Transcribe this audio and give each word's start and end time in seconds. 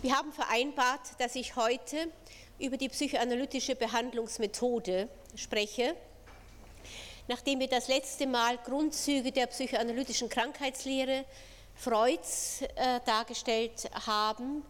Wir 0.00 0.16
haben 0.16 0.32
vereinbart, 0.32 1.00
dass 1.18 1.34
ich 1.34 1.56
heute 1.56 1.96
über 2.60 2.76
die 2.76 2.88
psychoanalytische 2.88 3.74
Behandlungsmethode 3.74 5.08
spreche. 5.34 5.96
Nachdem 7.26 7.58
wir 7.58 7.66
das 7.66 7.88
letzte 7.88 8.28
Mal 8.28 8.58
Grundzüge 8.58 9.32
der 9.32 9.48
psychoanalytischen 9.48 10.28
Krankheitslehre 10.28 11.24
Freuds 11.74 12.62
äh, 12.62 13.00
dargestellt 13.06 13.90
haben, 14.06 14.62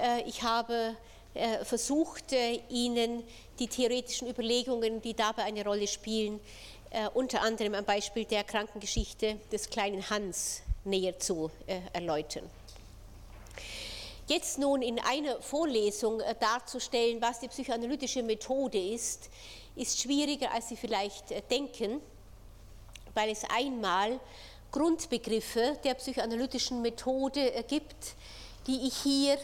äh, 0.00 0.22
ich 0.26 0.42
habe 0.42 0.96
äh, 1.34 1.64
versucht, 1.66 2.32
äh, 2.32 2.60
Ihnen 2.70 3.24
die 3.58 3.68
theoretischen 3.68 4.28
Überlegungen, 4.28 5.02
die 5.02 5.12
dabei 5.12 5.42
eine 5.44 5.64
Rolle 5.64 5.86
spielen, 5.86 6.40
äh, 6.88 7.08
unter 7.12 7.42
anderem 7.42 7.74
am 7.74 7.84
Beispiel 7.84 8.24
der 8.24 8.42
Krankengeschichte 8.42 9.36
des 9.52 9.68
kleinen 9.68 10.08
Hans 10.08 10.62
näher 10.84 11.18
zu 11.18 11.50
erläutern. 11.92 12.50
Jetzt 14.28 14.58
nun 14.58 14.82
in 14.82 15.00
einer 15.00 15.42
Vorlesung 15.42 16.22
darzustellen, 16.38 17.20
was 17.20 17.40
die 17.40 17.48
psychoanalytische 17.48 18.22
Methode 18.22 18.78
ist, 18.78 19.30
ist 19.74 20.00
schwieriger, 20.00 20.52
als 20.52 20.68
Sie 20.68 20.76
vielleicht 20.76 21.50
denken, 21.50 22.00
weil 23.14 23.30
es 23.30 23.42
einmal 23.44 24.20
Grundbegriffe 24.70 25.76
der 25.82 25.94
psychoanalytischen 25.94 26.82
Methode 26.82 27.64
gibt, 27.66 28.14
die 28.68 28.86
ich 28.86 28.96
hier 28.98 29.38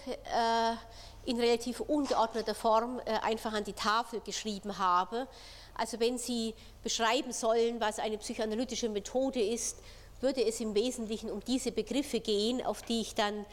in 1.26 1.40
relativ 1.40 1.80
ungeordneter 1.80 2.54
Form 2.54 3.00
einfach 3.22 3.52
an 3.52 3.64
die 3.64 3.72
Tafel 3.72 4.20
geschrieben 4.20 4.78
habe, 4.78 5.26
also 5.74 5.98
wenn 6.00 6.18
Sie 6.18 6.54
beschreiben 6.82 7.32
sollen, 7.32 7.80
was 7.80 7.98
eine 7.98 8.16
psychoanalytische 8.18 8.88
Methode 8.88 9.40
ist, 9.40 9.78
würde 10.20 10.44
es 10.44 10.60
im 10.60 10.74
Wesentlichen 10.74 11.30
um 11.30 11.40
diese 11.44 11.70
Begriffe 11.72 12.20
gehen, 12.20 12.64
auf 12.64 12.82
die 12.82 13.00
ich 13.00 13.14
dann 13.14 13.40
äh, 13.40 13.44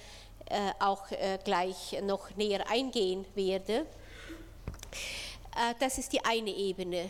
auch 0.79 1.09
äh, 1.11 1.39
gleich 1.43 1.97
noch 2.03 2.35
näher 2.35 2.69
eingehen 2.69 3.25
werde. 3.33 3.85
Äh, 5.55 5.73
das 5.79 5.97
ist 5.97 6.13
die 6.13 6.23
eine 6.23 6.51
Ebene. 6.51 7.09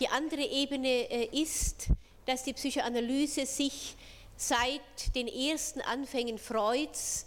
Die 0.00 0.08
andere 0.08 0.42
Ebene 0.42 0.88
äh, 0.88 1.42
ist, 1.42 1.88
dass 2.26 2.42
die 2.44 2.52
Psychoanalyse 2.52 3.46
sich 3.46 3.96
seit 4.36 5.14
den 5.14 5.28
ersten 5.28 5.80
Anfängen 5.80 6.38
Freuds, 6.38 7.26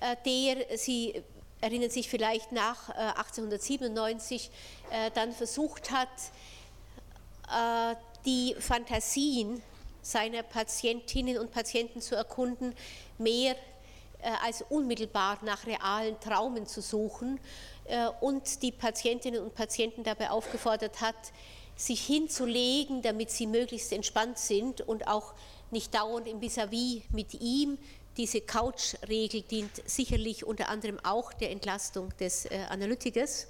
äh, 0.00 0.16
der 0.24 0.76
Sie 0.76 1.22
erinnern 1.60 1.90
sich 1.90 2.08
vielleicht 2.08 2.52
nach 2.52 2.88
1897, 2.88 4.50
äh, 4.90 5.10
dann 5.12 5.32
versucht 5.32 5.90
hat, 5.90 6.08
äh, 7.48 7.94
die 8.24 8.56
Fantasien 8.58 9.62
seiner 10.02 10.42
Patientinnen 10.42 11.36
und 11.36 11.50
Patienten 11.50 12.00
zu 12.00 12.14
erkunden, 12.14 12.74
mehr 13.18 13.52
äh, 13.52 13.56
als 14.44 14.62
unmittelbar 14.68 15.38
nach 15.42 15.66
realen 15.66 16.18
Traumen 16.20 16.66
zu 16.66 16.80
suchen 16.80 17.40
äh, 17.84 18.08
und 18.20 18.62
die 18.62 18.72
Patientinnen 18.72 19.42
und 19.42 19.54
Patienten 19.54 20.04
dabei 20.04 20.30
aufgefordert 20.30 21.00
hat, 21.00 21.16
sich 21.76 22.02
hinzulegen, 22.02 23.02
damit 23.02 23.30
sie 23.30 23.46
möglichst 23.46 23.92
entspannt 23.92 24.38
sind 24.38 24.80
und 24.82 25.08
auch 25.08 25.34
nicht 25.70 25.94
dauernd 25.94 26.28
im 26.28 26.40
Vis-à-vis 26.40 27.02
-vis 27.02 27.02
mit 27.12 27.34
ihm. 27.34 27.78
Diese 28.16 28.40
Couch-Regel 28.40 29.42
dient 29.42 29.70
sicherlich 29.86 30.44
unter 30.44 30.68
anderem 30.68 30.98
auch 31.02 31.32
der 31.32 31.50
Entlastung 31.50 32.10
des 32.18 32.46
Analytikers 32.68 33.46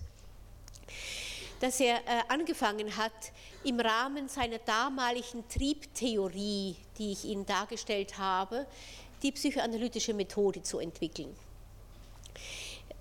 dass 1.61 1.79
er 1.79 1.97
äh, 1.97 2.23
angefangen 2.29 2.97
hat, 2.97 3.12
im 3.65 3.79
Rahmen 3.79 4.29
seiner 4.29 4.59
damaligen 4.59 5.47
Triebtheorie, 5.49 6.75
die 6.99 7.12
ich 7.12 7.27
Ihnen 7.27 7.45
dargestellt 7.45 8.17
habe, 8.17 8.67
die 9.23 9.33
psychoanalytische 9.33 10.15
Methode 10.15 10.63
zu 10.63 10.79
entwickeln. 10.79 11.35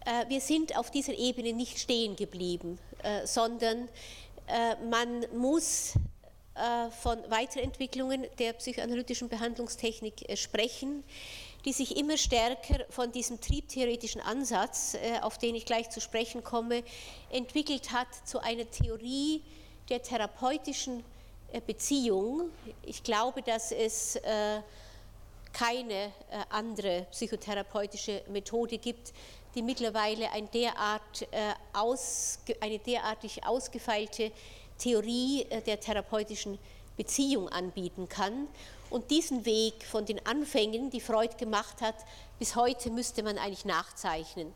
Äh, 0.06 0.28
wir 0.30 0.42
sind 0.42 0.78
auf 0.78 0.92
dieser 0.92 1.14
Ebene 1.14 1.54
nicht 1.54 1.80
stehen 1.80 2.16
geblieben, 2.16 2.80
äh, 3.04 3.26
sondern 3.26 3.90
man 4.90 5.28
muss 5.38 5.94
von 7.02 7.20
Weiterentwicklungen 7.30 8.26
der 8.40 8.54
psychoanalytischen 8.54 9.30
Behandlungstechnik 9.30 10.26
sprechen 10.34 11.04
die 11.66 11.74
sich 11.74 11.98
immer 11.98 12.18
stärker 12.18 12.86
von 12.90 13.12
diesem 13.12 13.42
triebtheoretischen 13.42 14.22
Ansatz, 14.22 14.94
äh, 14.94 15.20
auf 15.22 15.38
den 15.38 15.56
ich 15.56 15.66
gleich 15.66 15.90
zu 15.90 16.00
sprechen 16.00 16.44
komme, 16.44 16.84
entwickelt 17.30 17.92
hat 17.92 18.08
zu 18.26 18.40
einer 18.40 18.70
Theorie 18.70 19.44
der 19.90 20.02
therapeutischen 20.02 21.04
äh, 21.52 21.60
Beziehung. 21.66 22.50
Ich 22.84 23.04
glaube, 23.04 23.42
dass 23.42 23.72
es 23.72 24.16
äh, 24.18 24.62
keine 25.54 26.12
andere 26.50 27.08
psychotherapeutische 27.12 28.24
Methode 28.30 28.78
gibt, 28.78 29.14
die 29.56 29.62
mittlerweile 29.62 30.32
ein 30.32 30.50
derart, 30.52 31.28
eine 32.62 32.80
derartig 32.80 33.44
ausgefeilte 33.46 34.32
Theorie 34.78 35.46
der 35.66 35.80
therapeutischen 35.80 36.60
Beziehung 36.96 37.50
anbieten 37.50 38.08
kann. 38.08 38.48
Und 38.90 39.12
diesen 39.12 39.46
Weg 39.46 39.84
von 39.84 40.06
den 40.06 40.26
Anfängen, 40.26 40.90
die 40.90 41.02
Freud 41.02 41.36
gemacht 41.38 41.82
hat, 41.82 41.96
bis 42.40 42.56
heute 42.56 42.90
müsste 42.90 43.22
man 43.22 43.38
eigentlich 43.38 43.66
nachzeichnen. 43.66 44.52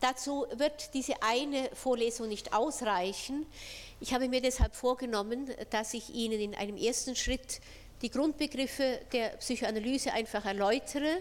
Dazu 0.00 0.46
wird 0.56 0.92
diese 0.92 1.22
eine 1.22 1.70
Vorlesung 1.72 2.28
nicht 2.28 2.52
ausreichen. 2.52 3.46
Ich 4.00 4.12
habe 4.12 4.28
mir 4.28 4.42
deshalb 4.42 4.74
vorgenommen, 4.74 5.50
dass 5.70 5.94
ich 5.94 6.10
Ihnen 6.10 6.40
in 6.40 6.54
einem 6.54 6.76
ersten 6.76 7.16
Schritt 7.16 7.60
die 8.02 8.10
Grundbegriffe 8.10 9.00
der 9.12 9.30
Psychoanalyse 9.38 10.12
einfach 10.12 10.44
erläutere, 10.44 11.18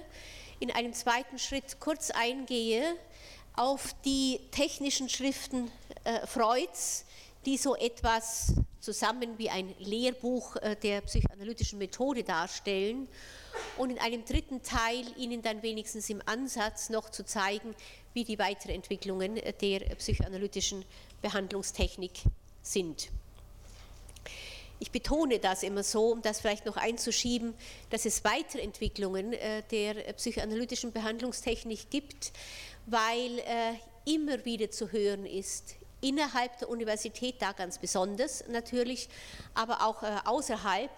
in 0.59 0.72
einem 0.72 0.94
zweiten 0.94 1.38
Schritt 1.40 1.80
kurz 1.80 2.12
eingehe 2.12 2.96
auf 3.56 3.96
die 4.03 4.40
technischen 4.52 5.09
Schriften 5.09 5.72
äh, 6.03 6.25
Freuds, 6.28 7.06
die 7.46 7.58
so 7.58 7.75
etwas 7.75 8.53
zusammen 8.80 9.38
wie 9.38 9.50
ein 9.50 9.74
Lehrbuch 9.80 10.56
äh, 10.58 10.75
der 10.75 11.02
psychoanalytischen 11.02 11.80
Methode 11.80 12.24
darstellen 12.24 13.07
und 13.78 13.90
in 13.90 14.00
einem 14.00 14.25
dritten 14.25 14.62
Teil 14.62 15.06
Ihnen 15.18 15.42
dann 15.42 15.62
wenigstens 15.63 16.09
im 16.09 16.22
Ansatz 16.25 16.90
noch 16.90 17.09
zu 17.09 17.25
zeigen, 17.25 17.75
wie 18.13 18.24
die 18.24 18.40
Weiterentwicklungen 18.40 19.38
äh, 19.38 19.53
der 19.53 19.80
psychoanalytischen 19.96 20.86
Behandlungstechnik 21.22 22.12
sind. 22.62 23.09
Ich 24.80 24.91
betone 24.91 25.40
das 25.40 25.63
immer 25.63 25.84
so, 25.84 26.12
um 26.12 26.22
das 26.22 26.41
vielleicht 26.41 26.66
noch 26.66 26.78
einzuschieben, 26.78 27.53
dass 27.90 28.06
es 28.06 28.24
Weiterentwicklungen 28.24 29.34
äh, 29.34 29.63
der 29.72 29.94
psychoanalytischen 30.13 30.91
Behandlungstechnik 30.91 31.90
gibt, 31.90 32.34
weil 32.86 33.41
immer 34.06 34.46
wieder 34.46 34.69
zu 34.69 34.91
hören 34.91 35.25
ist, 35.25 35.75
innerhalb 36.02 36.58
der 36.59 36.69
Universität 36.69 37.36
da 37.40 37.52
ganz 37.52 37.80
besonders 37.80 38.44
natürlich, 38.47 39.09
aber 39.53 39.86
auch 39.86 40.03
äh, 40.03 40.18
außerhalb, 40.25 40.92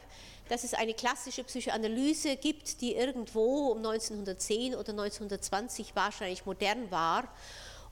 dass 0.50 0.64
es 0.64 0.74
eine 0.74 0.94
klassische 0.94 1.44
Psychoanalyse 1.44 2.38
gibt, 2.38 2.82
die 2.82 2.96
irgendwo 2.96 3.72
um 3.72 3.78
1910 3.78 4.76
oder 4.76 4.90
1920 4.92 5.96
wahrscheinlich 5.96 6.46
modern 6.46 6.90
war 6.92 7.28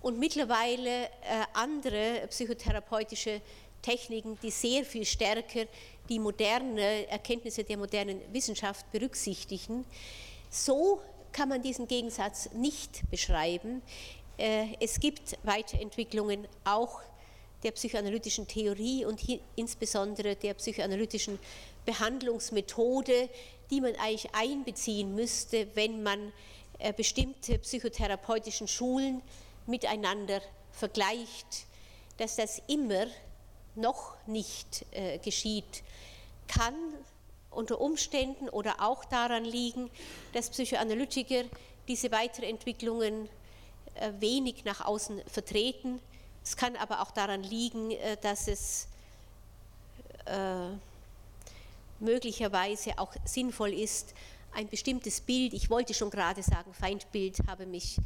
und 0.02 0.20
mittlerweile 0.20 1.06
äh, 1.06 1.10
andere 1.54 2.28
psychotherapeutische 2.30 3.42
Techniken, 3.86 4.38
die 4.42 4.50
sehr 4.50 4.84
viel 4.84 5.06
stärker 5.06 5.66
die 6.10 6.20
moderne 6.20 7.08
Erkenntnisse 7.08 7.64
der 7.64 7.78
modernen 7.78 8.20
Wissenschaft 8.34 8.92
berücksichtigen. 8.92 9.86
So 10.50 11.02
kann 11.32 11.50
man 11.50 11.62
diesen 11.62 11.88
Gegensatz 11.88 12.50
nicht 12.54 13.10
beschreiben. 13.12 13.82
Äh, 14.38 14.68
es 14.80 15.00
gibt 15.00 15.38
Weiterentwicklungen 15.44 16.48
auch 16.64 17.02
der 17.64 17.72
psychoanalytischen 17.72 18.48
Theorie 18.48 19.06
und 19.06 19.22
insbesondere 19.56 20.36
der 20.36 20.54
psychoanalytischen 20.56 21.40
Behandlungsmethode, 21.86 23.30
die 23.70 23.82
man 23.82 23.96
eigentlich 23.96 24.34
einbeziehen 24.34 25.14
müsste, 25.16 25.68
wenn 25.76 26.04
man 26.04 26.32
äh, 26.80 26.92
bestimmte 26.94 27.60
psychotherapeutischen 27.60 28.68
Schulen 28.68 29.22
miteinander 29.68 30.42
vergleicht, 30.72 31.66
dass 32.18 32.36
das 32.36 32.62
immer 32.68 33.08
noch 33.76 34.16
nicht 34.28 34.86
äh, 34.92 35.18
geschieht, 35.20 35.84
kann 36.48 36.76
unter 37.52 37.80
Umständen 37.80 38.50
oder 38.50 38.82
auch 38.82 39.06
daran 39.06 39.46
liegen, 39.46 39.90
dass 40.34 40.50
Psychoanalytiker 40.50 41.44
diese 41.88 42.12
Weiterentwicklungen 42.12 43.30
äh, 43.96 44.12
wenig 44.20 44.66
nach 44.66 44.86
außen 44.86 45.22
vertreten. 45.28 46.00
Es 46.44 46.58
kann 46.58 46.76
aber 46.76 47.02
auch 47.02 47.12
daran 47.12 47.44
liegen, 47.44 47.92
äh, 47.92 48.18
dass 48.22 48.48
es 48.48 48.88
äh, 50.26 50.70
möglicherweise 52.00 52.98
auch 53.00 53.14
sinnvoll 53.24 53.74
ist, 53.74 54.14
ein 54.54 54.68
bestimmtes 54.70 55.20
Bild, 55.20 55.54
ich 55.54 55.70
wollte 55.70 55.94
schon 55.94 56.10
gerade 56.10 56.42
sagen 56.42 56.74
Feindbild, 56.74 57.40
habe 57.48 57.66
mich 57.66 57.98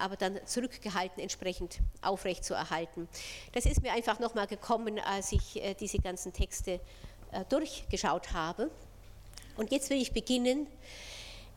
aber 0.00 0.16
dann 0.16 0.38
zurückgehalten, 0.46 1.22
entsprechend 1.22 1.78
aufrechtzuerhalten. 2.02 3.08
Das 3.52 3.66
ist 3.66 3.82
mir 3.82 3.92
einfach 3.92 4.18
nochmal 4.18 4.46
gekommen, 4.46 4.98
als 4.98 5.32
ich 5.32 5.62
diese 5.80 5.98
ganzen 5.98 6.32
Texte 6.32 6.80
durchgeschaut 7.48 8.32
habe. 8.32 8.70
Und 9.56 9.70
jetzt 9.70 9.90
will 9.90 10.00
ich 10.00 10.12
beginnen 10.12 10.66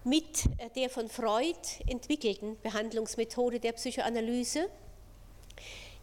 mit 0.03 0.43
der 0.75 0.89
von 0.89 1.09
Freud 1.09 1.57
entwickelten 1.87 2.57
Behandlungsmethode 2.61 3.59
der 3.59 3.73
Psychoanalyse, 3.73 4.69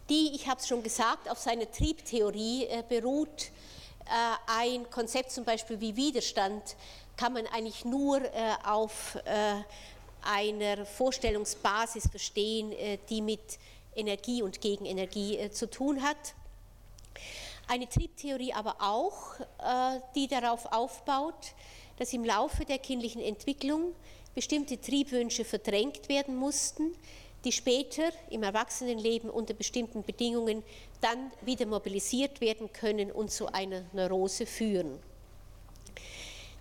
die, 0.09 0.35
ich 0.35 0.47
habe 0.47 0.59
es 0.59 0.67
schon 0.67 0.83
gesagt, 0.83 1.29
auf 1.29 1.39
seiner 1.39 1.71
Triebtheorie 1.71 2.67
beruht. 2.89 3.49
Ein 4.45 4.87
Konzept 4.91 5.31
zum 5.31 5.45
Beispiel 5.45 5.81
wie 5.81 5.95
Widerstand 5.95 6.75
kann 7.17 7.33
man 7.33 7.47
eigentlich 7.47 7.85
nur 7.85 8.21
auf 8.63 9.17
einer 10.25 10.85
Vorstellungsbasis 10.85 12.07
verstehen, 12.09 12.73
die 13.09 13.21
mit 13.21 13.59
Energie 13.95 14.41
und 14.41 14.61
Gegenenergie 14.61 15.49
zu 15.51 15.69
tun 15.69 16.01
hat. 16.03 16.35
Eine 17.67 17.89
Triebtheorie 17.89 18.53
aber 18.53 18.75
auch, 18.79 19.39
äh, 19.39 19.99
die 20.13 20.27
darauf 20.27 20.71
aufbaut, 20.71 21.53
dass 21.97 22.13
im 22.13 22.23
Laufe 22.23 22.63
der 22.65 22.77
kindlichen 22.77 23.21
Entwicklung 23.21 23.95
bestimmte 24.35 24.79
Triebwünsche 24.79 25.45
verdrängt 25.45 26.07
werden 26.07 26.35
mussten, 26.35 26.93
die 27.43 27.51
später 27.51 28.11
im 28.29 28.43
Erwachsenenleben 28.43 29.29
unter 29.29 29.53
bestimmten 29.53 30.03
Bedingungen 30.03 30.63
dann 31.01 31.31
wieder 31.41 31.65
mobilisiert 31.65 32.41
werden 32.41 32.71
können 32.71 33.11
und 33.11 33.31
zu 33.31 33.47
einer 33.51 33.83
Neurose 33.93 34.45
führen. 34.45 34.99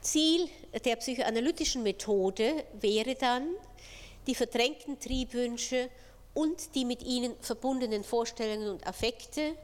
Ziel 0.05 0.49
der 0.85 0.97
psychoanalytischen 0.97 1.83
Methode 1.83 2.65
wäre 2.81 3.15
dann, 3.15 3.49
die 4.27 4.35
verdrängten 4.35 5.01
Triebwünsche 5.01 5.89
und 6.35 6.75
die 6.75 6.85
mit 6.85 7.03
ihnen 7.03 7.35
verbundenen 7.41 8.05
Vorstellungen 8.05 8.69
und 8.69 8.87
Affekte 8.87 9.57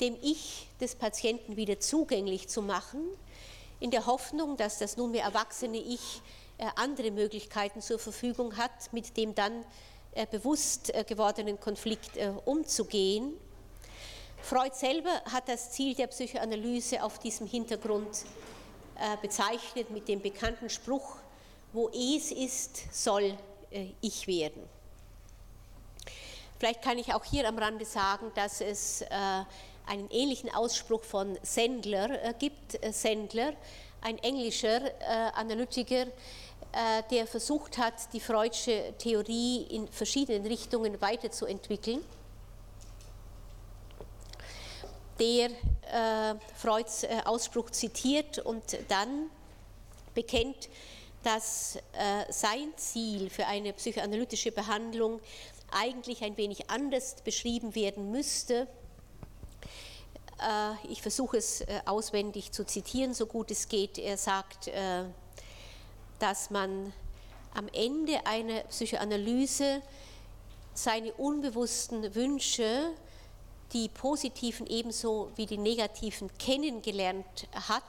dem 0.00 0.16
Ich 0.22 0.66
des 0.80 0.94
Patienten 0.94 1.56
wieder 1.56 1.78
zugänglich 1.78 2.48
zu 2.48 2.62
machen, 2.62 3.00
in 3.80 3.90
der 3.90 4.06
Hoffnung, 4.06 4.56
dass 4.56 4.78
das 4.78 4.96
nunmehr 4.96 5.24
erwachsene 5.24 5.78
Ich 5.78 6.22
äh, 6.58 6.66
andere 6.76 7.10
Möglichkeiten 7.10 7.80
zur 7.80 7.98
Verfügung 7.98 8.56
hat, 8.56 8.92
mit 8.92 9.16
dem 9.16 9.34
dann 9.34 9.64
äh, 10.14 10.26
bewusst 10.26 10.94
äh, 10.94 11.04
gewordenen 11.04 11.60
Konflikt 11.60 12.18
umzugehen. 12.44 13.34
Freud 14.42 14.74
selber 14.74 15.22
hat 15.32 15.48
das 15.48 15.72
Ziel 15.72 15.94
der 15.94 16.06
Psychoanalyse 16.06 17.02
auf 17.02 17.18
diesem 17.18 17.46
Hintergrund 17.46 18.24
bezeichnet 19.20 19.90
mit 19.90 20.08
dem 20.08 20.20
bekannten 20.20 20.70
Spruch, 20.70 21.16
wo 21.72 21.88
es 21.88 22.30
ist, 22.30 22.94
soll 22.94 23.36
ich 24.00 24.26
werden. 24.26 24.62
Vielleicht 26.58 26.82
kann 26.82 26.98
ich 26.98 27.12
auch 27.12 27.24
hier 27.24 27.48
am 27.48 27.58
Rande 27.58 27.84
sagen, 27.84 28.30
dass 28.34 28.60
es 28.60 29.04
einen 29.86 30.10
ähnlichen 30.10 30.52
Ausspruch 30.54 31.02
von 31.02 31.38
Sandler 31.42 32.22
äh, 32.22 32.34
gibt. 32.38 32.82
Äh, 32.82 32.92
Sandler, 32.92 33.52
ein 34.00 34.18
englischer 34.18 34.86
äh, 34.86 35.30
Analytiker, 35.34 36.06
der 37.08 37.28
versucht 37.28 37.78
hat, 37.78 38.12
die 38.12 38.18
Freudsche 38.18 38.94
Theorie 38.98 39.62
in 39.70 39.86
verschiedenen 39.86 40.44
Richtungen 40.44 41.00
weiterzuentwickeln, 41.00 42.04
der 45.20 45.50
Freuds 46.56 47.06
Ausspruch 47.24 47.70
zitiert 47.70 48.40
und 48.40 48.78
dann 48.88 49.30
bekennt, 50.14 50.68
dass 51.22 51.78
sein 52.30 52.72
Ziel 52.76 53.30
für 53.30 53.46
eine 53.46 53.72
psychoanalytische 53.72 54.50
Behandlung 54.50 55.20
eigentlich 55.70 56.24
ein 56.24 56.36
wenig 56.36 56.68
anders 56.68 57.16
beschrieben 57.22 57.74
werden 57.74 58.10
müsste 58.10 58.66
äh, 60.40 60.92
ich 60.92 61.02
versuche 61.02 61.36
es 61.36 61.60
äh, 61.62 61.80
auswendig 61.84 62.52
zu 62.52 62.64
zitieren, 62.64 63.14
so 63.14 63.26
gut 63.26 63.50
es 63.50 63.68
geht. 63.68 63.98
Er 63.98 64.16
sagt, 64.16 64.68
äh, 64.68 65.04
dass 66.18 66.50
man 66.50 66.92
am 67.54 67.68
Ende 67.72 68.26
einer 68.26 68.60
Psychoanalyse 68.64 69.82
seine 70.74 71.12
unbewussten 71.12 72.14
Wünsche, 72.14 72.90
die 73.74 73.88
positiven 73.88 74.66
ebenso 74.68 75.30
wie 75.36 75.46
die 75.46 75.58
negativen, 75.58 76.30
kennengelernt 76.38 77.48
hat 77.68 77.82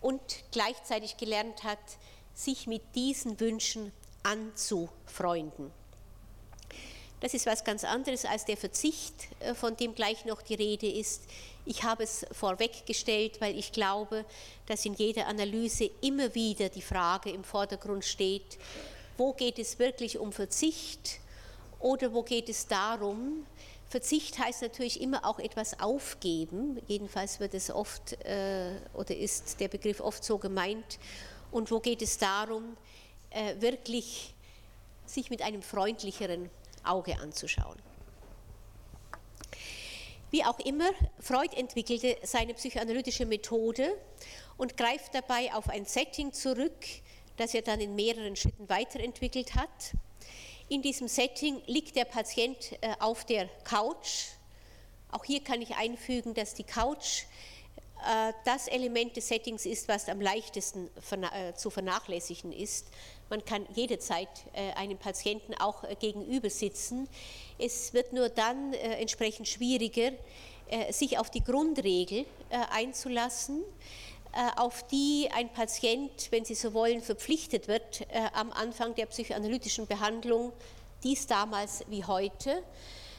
und 0.00 0.20
gleichzeitig 0.52 1.16
gelernt 1.16 1.64
hat, 1.64 1.78
sich 2.32 2.66
mit 2.66 2.82
diesen 2.94 3.38
Wünschen 3.40 3.92
anzufreunden. 4.22 5.70
Das 7.20 7.32
ist 7.32 7.46
was 7.46 7.64
ganz 7.64 7.84
anderes 7.84 8.24
als 8.24 8.44
der 8.44 8.56
Verzicht, 8.56 9.14
äh, 9.40 9.54
von 9.54 9.76
dem 9.76 9.94
gleich 9.94 10.26
noch 10.26 10.42
die 10.42 10.54
Rede 10.54 10.88
ist. 10.88 11.22
Ich 11.64 11.82
habe 11.82 12.02
es 12.02 12.26
vorweggestellt, 12.32 13.40
weil 13.40 13.58
ich 13.58 13.72
glaube, 13.72 14.26
dass 14.66 14.84
in 14.84 14.92
jeder 14.94 15.26
Analyse 15.26 15.90
immer 16.02 16.34
wieder 16.34 16.68
die 16.68 16.82
Frage 16.82 17.30
im 17.30 17.42
Vordergrund 17.42 18.04
steht, 18.04 18.58
wo 19.16 19.32
geht 19.32 19.58
es 19.58 19.78
wirklich 19.78 20.18
um 20.18 20.32
Verzicht 20.32 21.18
oder 21.80 22.12
wo 22.12 22.22
geht 22.22 22.50
es 22.50 22.66
darum, 22.66 23.46
Verzicht 23.94 24.40
heißt 24.40 24.62
natürlich 24.62 25.00
immer 25.00 25.24
auch 25.24 25.38
etwas 25.38 25.78
aufgeben, 25.78 26.82
jedenfalls 26.88 27.38
wird 27.38 27.54
es 27.54 27.70
oft 27.70 28.14
äh, 28.24 28.72
oder 28.92 29.16
ist 29.16 29.60
der 29.60 29.68
Begriff 29.68 30.00
oft 30.00 30.24
so 30.24 30.36
gemeint. 30.36 30.98
Und 31.52 31.70
wo 31.70 31.78
geht 31.78 32.02
es 32.02 32.18
darum, 32.18 32.76
äh, 33.30 33.54
wirklich 33.60 34.34
sich 35.06 35.30
mit 35.30 35.42
einem 35.42 35.62
freundlicheren 35.62 36.50
Auge 36.82 37.20
anzuschauen. 37.20 37.78
Wie 40.32 40.44
auch 40.44 40.58
immer, 40.58 40.90
Freud 41.20 41.54
entwickelte 41.56 42.16
seine 42.24 42.54
psychoanalytische 42.54 43.26
Methode 43.26 43.96
und 44.56 44.76
greift 44.76 45.14
dabei 45.14 45.54
auf 45.54 45.68
ein 45.68 45.84
Setting 45.84 46.32
zurück, 46.32 46.84
das 47.36 47.54
er 47.54 47.62
dann 47.62 47.78
in 47.78 47.94
mehreren 47.94 48.34
Schritten 48.34 48.68
weiterentwickelt 48.68 49.54
hat. 49.54 49.94
In 50.70 50.80
diesem 50.80 51.08
Setting 51.08 51.60
liegt 51.66 51.94
der 51.94 52.06
Patient 52.06 52.72
äh, 52.80 52.94
auf 52.98 53.26
der 53.26 53.48
Couch. 53.64 54.28
Auch 55.10 55.22
hier 55.24 55.44
kann 55.44 55.60
ich 55.60 55.76
einfügen, 55.76 56.32
dass 56.32 56.54
die 56.54 56.64
Couch 56.64 57.24
äh, 58.02 58.32
das 58.46 58.66
Element 58.68 59.14
des 59.14 59.28
Settings 59.28 59.66
ist, 59.66 59.88
was 59.88 60.08
am 60.08 60.22
leichtesten 60.22 60.88
äh, 61.34 61.52
zu 61.52 61.68
vernachlässigen 61.68 62.50
ist. 62.50 62.86
Man 63.28 63.44
kann 63.44 63.66
jederzeit 63.74 64.28
einem 64.76 64.98
Patienten 64.98 65.54
auch 65.54 65.82
gegenüber 65.98 66.50
sitzen. 66.50 67.08
Es 67.58 67.94
wird 67.94 68.12
nur 68.12 68.28
dann 68.28 68.74
entsprechend 68.74 69.48
schwieriger, 69.48 70.12
sich 70.90 71.18
auf 71.18 71.30
die 71.30 71.42
Grundregel 71.42 72.26
einzulassen, 72.50 73.64
auf 74.56 74.86
die 74.88 75.28
ein 75.32 75.52
Patient, 75.52 76.28
wenn 76.30 76.44
Sie 76.44 76.54
so 76.54 76.74
wollen, 76.74 77.00
verpflichtet 77.00 77.68
wird 77.68 78.06
am 78.32 78.52
Anfang 78.52 78.94
der 78.94 79.06
psychoanalytischen 79.06 79.86
Behandlung, 79.86 80.52
dies 81.02 81.26
damals 81.26 81.84
wie 81.88 82.04
heute. 82.04 82.62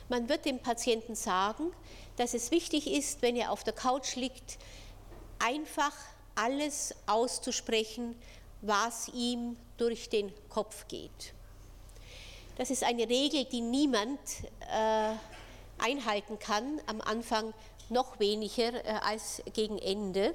Man 0.09 0.29
wird 0.29 0.45
dem 0.45 0.59
Patienten 0.59 1.15
sagen, 1.15 1.71
dass 2.17 2.33
es 2.33 2.51
wichtig 2.51 2.87
ist, 2.91 3.21
wenn 3.21 3.35
er 3.35 3.51
auf 3.51 3.63
der 3.63 3.73
Couch 3.73 4.15
liegt, 4.15 4.57
einfach 5.39 5.93
alles 6.35 6.93
auszusprechen, 7.07 8.15
was 8.61 9.09
ihm 9.09 9.57
durch 9.77 10.09
den 10.09 10.31
Kopf 10.49 10.87
geht. 10.87 11.33
Das 12.57 12.69
ist 12.69 12.83
eine 12.83 13.09
Regel, 13.09 13.45
die 13.45 13.61
niemand 13.61 14.19
äh, 14.71 15.13
einhalten 15.77 16.39
kann, 16.39 16.79
am 16.87 17.01
Anfang 17.01 17.53
noch 17.89 18.19
weniger 18.19 18.73
äh, 18.85 18.99
als 19.01 19.41
gegen 19.53 19.77
Ende. 19.77 20.33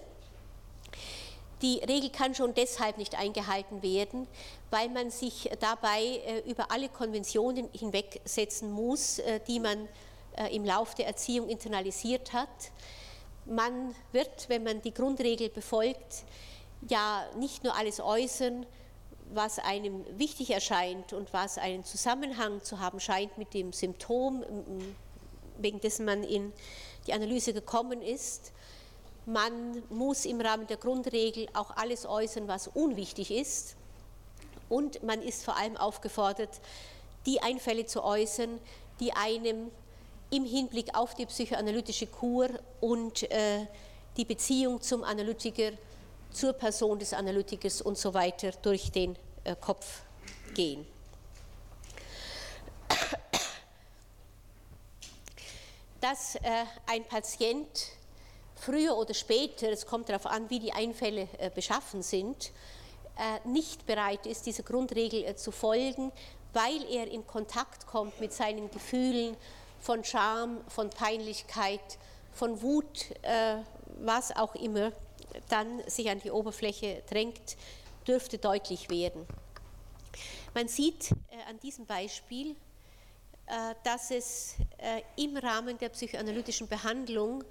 Die 1.62 1.78
Regel 1.78 2.10
kann 2.10 2.34
schon 2.34 2.54
deshalb 2.54 2.96
nicht 2.96 3.18
eingehalten 3.18 3.82
werden, 3.82 4.26
weil 4.70 4.88
man 4.88 5.10
sich 5.10 5.50
dabei 5.60 6.02
äh, 6.02 6.50
über 6.50 6.70
alle 6.70 6.88
Konventionen 6.88 7.68
hinwegsetzen 7.72 8.72
muss, 8.72 9.18
äh, 9.18 9.40
die 9.46 9.60
man 9.60 9.88
äh, 10.36 10.54
im 10.54 10.64
Lauf 10.64 10.94
der 10.94 11.06
Erziehung 11.06 11.48
internalisiert 11.48 12.32
hat. 12.32 12.48
Man 13.44 13.94
wird, 14.12 14.48
wenn 14.48 14.62
man 14.62 14.80
die 14.80 14.94
Grundregel 14.94 15.50
befolgt, 15.50 16.24
ja 16.88 17.26
nicht 17.36 17.62
nur 17.62 17.76
alles 17.76 18.00
äußern, 18.00 18.64
was 19.32 19.58
einem 19.58 20.04
wichtig 20.18 20.50
erscheint 20.50 21.12
und 21.12 21.32
was 21.32 21.58
einen 21.58 21.84
Zusammenhang 21.84 22.62
zu 22.62 22.80
haben 22.80 23.00
scheint 23.00 23.36
mit 23.38 23.54
dem 23.54 23.72
Symptom, 23.72 24.44
wegen 25.58 25.80
dessen 25.80 26.04
man 26.04 26.24
in 26.24 26.52
die 27.06 27.12
Analyse 27.12 27.52
gekommen 27.52 28.02
ist. 28.02 28.52
Man 29.26 29.82
muss 29.90 30.24
im 30.24 30.40
Rahmen 30.40 30.66
der 30.66 30.76
Grundregel 30.76 31.46
auch 31.54 31.76
alles 31.76 32.06
äußern, 32.06 32.48
was 32.48 32.68
unwichtig 32.68 33.30
ist. 33.30 33.76
Und 34.68 35.02
man 35.02 35.20
ist 35.22 35.44
vor 35.44 35.56
allem 35.56 35.76
aufgefordert, 35.76 36.60
die 37.26 37.42
Einfälle 37.42 37.86
zu 37.86 38.02
äußern, 38.02 38.58
die 38.98 39.12
einem 39.12 39.70
im 40.30 40.44
Hinblick 40.44 40.94
auf 40.94 41.14
die 41.14 41.26
psychoanalytische 41.26 42.06
Kur 42.06 42.48
und 42.80 43.30
äh, 43.30 43.66
die 44.16 44.24
Beziehung 44.24 44.80
zum 44.80 45.04
Analytiker 45.04 45.72
zur 46.30 46.52
Person 46.52 46.98
des 46.98 47.12
Analytikers 47.12 47.82
und 47.82 47.98
so 47.98 48.14
weiter 48.14 48.52
durch 48.62 48.92
den 48.92 49.16
äh, 49.44 49.56
Kopf 49.56 50.02
gehen. 50.54 50.86
Dass 56.00 56.36
äh, 56.36 56.64
ein 56.86 57.04
Patient 57.04 57.68
früher 58.60 58.96
oder 58.96 59.14
später, 59.14 59.70
es 59.70 59.86
kommt 59.86 60.08
darauf 60.08 60.26
an, 60.26 60.50
wie 60.50 60.58
die 60.58 60.72
Einfälle 60.72 61.28
äh, 61.38 61.50
beschaffen 61.50 62.02
sind, 62.02 62.52
nicht 63.44 63.84
bereit 63.84 64.24
ist, 64.24 64.46
dieser 64.46 64.62
Grundregel 64.62 65.36
zu 65.36 65.50
folgen, 65.50 66.10
weil 66.54 66.82
er 66.90 67.06
in 67.06 67.26
Kontakt 67.26 67.86
kommt 67.86 68.18
mit 68.18 68.32
seinen 68.32 68.70
Gefühlen 68.70 69.36
von 69.78 70.02
Scham, 70.04 70.62
von 70.68 70.88
Peinlichkeit, 70.88 71.98
von 72.32 72.62
Wut, 72.62 73.12
was 73.98 74.34
auch 74.34 74.54
immer 74.54 74.92
dann 75.50 75.82
sich 75.86 76.08
an 76.08 76.20
die 76.20 76.30
Oberfläche 76.30 77.02
drängt, 77.10 77.58
dürfte 78.06 78.38
deutlich 78.38 78.88
werden. 78.88 79.26
Man 80.54 80.68
sieht 80.68 81.10
an 81.46 81.60
diesem 81.60 81.84
Beispiel, 81.84 82.56
dass 83.84 84.10
es 84.10 84.54
im 85.16 85.36
Rahmen 85.36 85.76
der 85.76 85.90
psychoanalytischen 85.90 86.68
Behandlung 86.68 87.44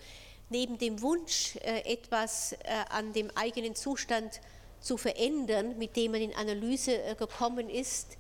neben 0.50 0.78
dem 0.78 1.02
Wunsch, 1.02 1.56
äh, 1.58 1.82
etwas 1.92 2.54
äh, 2.54 2.58
an 2.90 3.14
dem 3.14 3.32
eigenen 3.36 3.76
Zustand 3.76 4.42
zu 4.82 4.98
verändern, 4.98 5.78
mit 5.78 5.96
dem 5.96 6.12
man 6.12 6.22
in 6.22 6.34
Analyse 6.36 7.02
äh, 7.04 7.16
gekommen 7.16 7.70
ist, 7.70 8.18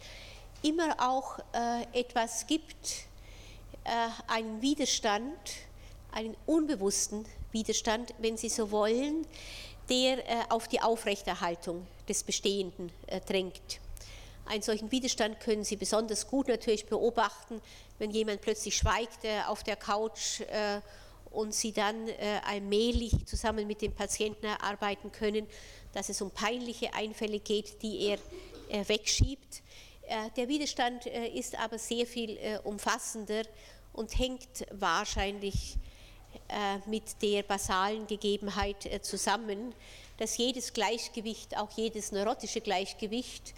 immer 0.61 0.95
auch 0.99 1.39
etwas 1.93 2.45
gibt, 2.45 3.05
einen 4.27 4.61
Widerstand, 4.61 5.39
einen 6.11 6.35
unbewussten 6.45 7.25
Widerstand, 7.53 8.13
wenn 8.17 8.35
Sie 8.35 8.49
so 8.49 8.69
wollen, 8.69 9.25
der 9.87 10.21
auf 10.49 10.67
die 10.67 10.81
Aufrechterhaltung 10.81 11.87
des 12.09 12.23
Bestehenden 12.23 12.91
drängt. 13.25 13.79
Einen 14.47 14.61
solchen 14.61 14.91
Widerstand 14.91 15.39
können 15.39 15.63
Sie 15.63 15.77
besonders 15.77 16.27
gut 16.27 16.49
natürlich 16.49 16.87
beobachten, 16.87 17.61
wenn 17.97 18.11
jemand 18.11 18.41
plötzlich 18.41 18.75
schweigt 18.75 19.19
auf 19.47 19.63
der 19.63 19.77
Couch 19.77 20.41
und 21.31 21.53
sie 21.53 21.71
dann 21.71 22.07
äh, 22.07 22.39
allmählich 22.45 23.25
zusammen 23.25 23.67
mit 23.67 23.81
dem 23.81 23.93
Patienten 23.93 24.45
erarbeiten 24.45 25.11
können, 25.11 25.47
dass 25.93 26.09
es 26.09 26.21
um 26.21 26.31
peinliche 26.31 26.93
Einfälle 26.93 27.39
geht, 27.39 27.81
die 27.81 28.07
er 28.07 28.17
äh, 28.69 28.87
wegschiebt. 28.87 29.61
Äh, 30.03 30.29
der 30.37 30.47
Widerstand 30.47 31.05
äh, 31.05 31.27
ist 31.27 31.57
aber 31.57 31.77
sehr 31.77 32.05
viel 32.05 32.31
äh, 32.37 32.59
umfassender 32.63 33.43
und 33.93 34.17
hängt 34.17 34.65
wahrscheinlich 34.71 35.77
äh, 36.47 36.77
mit 36.89 37.21
der 37.21 37.43
basalen 37.43 38.07
Gegebenheit 38.07 38.89
zusammen, 39.03 39.73
dass 40.17 40.37
jedes 40.37 40.73
Gleichgewicht, 40.73 41.57
auch 41.57 41.69
jedes 41.71 42.11
neurotische 42.11 42.59
Gleichgewicht, 42.59 43.53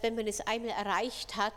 wenn 0.00 0.14
man 0.16 0.26
es 0.26 0.40
einmal 0.40 0.70
erreicht 0.70 1.36
hat, 1.36 1.52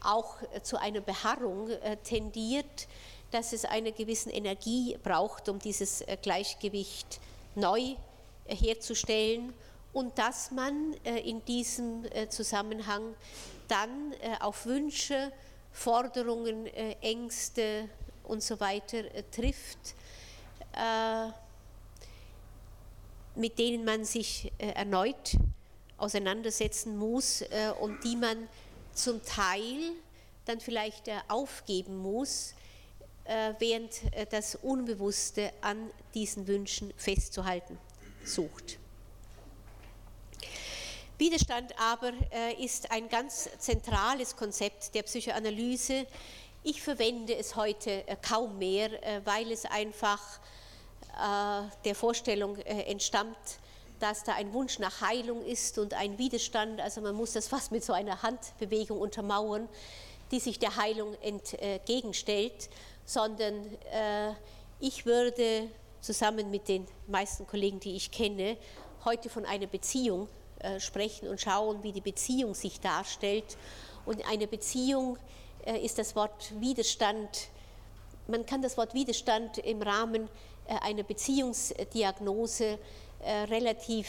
auch 0.00 0.36
zu 0.62 0.76
einer 0.76 1.00
Beharrung 1.00 1.70
tendiert 2.04 2.86
dass 3.30 3.52
es 3.52 3.64
eine 3.64 3.92
gewisse 3.92 4.30
Energie 4.30 4.96
braucht, 5.02 5.48
um 5.48 5.58
dieses 5.58 6.00
äh, 6.02 6.16
Gleichgewicht 6.20 7.20
neu 7.54 7.94
äh, 8.46 8.54
herzustellen. 8.54 9.52
Und 9.92 10.18
dass 10.18 10.50
man 10.50 10.94
äh, 11.04 11.20
in 11.28 11.44
diesem 11.44 12.04
Zusammenhang 12.28 13.14
dann 13.66 14.14
auf 14.40 14.64
Wünsche, 14.64 15.32
Forderungen, 15.72 16.66
Ängste 17.02 17.88
und 18.24 18.42
so 18.42 18.58
weiter 18.60 19.02
trifft, 19.30 19.94
mit 23.34 23.58
denen 23.58 23.84
man 23.84 24.06
sich 24.06 24.50
erneut 24.56 25.36
auseinandersetzen 25.98 26.96
muss 26.96 27.44
und 27.80 28.02
die 28.04 28.16
man 28.16 28.48
zum 28.94 29.22
Teil 29.22 29.92
dann 30.46 30.60
vielleicht 30.60 31.10
aufgeben 31.28 31.98
muss, 31.98 32.54
während 33.58 33.92
äh, 34.14 34.26
das 34.26 34.54
Unbewusste 34.56 35.52
an 35.60 35.90
diesen 36.14 36.46
Wünschen 36.46 36.92
festzuhalten 36.96 37.78
sucht. 38.24 38.78
Widerstand 41.18 41.74
aber 41.78 42.12
äh, 42.32 42.54
ist 42.64 42.90
ein 42.90 43.08
ganz 43.08 43.48
zentrales 43.58 44.36
Konzept 44.36 44.94
der 44.94 45.02
Psychoanalyse. 45.02 46.06
Ich 46.62 46.80
verwende 46.82 47.36
es 47.36 47.56
heute 47.56 48.04
kaum 48.26 48.58
mehr, 48.58 48.90
weil 49.24 49.50
es 49.52 49.64
einfach 49.64 50.20
der 51.84 51.94
Vorstellung 51.94 52.56
entstammt, 52.58 53.36
dass 54.00 54.24
da 54.24 54.34
ein 54.34 54.52
Wunsch 54.52 54.78
nach 54.78 55.00
Heilung 55.00 55.44
ist 55.44 55.78
und 55.78 55.94
ein 55.94 56.18
Widerstand. 56.18 56.80
Also 56.80 57.00
man 57.00 57.14
muss 57.14 57.32
das 57.32 57.48
fast 57.48 57.72
mit 57.72 57.84
so 57.84 57.92
einer 57.92 58.22
Handbewegung 58.22 59.00
untermauern, 59.00 59.68
die 60.30 60.40
sich 60.40 60.58
der 60.58 60.76
Heilung 60.76 61.16
entgegenstellt 61.22 62.68
sondern 63.08 63.64
äh, 63.90 64.34
ich 64.80 65.06
würde 65.06 65.70
zusammen 66.02 66.50
mit 66.50 66.68
den 66.68 66.86
meisten 67.06 67.46
Kollegen, 67.46 67.80
die 67.80 67.96
ich 67.96 68.10
kenne, 68.10 68.58
heute 69.02 69.30
von 69.30 69.46
einer 69.46 69.66
Beziehung 69.66 70.28
äh, 70.58 70.78
sprechen 70.78 71.26
und 71.26 71.40
schauen, 71.40 71.82
wie 71.82 71.92
die 71.92 72.02
Beziehung 72.02 72.54
sich 72.54 72.80
darstellt. 72.80 73.56
Und 74.04 74.28
eine 74.28 74.46
Beziehung 74.46 75.16
äh, 75.64 75.78
ist 75.78 75.96
das 75.96 76.14
Wort 76.16 76.52
Widerstand. 76.60 77.48
Man 78.26 78.44
kann 78.44 78.60
das 78.60 78.76
Wort 78.76 78.92
Widerstand 78.92 79.56
im 79.56 79.80
Rahmen 79.80 80.28
äh, 80.66 80.74
einer 80.82 81.02
Beziehungsdiagnose 81.02 82.78
äh, 83.20 83.32
relativ 83.44 84.06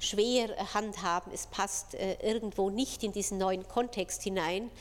schwer 0.00 0.56
handhaben. 0.74 1.32
Es 1.32 1.46
passt 1.46 1.94
äh, 1.94 2.16
irgendwo 2.20 2.68
nicht 2.68 3.04
in 3.04 3.12
diesen 3.12 3.38
neuen 3.38 3.66
Kontext 3.68 4.24
hinein. 4.24 4.72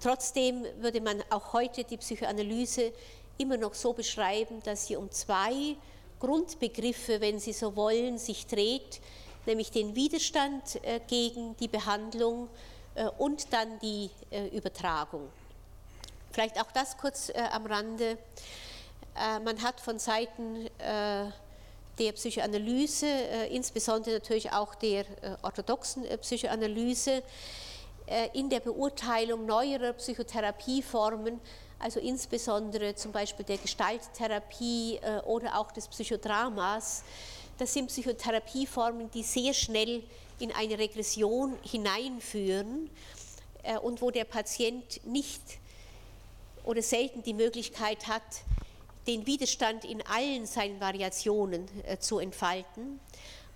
Trotzdem 0.00 0.64
würde 0.78 1.00
man 1.00 1.22
auch 1.30 1.52
heute 1.52 1.84
die 1.84 1.96
Psychoanalyse 1.96 2.92
immer 3.36 3.56
noch 3.56 3.74
so 3.74 3.92
beschreiben, 3.92 4.62
dass 4.62 4.86
sie 4.86 4.96
um 4.96 5.10
zwei 5.10 5.76
Grundbegriffe, 6.20 7.20
wenn 7.20 7.38
Sie 7.38 7.52
so 7.52 7.76
wollen, 7.76 8.18
sich 8.18 8.46
dreht, 8.46 9.00
nämlich 9.46 9.70
den 9.70 9.94
Widerstand 9.94 10.84
äh, 10.84 11.00
gegen 11.06 11.56
die 11.56 11.68
Behandlung 11.68 12.48
äh, 12.94 13.06
und 13.18 13.52
dann 13.52 13.78
die 13.80 14.10
äh, 14.30 14.48
Übertragung. 14.48 15.28
Vielleicht 16.32 16.60
auch 16.60 16.70
das 16.72 16.96
kurz 16.96 17.32
am 17.52 17.66
Rande. 17.66 18.18
Man 19.14 19.60
hat 19.62 19.80
von 19.80 19.98
Seiten 19.98 20.68
der 20.78 22.12
Psychoanalyse, 22.12 23.06
insbesondere 23.50 24.16
natürlich 24.16 24.52
auch 24.52 24.74
der 24.76 25.04
orthodoxen 25.42 26.04
Psychoanalyse, 26.20 27.22
in 28.32 28.48
der 28.48 28.60
Beurteilung 28.60 29.44
neuerer 29.44 29.92
Psychotherapieformen, 29.92 31.40
also 31.78 32.00
insbesondere 32.00 32.94
zum 32.94 33.12
Beispiel 33.12 33.44
der 33.44 33.58
Gestalttherapie 33.58 34.96
äh, 34.96 35.20
oder 35.26 35.58
auch 35.58 35.70
des 35.70 35.88
Psychodramas. 35.88 37.04
Das 37.58 37.72
sind 37.72 37.88
Psychotherapieformen, 37.88 39.10
die 39.10 39.22
sehr 39.22 39.52
schnell 39.52 40.02
in 40.38 40.52
eine 40.52 40.78
Regression 40.78 41.56
hineinführen 41.62 42.90
äh, 43.62 43.78
und 43.78 44.02
wo 44.02 44.10
der 44.10 44.24
Patient 44.24 45.04
nicht 45.06 45.42
oder 46.64 46.82
selten 46.82 47.22
die 47.22 47.34
Möglichkeit 47.34 48.08
hat, 48.08 48.22
den 49.06 49.26
Widerstand 49.26 49.84
in 49.84 50.02
allen 50.02 50.44
seinen 50.46 50.80
Variationen 50.80 51.66
zu 51.98 52.18
entfalten. 52.18 53.00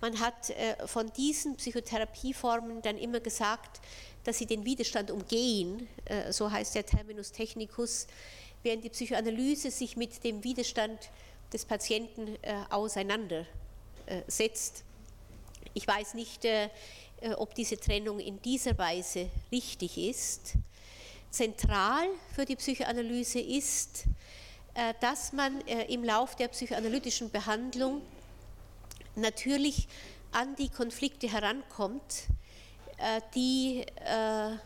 Man 0.01 0.19
hat 0.19 0.51
von 0.87 1.13
diesen 1.13 1.55
Psychotherapieformen 1.57 2.81
dann 2.81 2.97
immer 2.97 3.19
gesagt, 3.19 3.79
dass 4.23 4.37
sie 4.37 4.45
den 4.45 4.63
Widerstand 4.65 5.09
umgehen, 5.11 5.87
äh, 6.05 6.31
so 6.31 6.51
heißt 6.51 6.75
der 6.75 6.85
Terminus 6.85 7.31
technicus, 7.31 8.05
während 8.61 8.83
die 8.83 8.89
Psychoanalyse 8.89 9.71
sich 9.71 9.97
mit 9.97 10.23
dem 10.23 10.43
Widerstand 10.43 11.09
des 11.51 11.65
Patienten 11.65 12.37
äh, 12.41 12.53
auseinandersetzt. 12.69 14.83
Ich 15.73 15.87
weiß 15.87 16.13
nicht, 16.13 16.45
äh, 16.45 16.69
ob 17.37 17.55
diese 17.55 17.77
Trennung 17.77 18.19
in 18.19 18.39
dieser 18.41 18.77
Weise 18.77 19.29
richtig 19.51 19.97
ist. 19.97 20.53
Zentral 21.29 22.07
für 22.35 22.45
die 22.45 22.57
Psychoanalyse 22.57 23.39
ist, 23.39 24.03
dass 24.99 25.31
man 25.31 25.61
im 25.61 26.03
Lauf 26.03 26.35
der 26.35 26.49
psychoanalytischen 26.49 27.31
Behandlung 27.31 28.01
natürlich 29.15 29.87
an 30.33 30.53
die 30.57 30.67
Konflikte 30.69 31.31
herankommt, 31.31 32.03
äh, 32.03 32.42
die 33.35 33.85
äh, 34.05 34.57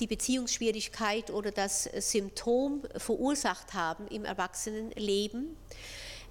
die 0.00 0.06
Beziehungsschwierigkeit 0.06 1.30
oder 1.30 1.52
das 1.52 1.84
Symptom 1.84 2.82
verursacht 2.96 3.74
haben 3.74 4.08
im 4.08 4.24
Erwachsenenleben 4.24 5.56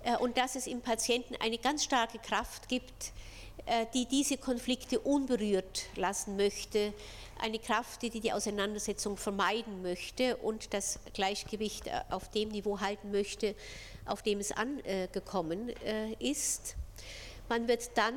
äh, 0.03 0.17
und 0.17 0.36
dass 0.38 0.55
es 0.55 0.67
im 0.67 0.81
Patienten 0.81 1.36
eine 1.39 1.57
ganz 1.57 1.83
starke 1.83 2.19
Kraft 2.19 2.67
gibt, 2.67 3.13
die 3.93 4.07
diese 4.07 4.38
Konflikte 4.38 5.00
unberührt 5.00 5.83
lassen 5.95 6.36
möchte, 6.36 6.95
eine 7.39 7.60
Kraft, 7.60 8.01
die 8.01 8.10
die 8.10 8.33
Auseinandersetzung 8.33 9.17
vermeiden 9.17 9.83
möchte 9.83 10.38
und 10.38 10.74
das 10.74 11.00
Gleichgewicht 11.13 11.83
auf 12.10 12.31
dem 12.31 12.50
Niveau 12.50 12.79
halten 12.79 13.12
möchte, 13.12 13.53
auf 14.05 14.24
dem 14.24 14.39
es 14.39 14.51
angekommen 14.51 15.69
ist. 16.17 16.75
Man 17.50 17.67
wird 17.67 17.91
dann 17.95 18.15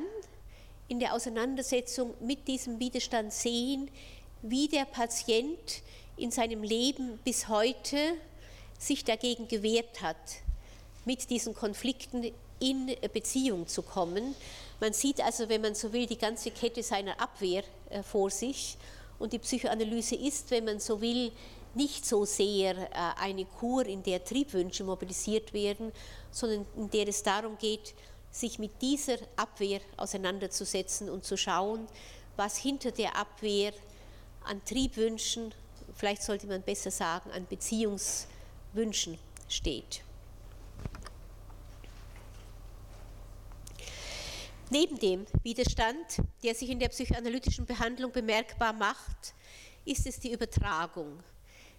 in 0.87 0.99
der 0.99 1.13
Auseinandersetzung 1.13 2.13
mit 2.19 2.47
diesem 2.47 2.79
Widerstand 2.79 3.33
sehen, 3.33 3.89
wie 4.41 4.67
der 4.67 4.85
Patient 4.85 5.81
in 6.17 6.31
seinem 6.31 6.63
Leben 6.63 7.17
bis 7.23 7.47
heute 7.47 7.97
sich 8.77 9.03
dagegen 9.03 9.47
gewehrt 9.47 10.01
hat, 10.01 10.15
mit 11.05 11.29
diesen 11.29 11.53
Konflikten 11.53 12.31
in 12.59 12.95
Beziehung 13.13 13.67
zu 13.67 13.81
kommen. 13.81 14.35
Man 14.79 14.93
sieht 14.93 15.21
also, 15.21 15.49
wenn 15.49 15.61
man 15.61 15.75
so 15.75 15.91
will, 15.93 16.05
die 16.05 16.17
ganze 16.17 16.51
Kette 16.51 16.83
seiner 16.83 17.19
Abwehr 17.19 17.63
äh, 17.89 18.03
vor 18.03 18.29
sich. 18.29 18.77
Und 19.19 19.33
die 19.33 19.39
Psychoanalyse 19.39 20.15
ist, 20.15 20.51
wenn 20.51 20.65
man 20.65 20.79
so 20.79 21.01
will, 21.01 21.31
nicht 21.73 22.05
so 22.05 22.25
sehr 22.25 22.75
äh, 22.75 22.87
eine 23.19 23.45
Kur, 23.45 23.85
in 23.85 24.03
der 24.03 24.23
Triebwünsche 24.23 24.83
mobilisiert 24.83 25.53
werden, 25.53 25.91
sondern 26.31 26.65
in 26.77 26.89
der 26.89 27.07
es 27.07 27.23
darum 27.23 27.57
geht, 27.57 27.93
sich 28.35 28.59
mit 28.59 28.81
dieser 28.81 29.17
Abwehr 29.37 29.79
auseinanderzusetzen 29.95 31.09
und 31.09 31.23
zu 31.23 31.37
schauen, 31.37 31.87
was 32.35 32.57
hinter 32.57 32.91
der 32.91 33.15
Abwehr 33.15 33.71
an 34.43 34.63
Triebwünschen, 34.65 35.53
vielleicht 35.95 36.21
sollte 36.21 36.45
man 36.45 36.61
besser 36.61 36.91
sagen, 36.91 37.31
an 37.31 37.47
Beziehungswünschen 37.47 39.17
steht. 39.47 40.03
Neben 44.69 44.99
dem 44.99 45.25
Widerstand, 45.43 46.21
der 46.43 46.55
sich 46.55 46.69
in 46.69 46.79
der 46.79 46.89
psychoanalytischen 46.89 47.65
Behandlung 47.65 48.11
bemerkbar 48.11 48.73
macht, 48.73 49.33
ist 49.85 50.07
es 50.07 50.19
die 50.19 50.33
Übertragung, 50.33 51.19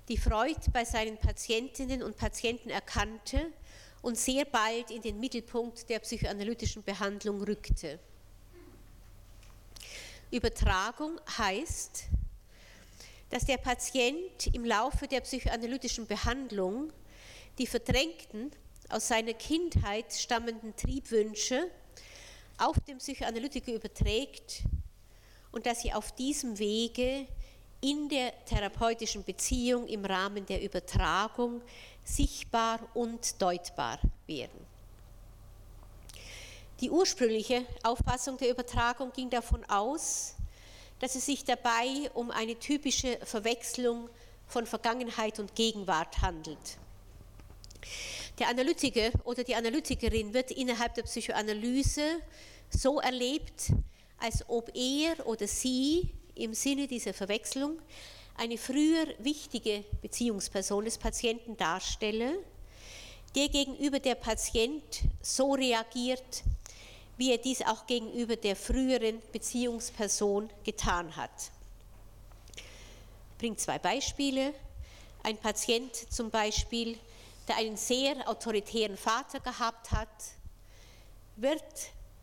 die 0.08 0.16
Freud 0.16 0.60
bei 0.72 0.84
seinen 0.84 1.18
Patientinnen 1.18 2.02
und 2.02 2.16
Patienten 2.16 2.70
erkannte 2.70 3.52
und 4.06 4.16
sehr 4.16 4.44
bald 4.44 4.92
in 4.92 5.02
den 5.02 5.18
Mittelpunkt 5.18 5.90
der 5.90 5.98
psychoanalytischen 5.98 6.80
Behandlung 6.84 7.42
rückte. 7.42 7.98
Übertragung 10.30 11.20
heißt, 11.36 12.04
dass 13.30 13.46
der 13.46 13.56
Patient 13.56 14.46
im 14.52 14.64
Laufe 14.64 15.08
der 15.08 15.22
psychoanalytischen 15.22 16.06
Behandlung 16.06 16.92
die 17.58 17.66
verdrängten, 17.66 18.52
aus 18.90 19.08
seiner 19.08 19.34
Kindheit 19.34 20.12
stammenden 20.12 20.76
Triebwünsche 20.76 21.68
auf 22.58 22.78
den 22.86 22.98
Psychoanalytiker 22.98 23.72
überträgt 23.72 24.62
und 25.50 25.66
dass 25.66 25.82
sie 25.82 25.92
auf 25.92 26.12
diesem 26.14 26.60
Wege 26.60 27.26
in 27.80 28.08
der 28.08 28.32
therapeutischen 28.44 29.24
Beziehung 29.24 29.86
im 29.86 30.04
Rahmen 30.04 30.46
der 30.46 30.62
Übertragung 30.62 31.62
sichtbar 32.04 32.80
und 32.94 33.40
deutbar 33.40 33.98
werden. 34.26 34.66
Die 36.80 36.90
ursprüngliche 36.90 37.64
Auffassung 37.82 38.36
der 38.36 38.50
Übertragung 38.50 39.10
ging 39.12 39.30
davon 39.30 39.64
aus, 39.64 40.34
dass 40.98 41.14
es 41.14 41.26
sich 41.26 41.44
dabei 41.44 42.10
um 42.14 42.30
eine 42.30 42.58
typische 42.58 43.18
Verwechslung 43.24 44.08
von 44.46 44.66
Vergangenheit 44.66 45.38
und 45.38 45.54
Gegenwart 45.54 46.20
handelt. 46.20 46.78
Der 48.38 48.48
Analytiker 48.48 49.10
oder 49.24 49.42
die 49.42 49.54
Analytikerin 49.54 50.34
wird 50.34 50.50
innerhalb 50.50 50.94
der 50.94 51.02
Psychoanalyse 51.02 52.20
so 52.70 53.00
erlebt, 53.00 53.72
als 54.18 54.48
ob 54.48 54.70
er 54.74 55.26
oder 55.26 55.46
sie 55.46 56.10
im 56.36 56.54
Sinne 56.54 56.86
dieser 56.86 57.14
Verwechslung 57.14 57.78
eine 58.36 58.58
früher 58.58 59.06
wichtige 59.18 59.84
Beziehungsperson 60.02 60.84
des 60.84 60.98
Patienten 60.98 61.56
darstelle, 61.56 62.38
der 63.34 63.48
gegenüber 63.48 63.98
der 63.98 64.14
Patient 64.14 64.82
so 65.22 65.54
reagiert, 65.54 66.42
wie 67.16 67.32
er 67.32 67.38
dies 67.38 67.62
auch 67.62 67.86
gegenüber 67.86 68.36
der 68.36 68.56
früheren 68.56 69.20
Beziehungsperson 69.32 70.50
getan 70.64 71.16
hat. 71.16 71.50
Ich 72.56 73.38
bringe 73.38 73.56
zwei 73.56 73.78
Beispiele. 73.78 74.54
Ein 75.22 75.38
Patient 75.38 75.94
zum 76.10 76.30
Beispiel, 76.30 76.98
der 77.48 77.56
einen 77.56 77.76
sehr 77.76 78.28
autoritären 78.28 78.96
Vater 78.96 79.40
gehabt 79.40 79.92
hat, 79.92 80.08
wird 81.36 81.64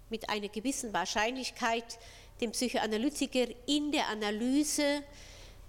mit 0.10 0.29
einer 0.29 0.48
gewissen 0.48 0.93
Wahrscheinlichkeit 0.93 1.98
den 2.43 2.51
Psychoanalytiker 2.51 3.47
in 3.65 3.91
der 3.91 4.09
Analyse 4.09 5.03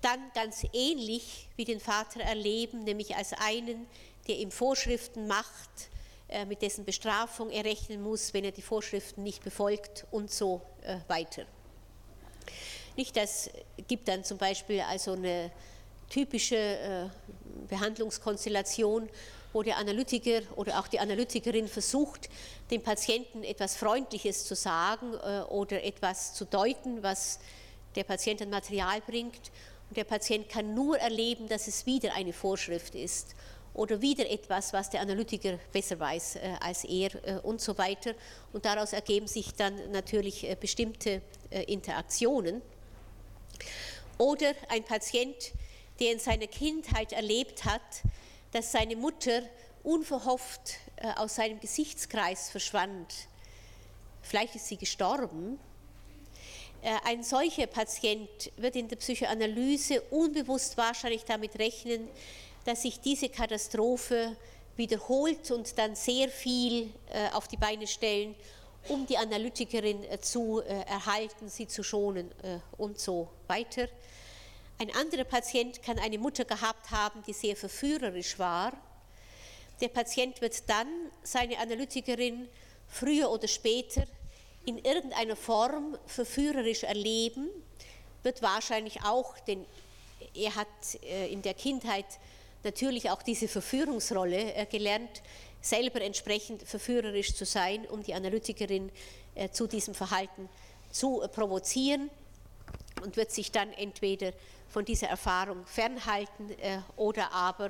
dann 0.02 0.20
ganz 0.34 0.66
ähnlich 0.72 1.48
wie 1.56 1.64
den 1.64 1.80
Vater 1.80 2.20
erleben, 2.20 2.84
nämlich 2.84 3.16
als 3.16 3.32
einen, 3.32 3.86
der 4.26 4.36
ihm 4.38 4.50
Vorschriften 4.50 5.26
macht, 5.26 5.70
äh, 6.28 6.44
mit 6.44 6.62
dessen 6.62 6.84
Bestrafung 6.84 7.50
er 7.50 7.64
rechnen 7.64 8.02
muss, 8.02 8.34
wenn 8.34 8.44
er 8.44 8.50
die 8.50 8.62
Vorschriften 8.62 9.22
nicht 9.22 9.42
befolgt 9.42 10.04
und 10.10 10.30
so 10.30 10.60
äh, 10.82 10.96
weiter. 11.06 11.44
Nicht, 12.96 13.16
das 13.16 13.50
gibt 13.88 14.08
dann 14.08 14.24
zum 14.24 14.36
Beispiel 14.36 14.80
also 14.80 15.12
eine 15.12 15.50
typische 16.10 16.56
äh, 16.56 17.08
Behandlungskonstellation, 17.68 19.08
wo 19.54 19.62
der 19.62 19.78
Analytiker 19.78 20.42
oder 20.56 20.78
auch 20.80 20.88
die 20.88 20.98
Analytikerin 20.98 21.68
versucht, 21.68 22.28
dem 22.70 22.82
Patienten 22.82 23.44
etwas 23.44 23.76
Freundliches 23.76 24.44
zu 24.44 24.54
sagen 24.56 25.14
äh, 25.14 25.42
oder 25.42 25.82
etwas 25.84 26.34
zu 26.34 26.44
deuten, 26.44 27.02
was 27.02 27.38
der 27.94 28.02
Patient 28.02 28.42
an 28.42 28.50
Material 28.50 29.00
bringt. 29.00 29.52
Und 29.88 29.96
der 29.96 30.04
Patient 30.04 30.48
kann 30.48 30.74
nur 30.74 30.98
erleben, 30.98 31.48
dass 31.48 31.68
es 31.68 31.86
wieder 31.86 32.14
eine 32.14 32.32
Vorschrift 32.32 32.96
ist 32.96 33.36
oder 33.74 34.00
wieder 34.00 34.28
etwas, 34.28 34.72
was 34.72 34.90
der 34.90 35.00
Analytiker 35.00 35.58
besser 35.72 36.00
weiß 36.00 36.36
äh, 36.36 36.54
als 36.60 36.82
er 36.84 37.14
äh, 37.24 37.38
und 37.40 37.60
so 37.60 37.78
weiter. 37.78 38.14
Und 38.52 38.64
daraus 38.64 38.92
ergeben 38.92 39.28
sich 39.28 39.54
dann 39.54 39.92
natürlich 39.92 40.48
bestimmte 40.60 41.22
Interaktionen. 41.50 42.60
Oder 44.18 44.54
ein 44.68 44.82
Patient, 44.82 45.52
der 46.00 46.12
in 46.12 46.18
seiner 46.18 46.48
Kindheit 46.48 47.12
erlebt 47.12 47.64
hat, 47.64 47.82
dass 48.54 48.70
seine 48.70 48.94
Mutter 48.94 49.42
unverhofft 49.82 50.74
äh, 50.96 51.08
aus 51.16 51.34
seinem 51.34 51.58
Gesichtskreis 51.58 52.50
verschwand. 52.50 53.12
Vielleicht 54.22 54.54
ist 54.54 54.68
sie 54.68 54.76
gestorben. 54.76 55.58
Äh, 56.80 56.94
ein 57.04 57.24
solcher 57.24 57.66
Patient 57.66 58.52
wird 58.56 58.76
in 58.76 58.86
der 58.86 58.96
Psychoanalyse 58.96 60.00
unbewusst 60.02 60.76
wahrscheinlich 60.76 61.24
damit 61.24 61.58
rechnen, 61.58 62.08
dass 62.64 62.82
sich 62.82 63.00
diese 63.00 63.28
Katastrophe 63.28 64.36
wiederholt 64.76 65.50
und 65.50 65.76
dann 65.76 65.96
sehr 65.96 66.28
viel 66.28 66.92
äh, 67.10 67.30
auf 67.32 67.48
die 67.48 67.56
Beine 67.56 67.88
stellen, 67.88 68.36
um 68.88 69.04
die 69.04 69.18
Analytikerin 69.18 70.04
zu 70.20 70.60
erhalten, 70.60 71.48
sie 71.48 71.66
zu 71.66 71.82
schonen 71.82 72.30
und 72.76 73.00
so 73.00 73.30
weiter. 73.46 73.88
Ein 74.78 74.94
anderer 74.94 75.24
Patient 75.24 75.82
kann 75.82 75.98
eine 75.98 76.18
Mutter 76.18 76.44
gehabt 76.44 76.90
haben, 76.90 77.22
die 77.26 77.32
sehr 77.32 77.54
verführerisch 77.54 78.38
war. 78.38 78.72
Der 79.80 79.88
Patient 79.88 80.40
wird 80.40 80.68
dann 80.68 80.88
seine 81.22 81.58
Analytikerin 81.58 82.48
früher 82.88 83.30
oder 83.30 83.46
später 83.46 84.04
in 84.66 84.78
irgendeiner 84.78 85.36
Form 85.36 85.96
verführerisch 86.06 86.82
erleben, 86.82 87.48
wird 88.22 88.42
wahrscheinlich 88.42 89.02
auch, 89.04 89.38
denn 89.40 89.64
er 90.34 90.54
hat 90.56 90.68
äh, 91.02 91.28
in 91.28 91.42
der 91.42 91.54
Kindheit 91.54 92.06
natürlich 92.64 93.10
auch 93.10 93.22
diese 93.22 93.46
Verführungsrolle 93.46 94.54
äh, 94.54 94.66
gelernt, 94.66 95.22
selber 95.60 96.00
entsprechend 96.00 96.62
verführerisch 96.62 97.34
zu 97.34 97.44
sein, 97.44 97.86
um 97.86 98.02
die 98.02 98.14
Analytikerin 98.14 98.90
äh, 99.34 99.50
zu 99.50 99.66
diesem 99.66 99.94
Verhalten 99.94 100.48
zu 100.90 101.22
provozieren 101.32 102.10
und 103.04 103.16
wird 103.16 103.30
sich 103.30 103.52
dann 103.52 103.72
entweder 103.74 104.32
von 104.68 104.84
dieser 104.84 105.08
Erfahrung 105.08 105.64
fernhalten 105.66 106.50
äh, 106.58 106.80
oder 106.96 107.30
aber 107.32 107.66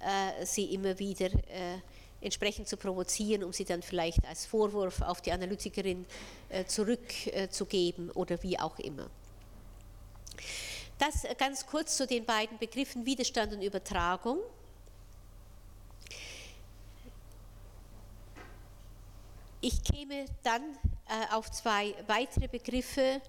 äh, 0.00 0.46
sie 0.46 0.72
immer 0.72 0.98
wieder 0.98 1.26
äh, 1.26 1.78
entsprechend 2.22 2.68
zu 2.68 2.76
provozieren, 2.76 3.44
um 3.44 3.52
sie 3.52 3.64
dann 3.64 3.82
vielleicht 3.82 4.24
als 4.26 4.46
Vorwurf 4.46 5.02
auf 5.02 5.22
die 5.22 5.32
Analytikerin 5.32 6.04
zurückzugeben 6.66 8.10
oder 8.10 8.42
wie 8.42 8.58
auch 8.58 8.78
immer. 8.78 9.08
Das 10.98 11.24
ganz 11.38 11.64
kurz 11.64 11.96
zu 11.96 12.06
den 12.06 12.26
beiden 12.26 12.58
Begriffen 12.58 13.06
Widerstand 13.06 13.54
und 13.54 13.62
Übertragung. 13.62 14.38
Ich 19.62 19.82
käme 19.82 20.26
dann 20.42 20.62
auf 21.32 21.50
zwei 21.50 21.94
weitere 22.06 22.48
Begriffe, 22.48 23.22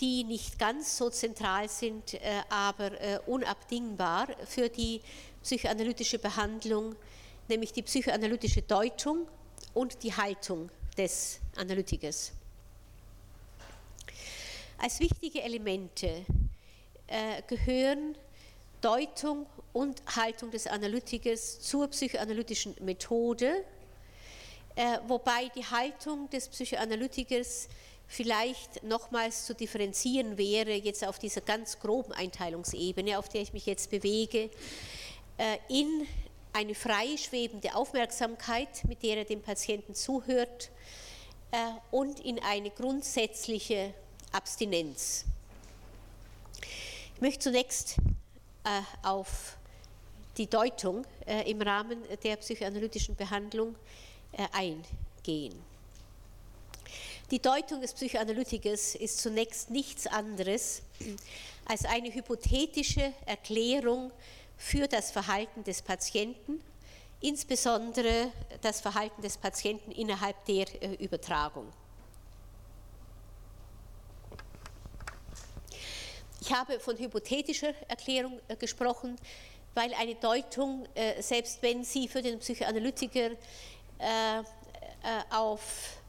die 0.00 0.24
nicht 0.24 0.58
ganz 0.58 0.96
so 0.96 1.10
zentral 1.10 1.68
sind, 1.68 2.14
äh, 2.14 2.20
aber 2.48 3.00
äh, 3.00 3.20
unabdingbar 3.26 4.28
für 4.46 4.68
die 4.68 5.00
psychoanalytische 5.42 6.18
Behandlung, 6.18 6.96
nämlich 7.48 7.72
die 7.72 7.82
psychoanalytische 7.82 8.62
Deutung 8.62 9.28
und 9.74 10.02
die 10.02 10.12
Haltung 10.12 10.70
des 10.96 11.40
Analytikers. 11.56 12.32
Als 14.78 14.98
wichtige 14.98 15.42
Elemente 15.42 16.24
äh, 17.06 17.42
gehören 17.46 18.16
Deutung 18.80 19.46
und 19.72 20.02
Haltung 20.16 20.50
des 20.50 20.66
Analytikers 20.66 21.60
zur 21.60 21.86
psychoanalytischen 21.88 22.74
Methode, 22.80 23.64
wobei 25.06 25.48
die 25.54 25.64
Haltung 25.64 26.28
des 26.30 26.48
Psychoanalytikers 26.48 27.68
vielleicht 28.12 28.82
nochmals 28.84 29.46
zu 29.46 29.54
differenzieren 29.54 30.36
wäre, 30.36 30.72
jetzt 30.72 31.04
auf 31.06 31.18
dieser 31.18 31.40
ganz 31.40 31.80
groben 31.80 32.12
Einteilungsebene, 32.12 33.18
auf 33.18 33.28
der 33.28 33.40
ich 33.40 33.52
mich 33.54 33.64
jetzt 33.66 33.90
bewege, 33.90 34.50
äh, 35.38 35.56
in 35.68 36.06
eine 36.52 36.74
freischwebende 36.74 37.74
Aufmerksamkeit, 37.74 38.84
mit 38.84 39.02
der 39.02 39.16
er 39.16 39.24
dem 39.24 39.40
Patienten 39.40 39.94
zuhört, 39.94 40.70
und 41.90 42.18
in 42.20 42.42
eine 42.42 42.70
grundsätzliche 42.70 43.92
Abstinenz. 44.32 45.26
Ich 47.14 47.20
möchte 47.20 47.40
zunächst 47.40 47.96
auf 49.02 49.58
die 50.38 50.46
Deutung 50.46 51.04
im 51.44 51.60
Rahmen 51.60 51.98
der 52.24 52.36
psychoanalytischen 52.36 53.16
Behandlung 53.16 53.74
eingehen. 54.52 55.71
Die 57.32 57.40
Deutung 57.40 57.80
des 57.80 57.94
Psychoanalytikers 57.94 58.94
ist 58.94 59.16
zunächst 59.16 59.70
nichts 59.70 60.06
anderes 60.06 60.82
als 61.64 61.86
eine 61.86 62.12
hypothetische 62.12 63.14
Erklärung 63.24 64.12
für 64.58 64.86
das 64.86 65.10
Verhalten 65.10 65.64
des 65.64 65.80
Patienten, 65.80 66.62
insbesondere 67.22 68.30
das 68.60 68.82
Verhalten 68.82 69.22
des 69.22 69.38
Patienten 69.38 69.92
innerhalb 69.92 70.44
der 70.44 70.66
äh, 70.82 71.02
Übertragung. 71.02 71.72
Ich 76.42 76.52
habe 76.52 76.78
von 76.80 76.98
hypothetischer 76.98 77.72
Erklärung 77.88 78.40
äh, 78.46 78.56
gesprochen, 78.56 79.16
weil 79.72 79.94
eine 79.94 80.16
Deutung, 80.16 80.86
äh, 80.94 81.22
selbst 81.22 81.62
wenn 81.62 81.82
sie 81.82 82.08
für 82.08 82.20
den 82.20 82.40
Psychoanalytiker 82.40 83.30
auf 85.30 86.01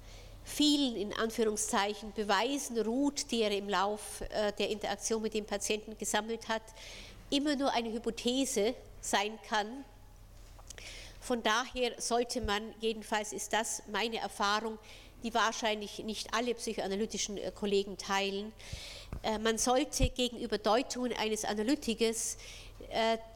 vielen 0.43 0.95
in 0.95 1.13
Anführungszeichen 1.13 2.11
Beweisen 2.13 2.79
ruht, 2.79 3.31
die 3.31 3.41
er 3.41 3.51
im 3.51 3.69
Lauf 3.69 4.21
äh, 4.21 4.51
der 4.53 4.69
Interaktion 4.69 5.21
mit 5.21 5.33
dem 5.33 5.45
Patienten 5.45 5.97
gesammelt 5.97 6.47
hat, 6.47 6.63
immer 7.29 7.55
nur 7.55 7.71
eine 7.73 7.91
Hypothese 7.91 8.75
sein 9.01 9.39
kann. 9.47 9.85
Von 11.19 11.41
daher 11.41 11.99
sollte 11.99 12.41
man, 12.41 12.73
jedenfalls 12.81 13.31
ist 13.31 13.53
das 13.53 13.83
meine 13.91 14.17
Erfahrung, 14.17 14.77
die 15.23 15.33
wahrscheinlich 15.33 15.99
nicht 15.99 16.33
alle 16.33 16.53
psychoanalytischen 16.53 17.37
äh, 17.37 17.51
Kollegen 17.51 17.97
teilen, 17.97 18.51
äh, 19.21 19.37
man 19.37 19.57
sollte 19.57 20.09
gegenüber 20.09 20.57
Deutungen 20.57 21.13
eines 21.13 21.45
Analytikers, 21.45 22.37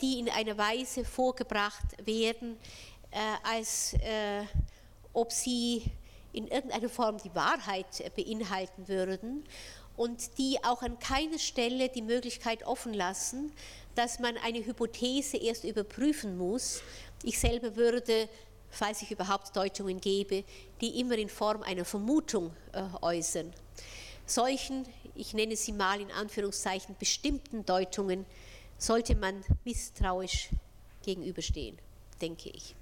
die 0.01 0.19
in 0.19 0.29
einer 0.29 0.57
Weise 0.57 1.03
vorgebracht 1.03 2.05
werden, 2.05 2.57
als 3.43 3.95
ob 5.13 5.31
sie 5.31 5.83
in 6.37 6.47
irgendeiner 6.47 6.89
Form 6.89 7.17
die 7.17 7.33
Wahrheit 7.33 7.99
äh, 7.99 8.11
beinhalten 8.15 8.87
würden 8.87 9.43
und 9.95 10.37
die 10.37 10.63
auch 10.63 10.83
an 10.83 10.99
keiner 10.99 11.39
Stelle 11.39 11.89
die 11.89 12.03
Möglichkeit 12.03 12.65
offen 12.65 12.93
lassen, 12.93 13.51
dass 13.95 14.19
man 14.19 14.37
eine 14.37 14.63
Hypothese 14.63 15.37
erst 15.37 15.63
überprüfen 15.63 16.37
muss. 16.37 16.81
Ich 17.23 17.39
selber 17.39 17.75
würde, 17.75 18.29
falls 18.69 19.01
ich 19.01 19.09
überhaupt 19.09 19.55
Deutungen 19.55 19.99
gebe, 19.99 20.43
die 20.79 20.99
immer 20.99 21.17
in 21.17 21.29
Form 21.29 21.63
einer 21.63 21.83
Vermutung 21.83 22.53
äh, 22.73 22.83
äußern. 23.01 23.51
Solchen, 24.27 24.85
ich 25.15 25.33
nenne 25.33 25.55
sie 25.55 25.71
mal 25.71 25.99
in 25.99 26.11
Anführungszeichen, 26.11 26.95
bestimmten 26.99 27.65
Deutungen 27.65 28.25
sollte 28.77 29.15
man 29.15 29.43
misstrauisch 29.65 30.49
gegenüberstehen, 31.01 31.79
denke 32.21 32.49
ich. 32.49 32.75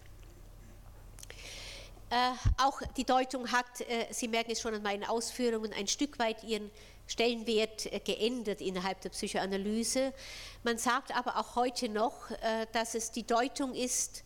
Äh, 2.16 2.32
auch 2.64 2.82
die 2.96 3.04
Deutung 3.04 3.52
hat, 3.52 3.82
äh, 3.82 4.06
Sie 4.10 4.30
merken 4.30 4.52
es 4.52 4.62
schon 4.62 4.74
an 4.74 4.82
meinen 4.82 5.04
Ausführungen, 5.04 5.74
ein 5.74 5.86
Stück 5.86 6.18
weit 6.18 6.46
ihren 6.46 6.72
Stellenwert 7.08 7.92
äh, 7.92 8.00
geändert 8.00 8.62
innerhalb 8.62 9.02
der 9.02 9.10
Psychoanalyse. 9.10 10.14
Man 10.64 10.78
sagt 10.78 11.14
aber 11.14 11.36
auch 11.36 11.58
heute 11.58 11.90
noch, 11.90 12.32
dass 12.72 12.96
es 12.96 13.12
die 13.12 13.24
Deutung 13.24 13.74
ist, 13.74 14.24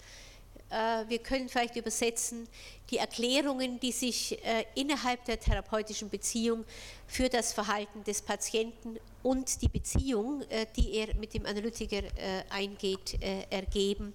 wir 0.70 1.18
können 1.18 1.50
vielleicht 1.50 1.76
übersetzen, 1.78 2.48
die 2.92 2.98
Erklärungen, 2.98 3.80
die 3.80 3.92
sich 3.92 4.40
innerhalb 4.76 5.26
der 5.26 5.40
therapeutischen 5.40 6.10
Beziehung 6.10 6.64
für 7.08 7.28
das 7.28 7.54
Verhalten 7.54 8.04
des 8.04 8.22
Patienten 8.22 9.00
und 9.24 9.64
die 9.64 9.68
Beziehung, 9.68 10.44
die 10.76 10.94
er 10.94 11.16
mit 11.16 11.34
dem 11.34 11.48
Analytiker 11.48 12.04
eingeht, 12.52 13.20
ergeben. 13.50 14.14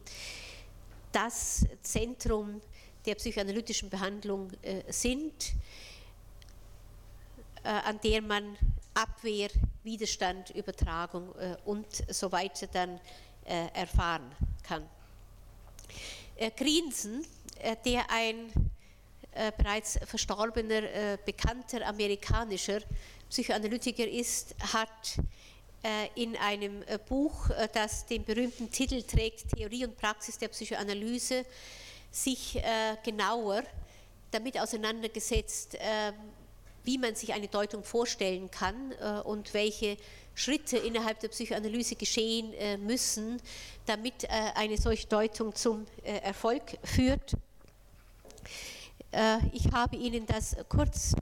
Das 1.10 1.66
Zentrum 1.82 2.60
der 3.06 3.14
psychoanalytischen 3.16 3.90
Behandlung 3.90 4.50
äh, 4.62 4.82
sind, 4.88 5.52
äh, 7.62 7.68
an 7.68 8.00
der 8.02 8.22
man 8.22 8.56
Abwehr, 8.94 9.50
Widerstand, 9.82 10.50
Übertragung 10.50 11.34
äh, 11.36 11.56
und 11.64 11.86
so 12.08 12.30
weiter 12.32 12.66
dann 12.66 13.00
erfahren 13.74 14.34
kann. 14.62 14.88
Grinsen, 16.56 17.26
der 17.84 18.10
ein 18.10 18.50
bereits 19.58 19.98
verstorbener, 20.06 21.18
bekannter 21.26 21.86
amerikanischer 21.86 22.80
Psychoanalytiker 23.28 24.08
ist, 24.08 24.54
hat 24.72 25.18
in 26.14 26.38
einem 26.38 26.82
Buch, 27.06 27.50
das 27.74 28.06
den 28.06 28.24
berühmten 28.24 28.70
Titel 28.70 29.02
trägt, 29.02 29.54
Theorie 29.54 29.84
und 29.84 29.98
Praxis 29.98 30.38
der 30.38 30.48
Psychoanalyse, 30.48 31.44
sich 32.14 32.56
äh, 32.56 32.96
genauer 33.02 33.64
damit 34.30 34.58
auseinandergesetzt, 34.58 35.74
äh, 35.74 36.12
wie 36.84 36.98
man 36.98 37.14
sich 37.14 37.32
eine 37.32 37.48
Deutung 37.48 37.82
vorstellen 37.82 38.50
kann 38.50 38.92
äh, 38.92 39.20
und 39.20 39.52
welche 39.52 39.96
Schritte 40.34 40.76
innerhalb 40.76 41.18
der 41.20 41.28
Psychoanalyse 41.28 41.96
geschehen 41.96 42.52
äh, 42.54 42.76
müssen, 42.76 43.40
damit 43.86 44.24
äh, 44.24 44.28
eine 44.54 44.76
solche 44.76 45.08
Deutung 45.08 45.54
zum 45.54 45.86
äh, 46.02 46.18
Erfolg 46.18 46.78
führt. 46.82 47.34
ich 49.52 49.70
habe 49.72 49.94
Ihnen 49.94 50.26
das 50.26 50.56
kurz 50.68 51.14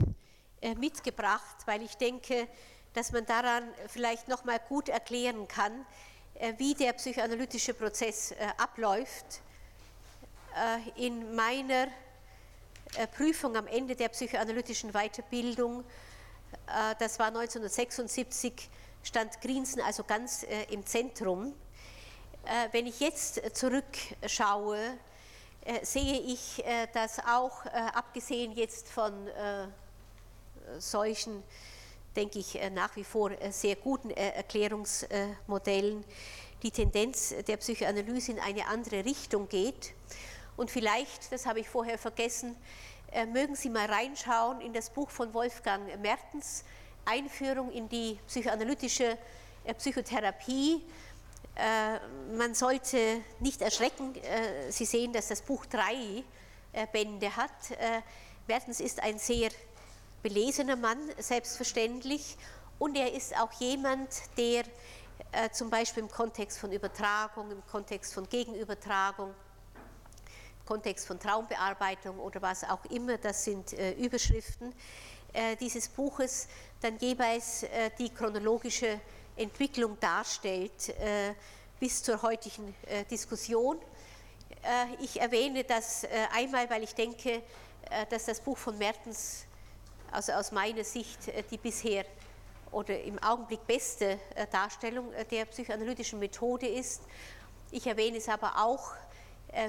mitgebracht, 0.77 1.57
weil 1.67 1.83
ich 1.83 1.95
denke, 1.95 2.47
dass 2.95 3.11
man 3.11 3.23
daran 3.27 3.63
vielleicht 3.87 4.27
noch 4.27 4.45
mal 4.45 4.59
gut 4.67 4.89
erklären 4.89 5.47
kann, 5.47 5.85
wie 6.57 6.73
der 6.73 6.93
psychoanalytische 6.93 7.75
Prozess 7.75 8.33
abläuft 8.57 9.43
in 10.95 11.35
meiner 11.35 11.87
äh, 12.95 13.07
Prüfung 13.07 13.55
am 13.55 13.65
Ende 13.67 13.95
der 13.95 14.09
psychoanalytischen 14.09 14.91
Weiterbildung, 14.91 15.81
äh, 16.67 16.95
das 16.99 17.17
war 17.17 17.27
1976, 17.27 18.69
stand 19.03 19.41
Grinsen 19.41 19.81
also 19.81 20.03
ganz 20.03 20.45
im 20.69 20.85
Zentrum. 20.85 21.53
Wenn 22.71 22.87
ich 22.87 23.01
jetzt 23.01 23.41
zurückschaue, 23.53 24.77
sehe 25.81 26.19
ich, 26.21 26.63
dass 26.93 27.19
auch 27.19 27.65
abgesehen 27.65 28.53
jetzt 28.53 28.87
von 28.87 29.13
solchen, 30.79 31.43
denke 32.15 32.39
ich, 32.39 32.57
nach 32.71 32.95
wie 32.95 33.03
vor 33.03 33.31
sehr 33.49 33.75
guten 33.75 34.09
Erklärungsmodellen, 34.11 36.05
die 36.63 36.71
Tendenz 36.71 37.35
der 37.45 37.57
Psychoanalyse 37.57 38.31
in 38.31 38.39
eine 38.39 38.67
andere 38.67 39.03
Richtung 39.03 39.49
geht. 39.49 39.93
Und 40.55 40.69
vielleicht, 40.69 41.31
das 41.31 41.45
habe 41.45 41.59
ich 41.59 41.69
vorher 41.69 41.97
vergessen, 41.97 42.55
äh, 43.11 43.25
mögen 43.27 43.55
Sie 43.55 43.69
mal 43.69 43.85
reinschauen 43.85 44.59
in 44.61 44.73
das 44.73 44.89
Buch 44.89 45.09
von 45.09 45.33
Wolfgang 45.35 45.99
Mertens, 46.01 46.63
Einführung 47.05 47.71
in 47.71 47.87
die 47.87 48.17
psychoanalytische 48.27 49.17
äh, 49.65 49.73
Psychotherapie. 49.75 50.81
Äh, 51.55 51.99
man 52.35 52.55
sollte 52.55 53.21
nicht 53.39 53.61
erschrecken, 53.61 54.15
Sie 54.69 54.85
sehen, 54.85 55.13
dass 55.13 55.27
das 55.27 55.41
Buch 55.41 55.67
drei 55.67 56.23
Bände 56.91 57.35
hat. 57.35 57.51
Mertens 58.47 58.79
ist 58.79 59.03
ein 59.03 59.19
sehr 59.19 59.51
belesener 60.23 60.75
Mann, 60.75 60.97
selbstverständlich, 61.19 62.35
und 62.79 62.97
er 62.97 63.13
ist 63.13 63.37
auch 63.39 63.51
jemand, 63.59 64.09
der 64.37 64.63
zum 65.51 65.69
Beispiel 65.69 66.01
im 66.01 66.09
Kontext 66.09 66.57
von 66.57 66.71
Übertragung, 66.71 67.51
im 67.51 67.63
Kontext 67.67 68.15
von 68.15 68.27
Gegenübertragung, 68.27 69.35
Kontext 70.65 71.07
von 71.07 71.19
Traumbearbeitung 71.19 72.19
oder 72.19 72.41
was 72.41 72.63
auch 72.63 72.85
immer, 72.85 73.17
das 73.17 73.43
sind 73.43 73.73
äh, 73.73 73.93
Überschriften 73.93 74.73
äh, 75.33 75.55
dieses 75.57 75.89
Buches, 75.89 76.47
dann 76.81 76.97
jeweils 76.99 77.63
äh, 77.63 77.89
die 77.97 78.09
chronologische 78.09 78.99
Entwicklung 79.35 79.99
darstellt 79.99 80.89
äh, 80.89 81.33
bis 81.79 82.03
zur 82.03 82.21
heutigen 82.21 82.75
äh, 82.85 83.03
Diskussion. 83.05 83.77
Äh, 84.61 85.03
ich 85.03 85.19
erwähne 85.19 85.63
das 85.63 86.05
einmal, 86.33 86.69
weil 86.69 86.83
ich 86.83 86.93
denke, 86.93 87.41
dass 88.09 88.25
das 88.25 88.39
Buch 88.39 88.57
von 88.57 88.77
Mertens, 88.77 89.45
also 90.11 90.31
aus 90.33 90.51
meiner 90.51 90.83
Sicht, 90.83 91.19
die 91.51 91.57
bisher 91.57 92.05
oder 92.71 92.99
im 93.01 93.21
Augenblick 93.21 93.67
beste 93.67 94.17
Darstellung 94.51 95.11
der 95.29 95.45
psychoanalytischen 95.45 96.17
Methode 96.17 96.65
ist. 96.65 97.01
Ich 97.71 97.85
erwähne 97.85 98.17
es 98.17 98.29
aber 98.29 98.63
auch 98.63 98.93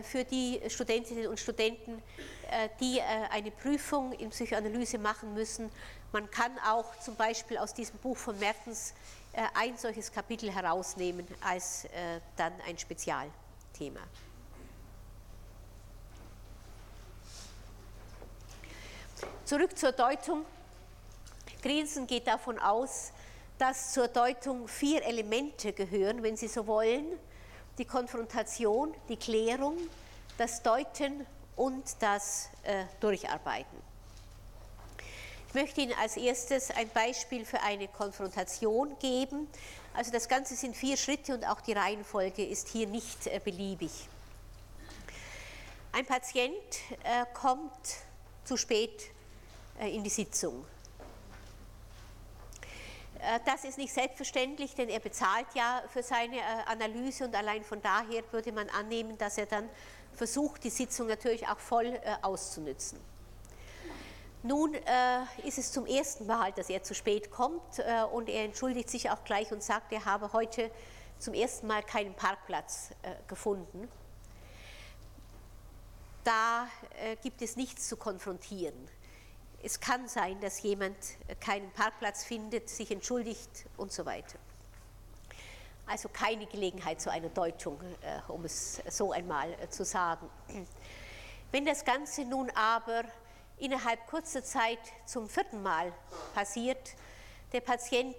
für 0.02 0.24
die 0.24 0.60
Studentinnen 0.68 1.26
und 1.26 1.38
Studenten, 1.38 2.02
äh, 2.50 2.68
die 2.80 2.98
äh, 2.98 3.02
eine 3.30 3.50
Prüfung 3.50 4.12
in 4.12 4.30
Psychoanalyse 4.30 4.98
machen 4.98 5.34
müssen. 5.34 5.70
Man 6.12 6.30
kann 6.30 6.52
auch 6.66 6.98
zum 7.00 7.16
Beispiel 7.16 7.58
aus 7.58 7.74
diesem 7.74 7.98
Buch 7.98 8.16
von 8.16 8.38
Mertens 8.38 8.94
ein 9.54 9.76
solches 9.76 10.12
Kapitel 10.12 10.48
herausnehmen 10.48 11.26
als 11.40 11.88
dann 12.36 12.52
ein 12.68 12.78
Spezialthema. 12.78 13.98
Zurück 19.44 19.76
zur 19.76 19.90
Deutung. 19.90 20.44
Grinsen 21.62 22.06
geht 22.06 22.28
davon 22.28 22.60
aus, 22.60 23.10
dass 23.58 23.92
zur 23.92 24.08
Deutung 24.08 24.68
vier 24.68 25.02
Elemente 25.04 25.72
gehören, 25.72 26.22
wenn 26.22 26.36
Sie 26.36 26.48
so 26.48 26.66
wollen. 26.66 27.18
Die 27.78 27.84
Konfrontation, 27.84 28.94
die 29.08 29.16
Klärung, 29.16 29.76
das 30.38 30.62
Deuten 30.62 31.26
und 31.56 31.84
das 32.00 32.48
äh, 32.62 32.84
Durcharbeiten. 33.00 33.78
Ich 35.48 35.54
möchte 35.54 35.82
Ihnen 35.82 35.94
als 36.00 36.16
erstes 36.16 36.70
ein 36.72 36.88
Beispiel 36.88 37.44
für 37.44 37.60
eine 37.60 37.86
Konfrontation 37.86 38.96
geben. 38.98 39.46
Also 39.92 40.10
das 40.10 40.28
Ganze 40.28 40.56
sind 40.56 40.76
vier 40.76 40.96
Schritte 40.96 41.34
und 41.34 41.48
auch 41.48 41.60
die 41.60 41.72
Reihenfolge 41.72 42.44
ist 42.44 42.68
hier 42.68 42.88
nicht 42.88 43.28
äh, 43.28 43.40
beliebig. 43.42 43.92
Ein 45.92 46.06
Patient 46.06 46.52
äh, 47.04 47.24
kommt 47.32 47.70
zu 48.44 48.56
spät 48.56 49.04
äh, 49.78 49.94
in 49.94 50.02
die 50.02 50.10
Sitzung. 50.10 50.64
Äh, 53.24 53.40
das 53.44 53.64
ist 53.64 53.78
nicht 53.78 53.92
selbstverständlich, 53.92 54.74
denn 54.74 54.88
er 54.88 55.00
bezahlt 55.00 55.46
ja 55.54 55.82
für 55.88 56.02
seine 56.02 56.36
äh, 56.36 56.42
Analyse 56.66 57.24
und 57.24 57.34
allein 57.34 57.64
von 57.64 57.80
daher 57.80 58.22
würde 58.32 58.52
man 58.52 58.68
annehmen, 58.70 59.16
dass 59.18 59.38
er 59.38 59.46
dann 59.46 59.68
versucht, 60.12 60.64
die 60.64 60.70
Sitzung 60.70 61.08
natürlich 61.08 61.48
auch 61.48 61.58
voll 61.58 61.98
auszunützen. 62.22 63.00
Nun 64.44 64.74
ist 65.42 65.58
es 65.58 65.72
zum 65.72 65.86
ersten 65.86 66.26
Mal, 66.26 66.52
dass 66.52 66.70
er 66.70 66.84
zu 66.84 66.94
spät 66.94 67.32
kommt 67.32 67.80
und 68.12 68.28
er 68.28 68.44
entschuldigt 68.44 68.90
sich 68.90 69.10
auch 69.10 69.24
gleich 69.24 69.50
und 69.50 69.60
sagt, 69.60 69.90
er 69.90 70.04
habe 70.04 70.32
heute 70.32 70.70
zum 71.18 71.34
ersten 71.34 71.66
Mal 71.66 71.82
keinen 71.82 72.14
Parkplatz 72.14 72.90
gefunden 73.26 73.88
da 76.24 76.68
äh, 77.02 77.16
gibt 77.16 77.42
es 77.42 77.56
nichts 77.56 77.88
zu 77.88 77.96
konfrontieren. 77.96 78.88
Es 79.66 79.80
kann 79.80 80.06
sein, 80.08 80.38
dass 80.42 80.60
jemand 80.60 80.94
keinen 81.40 81.70
Parkplatz 81.70 82.22
findet, 82.22 82.68
sich 82.68 82.90
entschuldigt 82.90 83.64
und 83.78 83.90
so 83.90 84.04
weiter. 84.04 84.38
Also 85.86 86.10
keine 86.10 86.44
Gelegenheit 86.44 87.00
zu 87.00 87.10
einer 87.10 87.30
Deutung, 87.30 87.80
äh, 88.02 88.30
um 88.30 88.44
es 88.44 88.82
so 88.90 89.12
einmal 89.12 89.50
äh, 89.54 89.70
zu 89.70 89.86
sagen. 89.86 90.28
Wenn 91.50 91.64
das 91.64 91.82
Ganze 91.82 92.26
nun 92.26 92.50
aber 92.50 93.04
innerhalb 93.56 94.06
kurzer 94.06 94.44
Zeit 94.44 94.80
zum 95.06 95.30
vierten 95.30 95.62
Mal 95.62 95.94
passiert, 96.34 96.90
der 97.54 97.62
Patient 97.62 98.16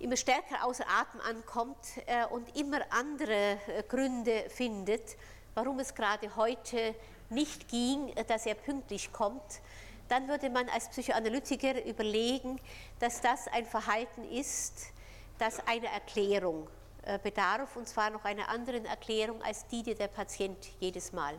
immer 0.00 0.16
stärker 0.16 0.64
außer 0.64 0.86
Atem 0.88 1.20
ankommt 1.20 1.86
äh, 2.06 2.26
und 2.26 2.56
immer 2.56 2.80
andere 2.90 3.58
Gründe 3.88 4.50
findet, 4.50 5.16
warum 5.54 5.78
es 5.78 5.94
gerade 5.94 6.34
heute 6.34 6.96
nicht 7.30 7.68
ging, 7.68 8.12
dass 8.26 8.44
er 8.44 8.56
pünktlich 8.56 9.12
kommt, 9.12 9.60
dann 10.08 10.28
würde 10.28 10.50
man 10.50 10.68
als 10.68 10.88
Psychoanalytiker 10.88 11.84
überlegen, 11.84 12.60
dass 12.98 13.20
das 13.20 13.48
ein 13.48 13.66
Verhalten 13.66 14.24
ist, 14.30 14.92
das 15.38 15.66
einer 15.66 15.88
Erklärung 15.88 16.68
äh, 17.06 17.18
bedarf, 17.18 17.76
und 17.76 17.86
zwar 17.86 18.10
noch 18.10 18.24
einer 18.24 18.48
anderen 18.48 18.86
Erklärung 18.86 19.42
als 19.42 19.66
die, 19.66 19.82
die 19.82 19.94
der 19.94 20.08
Patient 20.08 20.56
jedes 20.80 21.12
Mal 21.12 21.38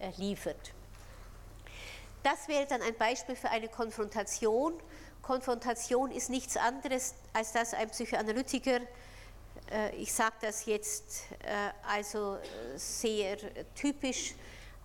äh, 0.00 0.10
liefert. 0.16 0.72
Das 2.24 2.48
wäre 2.48 2.66
dann 2.66 2.82
ein 2.82 2.96
Beispiel 2.96 3.36
für 3.36 3.48
eine 3.48 3.68
Konfrontation. 3.68 4.74
Konfrontation 5.22 6.10
ist 6.10 6.30
nichts 6.30 6.56
anderes, 6.56 7.14
als 7.32 7.52
dass 7.52 7.74
ein 7.74 7.90
Psychoanalytiker, 7.90 8.80
äh, 9.70 9.94
ich 9.96 10.12
sage 10.12 10.34
das 10.40 10.66
jetzt 10.66 11.24
also 11.86 12.38
sehr 12.74 13.36
typisch, 13.74 14.34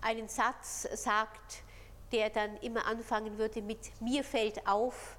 einen 0.00 0.28
Satz 0.28 0.86
sagt, 0.94 1.63
der 2.14 2.30
dann 2.30 2.56
immer 2.58 2.86
anfangen 2.86 3.38
würde 3.38 3.60
mit 3.60 4.00
mir 4.00 4.22
fällt 4.22 4.68
auf, 4.68 5.16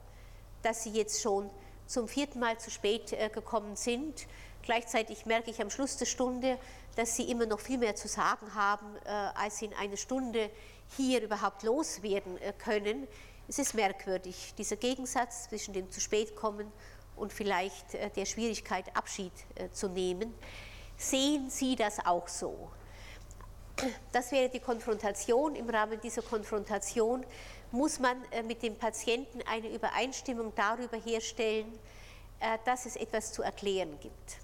dass 0.61 0.83
Sie 0.83 0.91
jetzt 0.91 1.21
schon 1.21 1.49
zum 1.87 2.07
vierten 2.07 2.39
Mal 2.39 2.57
zu 2.57 2.71
spät 2.71 3.11
äh, 3.11 3.27
gekommen 3.27 3.75
sind. 3.75 4.27
Gleichzeitig 4.61 5.25
merke 5.25 5.51
ich 5.51 5.61
am 5.61 5.69
Schluss 5.69 5.97
der 5.97 6.05
Stunde, 6.05 6.57
dass 6.95 7.17
Sie 7.17 7.29
immer 7.29 7.47
noch 7.47 7.59
viel 7.59 7.77
mehr 7.77 7.97
zu 7.97 8.07
sagen 8.07 8.55
haben, 8.55 8.95
äh, 9.03 9.09
als 9.09 9.57
Sie 9.57 9.65
in 9.65 9.73
einer 9.73 9.97
Stunde 9.97 10.49
hier 10.95 11.21
überhaupt 11.21 11.63
loswerden 11.63 12.37
äh, 12.37 12.53
können. 12.53 13.09
Es 13.49 13.59
ist 13.59 13.73
merkwürdig, 13.73 14.53
dieser 14.57 14.77
Gegensatz 14.77 15.49
zwischen 15.49 15.73
dem 15.73 15.91
zu 15.91 15.99
spät 15.99 16.33
kommen 16.37 16.71
und 17.17 17.33
vielleicht 17.33 17.93
der 17.93 18.25
Schwierigkeit, 18.25 18.85
Abschied 18.95 19.31
zu 19.71 19.87
nehmen. 19.87 20.33
Sehen 20.97 21.51
Sie 21.51 21.75
das 21.75 22.03
auch 22.03 22.27
so? 22.27 22.71
Das 24.11 24.31
wäre 24.31 24.49
die 24.49 24.59
Konfrontation. 24.59 25.55
Im 25.55 25.69
Rahmen 25.69 25.99
dieser 25.99 26.21
Konfrontation 26.21 27.25
muss 27.71 27.99
man 27.99 28.23
äh, 28.31 28.41
mit 28.41 28.63
dem 28.63 28.75
Patienten 28.75 29.41
eine 29.47 29.69
Übereinstimmung 29.69 30.53
darüber 30.55 30.97
herstellen, 30.97 31.77
äh, 32.39 32.57
dass 32.63 32.85
es 32.85 32.95
etwas 32.95 33.33
zu 33.33 33.41
erklären 33.41 33.99
gibt. 33.99 34.37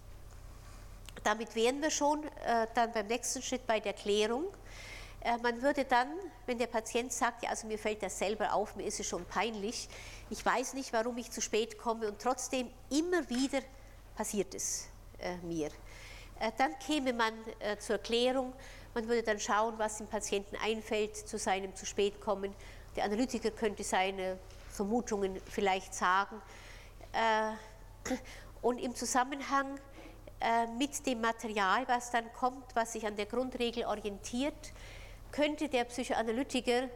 Damit 1.24 1.56
wären 1.56 1.82
wir 1.82 1.92
schon 1.92 2.24
äh, 2.24 2.68
dann 2.74 2.92
beim 2.92 3.08
nächsten 3.08 3.42
Schritt 3.42 3.66
bei 3.66 3.80
der 3.80 3.94
Klärung. 3.94 4.46
Man 5.44 5.62
würde 5.62 5.86
dann, 5.86 6.08
wenn 6.48 6.58
der 6.58 6.66
Patient 6.66 7.14
sagt, 7.14 7.44
ja, 7.44 7.52
also 7.52 7.68
mir 7.68 7.78
fällt 7.78 8.02
das 8.02 8.18
selber 8.18 8.54
auf, 8.54 8.76
mir 8.76 8.88
ist 8.88 9.00
es 9.00 9.06
schon 9.06 9.24
peinlich, 9.26 9.88
ich 10.32 10.44
weiß 10.44 10.74
nicht, 10.74 10.92
warum 10.94 11.16
ich 11.20 11.30
zu 11.30 11.42
spät 11.42 11.78
komme 11.78 12.08
und 12.08 12.20
trotzdem 12.20 12.72
immer 12.90 13.30
wieder 13.30 13.60
passiert 14.16 14.56
es 14.56 14.88
mir. 15.44 15.70
Dann 16.58 16.74
käme 16.80 17.14
man 17.14 17.36
zur 17.78 18.00
Klärung 18.00 18.52
man 18.94 19.08
würde 19.08 19.24
dann 19.24 19.40
schauen, 19.40 19.76
was 19.78 19.98
dem 19.98 20.08
Patienten 20.08 20.56
einfällt 20.58 21.16
zu 21.16 21.38
seinem 21.38 21.76
zu 21.76 21.86
spät 21.86 22.20
kommen. 22.22 22.54
Der 22.96 23.06
Analytiker 23.06 23.52
könnte 23.52 23.84
seine 23.84 24.38
Vermutungen 24.70 25.40
vielleicht 25.50 25.94
sagen. 25.94 26.42
Äh, 27.14 27.52
und 28.62 28.80
im 28.80 28.96
Zusammenhang 28.96 29.80
äh, 30.40 30.68
mit 30.78 31.06
dem 31.06 31.22
Material, 31.22 31.88
was 31.88 32.12
dann 32.12 32.32
kommt, 32.34 32.76
was 32.76 32.94
sich 32.94 33.06
an 33.06 33.16
der 33.16 33.26
Grundregel 33.26 33.86
orientiert, 33.86 34.74
könnte 35.32 35.70
der 35.70 35.86
Psychoanalytiker 35.86 36.90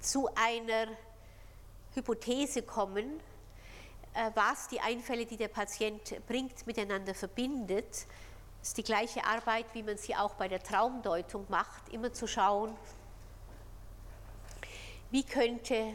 zu 0.00 0.28
einer 0.34 0.88
Hypothese 1.94 2.62
kommen, 2.62 3.20
äh, 4.14 4.30
was 4.34 4.68
die 4.68 4.80
Einfälle, 4.80 5.26
die 5.26 5.36
der 5.36 5.48
Patient 5.48 6.26
bringt, 6.26 6.66
miteinander 6.66 7.14
verbindet 7.14 8.06
ist 8.62 8.76
die 8.76 8.82
gleiche 8.82 9.24
Arbeit, 9.24 9.66
wie 9.72 9.82
man 9.82 9.96
sie 9.96 10.14
auch 10.14 10.34
bei 10.34 10.48
der 10.48 10.62
Traumdeutung 10.62 11.46
macht, 11.48 11.88
immer 11.90 12.12
zu 12.12 12.26
schauen, 12.26 12.76
wie 15.10 15.24
könnte 15.24 15.74
äh, 15.74 15.92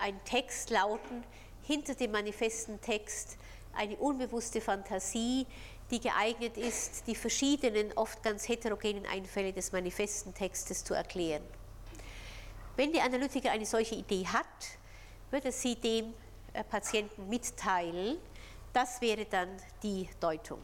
ein 0.00 0.22
Text 0.24 0.70
lauten, 0.70 1.24
hinter 1.62 1.94
dem 1.94 2.12
manifesten 2.12 2.80
Text 2.80 3.36
eine 3.74 3.96
unbewusste 3.96 4.60
Fantasie, 4.60 5.46
die 5.90 6.00
geeignet 6.00 6.56
ist, 6.56 7.06
die 7.06 7.14
verschiedenen, 7.14 7.92
oft 7.94 8.22
ganz 8.22 8.48
heterogenen 8.48 9.06
Einfälle 9.06 9.52
des 9.52 9.72
manifesten 9.72 10.32
Textes 10.34 10.84
zu 10.84 10.94
erklären. 10.94 11.42
Wenn 12.76 12.92
der 12.92 13.04
Analytiker 13.04 13.50
eine 13.50 13.66
solche 13.66 13.94
Idee 13.94 14.26
hat, 14.26 14.46
würde 15.30 15.52
sie 15.52 15.76
dem 15.76 16.14
äh, 16.52 16.64
Patienten 16.64 17.28
mitteilen. 17.28 18.18
Das 18.72 19.00
wäre 19.00 19.24
dann 19.26 19.48
die 19.82 20.08
Deutung. 20.20 20.60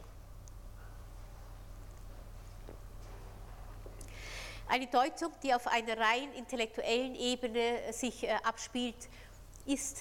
Eine 4.71 4.87
Deutung, 4.87 5.33
die 5.43 5.53
auf 5.53 5.67
einer 5.67 5.97
rein 5.97 6.31
intellektuellen 6.33 7.13
Ebene 7.15 7.81
äh, 7.81 7.91
sich 7.91 8.23
äh, 8.23 8.31
abspielt, 8.41 8.95
ist 9.65 9.97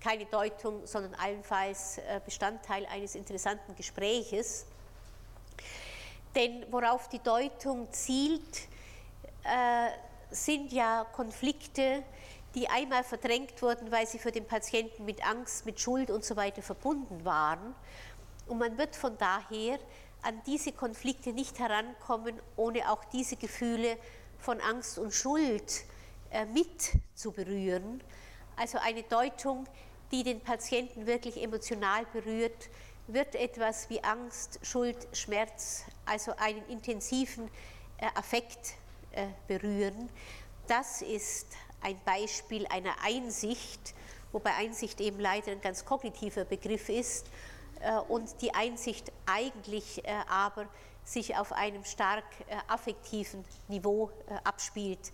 keine 0.00 0.24
Deutung, 0.24 0.86
sondern 0.86 1.14
allenfalls 1.16 1.98
äh, 1.98 2.22
Bestandteil 2.24 2.86
eines 2.86 3.16
interessanten 3.16 3.76
Gespräches. 3.76 4.64
Denn 6.34 6.64
worauf 6.70 7.06
die 7.10 7.18
Deutung 7.18 7.92
zielt, 7.92 8.66
sind 10.30 10.72
ja 10.72 11.06
Konflikte, 11.12 12.02
die 12.54 12.66
einmal 12.68 13.04
verdrängt 13.04 13.60
wurden, 13.62 13.92
weil 13.92 14.06
sie 14.06 14.18
für 14.18 14.32
den 14.32 14.46
Patienten 14.46 15.04
mit 15.04 15.24
Angst, 15.24 15.64
mit 15.64 15.78
Schuld 15.78 16.10
und 16.10 16.24
so 16.24 16.34
weiter 16.34 16.62
verbunden 16.62 17.24
waren. 17.24 17.74
Und 18.48 18.58
man 18.58 18.76
wird 18.78 18.96
von 18.96 19.16
daher 19.16 19.78
an 20.24 20.40
diese 20.46 20.72
Konflikte 20.72 21.32
nicht 21.32 21.58
herankommen, 21.58 22.40
ohne 22.56 22.90
auch 22.90 23.04
diese 23.04 23.36
Gefühle 23.36 23.98
von 24.38 24.60
Angst 24.60 24.98
und 24.98 25.12
Schuld 25.12 25.84
äh, 26.30 26.46
mit 26.46 26.92
zu 27.14 27.30
berühren. 27.30 28.02
Also 28.56 28.78
eine 28.78 29.02
Deutung, 29.02 29.66
die 30.10 30.22
den 30.22 30.40
Patienten 30.40 31.06
wirklich 31.06 31.42
emotional 31.42 32.06
berührt, 32.12 32.70
wird 33.06 33.34
etwas 33.34 33.90
wie 33.90 34.02
Angst, 34.02 34.60
Schuld, 34.62 34.96
Schmerz, 35.12 35.84
also 36.06 36.32
einen 36.36 36.66
intensiven 36.68 37.48
äh, 37.98 38.06
Affekt 38.14 38.74
äh, 39.12 39.26
berühren. 39.46 40.08
Das 40.66 41.02
ist 41.02 41.48
ein 41.82 42.00
Beispiel 42.06 42.66
einer 42.68 42.94
Einsicht, 43.02 43.94
wobei 44.32 44.54
Einsicht 44.54 45.02
eben 45.02 45.20
leider 45.20 45.52
ein 45.52 45.60
ganz 45.60 45.84
kognitiver 45.84 46.46
Begriff 46.46 46.88
ist 46.88 47.26
und 48.08 48.40
die 48.40 48.54
Einsicht 48.54 49.12
eigentlich 49.26 50.04
äh, 50.04 50.12
aber 50.28 50.66
sich 51.04 51.36
auf 51.36 51.52
einem 51.52 51.84
stark 51.84 52.24
äh, 52.46 52.56
affektiven 52.68 53.44
Niveau 53.68 54.10
abspielt. 54.42 55.12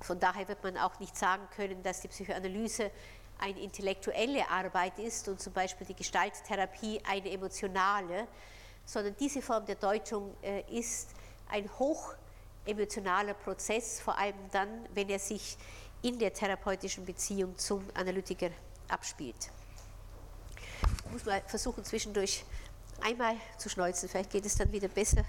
Von 0.00 0.18
daher 0.18 0.48
wird 0.48 0.62
man 0.62 0.78
auch 0.78 0.98
nicht 0.98 1.16
sagen 1.16 1.46
können, 1.54 1.82
dass 1.82 2.00
die 2.00 2.08
Psychoanalyse 2.08 2.90
eine 3.40 3.60
intellektuelle 3.60 4.48
Arbeit 4.48 4.98
ist 4.98 5.28
und 5.28 5.40
zum 5.40 5.52
Beispiel 5.52 5.86
die 5.86 5.94
Gestalttherapie 5.94 7.00
eine 7.08 7.30
emotionale, 7.30 8.26
sondern 8.84 9.16
diese 9.18 9.42
Form 9.42 9.64
der 9.66 9.76
Deutung 9.76 10.34
äh, 10.42 10.62
ist 10.70 11.10
ein 11.48 11.68
hochemotionaler 11.78 13.34
Prozess, 13.34 14.00
vor 14.00 14.16
allem 14.16 14.36
dann, 14.52 14.86
wenn 14.94 15.08
er 15.08 15.18
sich 15.18 15.56
in 16.02 16.18
der 16.18 16.32
therapeutischen 16.32 17.04
Beziehung 17.04 17.56
zum 17.58 17.86
Analytiker 17.94 18.50
abspielt. 18.88 19.50
Muss 21.12 21.24
mal 21.24 21.42
versuchen, 21.46 21.84
zwischendurch 21.84 22.44
einmal 23.00 23.36
zu 23.58 23.68
schneuzen, 23.68 24.08
vielleicht 24.08 24.30
geht 24.30 24.46
es 24.46 24.56
dann 24.56 24.70
wieder 24.72 24.88
besser. 24.88 25.24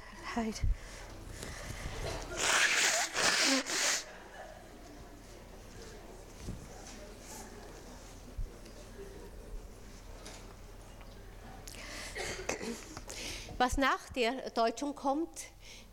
Was 13.57 13.77
nach 13.77 14.09
der 14.15 14.49
Deutung 14.51 14.95
kommt, 14.95 15.29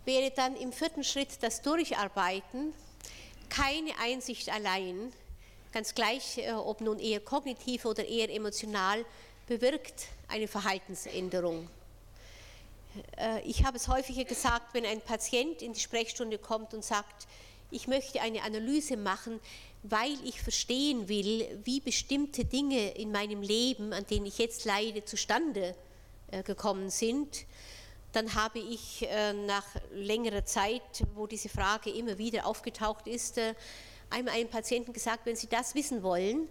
wäre 0.05 0.31
dann 0.31 0.57
im 0.57 0.73
vierten 0.73 1.05
Schritt 1.05 1.43
das 1.43 1.61
Durcharbeiten, 1.61 2.73
keine 3.51 3.91
Einsicht 4.01 4.49
allein, 4.51 5.13
ganz 5.73 5.95
gleich, 5.95 6.39
äh, 6.39 6.53
ob 6.53 6.81
nun 6.81 6.99
eher 6.99 7.21
kognitiv 7.21 7.85
oder 7.85 8.07
eher 8.07 8.31
emotional, 8.35 9.05
bewirkt 9.49 10.09
eine 10.29 10.47
Verhaltensänderung. 10.47 11.69
Äh, 13.17 13.41
ich 13.43 13.65
habe 13.65 13.79
es 13.79 13.89
häufiger 13.89 14.25
gesagt, 14.25 14.75
wenn 14.75 14.85
ein 14.85 15.01
Patient 15.01 15.63
in 15.63 15.73
die 15.73 15.81
Sprechstunde 15.81 16.39
kommt 16.39 16.75
und 16.75 16.85
sagt, 16.85 17.27
ich 17.71 17.89
möchte 17.89 18.21
eine 18.21 18.43
Analyse 18.43 18.97
machen, 18.97 19.41
weil 19.83 20.17
ich 20.25 20.41
verstehen 20.41 21.09
will, 21.09 21.61
wie 21.65 21.81
bestimmte 21.81 22.45
Dinge 22.45 22.91
in 22.91 23.11
meinem 23.11 23.43
Leben, 23.43 23.93
an 23.93 24.07
denen 24.07 24.27
ich 24.27 24.39
jetzt 24.39 24.65
leide, 24.65 25.05
zustande 25.05 25.75
äh, 26.31 26.43
gekommen 26.43 26.91
sind, 26.91 27.47
dann 28.13 28.35
habe 28.35 28.59
ich 28.59 29.07
äh, 29.09 29.33
nach 29.33 29.65
längerer 29.93 30.45
Zeit, 30.45 31.05
wo 31.15 31.27
diese 31.27 31.49
Frage 31.49 31.91
immer 31.91 32.19
wieder 32.19 32.47
aufgetaucht 32.47 33.07
ist, 33.07 33.41
einmal 34.11 34.35
einem 34.35 34.49
Patienten 34.49 34.93
gesagt, 34.93 35.27
wenn 35.27 35.37
Sie 35.37 35.47
das 35.47 35.75
wissen 35.75 36.03
wollen, 36.03 36.49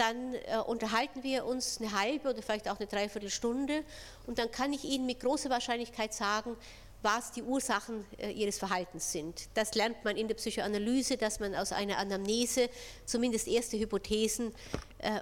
dann 0.00 0.34
unterhalten 0.66 1.22
wir 1.22 1.44
uns 1.44 1.78
eine 1.78 1.92
halbe 1.92 2.30
oder 2.30 2.42
vielleicht 2.42 2.68
auch 2.68 2.78
eine 2.78 2.86
Dreiviertelstunde 2.86 3.84
und 4.26 4.38
dann 4.38 4.50
kann 4.50 4.72
ich 4.72 4.84
Ihnen 4.84 5.06
mit 5.06 5.20
großer 5.20 5.50
Wahrscheinlichkeit 5.50 6.14
sagen, 6.14 6.56
was 7.02 7.32
die 7.32 7.42
Ursachen 7.42 8.04
ihres 8.34 8.58
Verhaltens 8.58 9.12
sind. 9.12 9.48
Das 9.54 9.74
lernt 9.74 10.04
man 10.04 10.16
in 10.16 10.28
der 10.28 10.34
Psychoanalyse, 10.34 11.16
dass 11.16 11.40
man 11.40 11.54
aus 11.54 11.72
einer 11.72 11.98
Anamnese 11.98 12.68
zumindest 13.06 13.48
erste 13.48 13.78
Hypothesen 13.78 14.54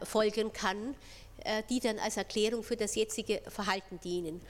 folgen 0.05 0.53
kann. 0.53 0.97
Äh, 1.45 1.62
die 1.71 1.79
dann 1.79 2.01
als 2.01 2.17
Erklärung 2.17 2.64
für 2.64 2.77
das 2.77 2.97
jetzige 2.97 3.41
Verhalten 3.47 4.01
dienen. 4.01 4.41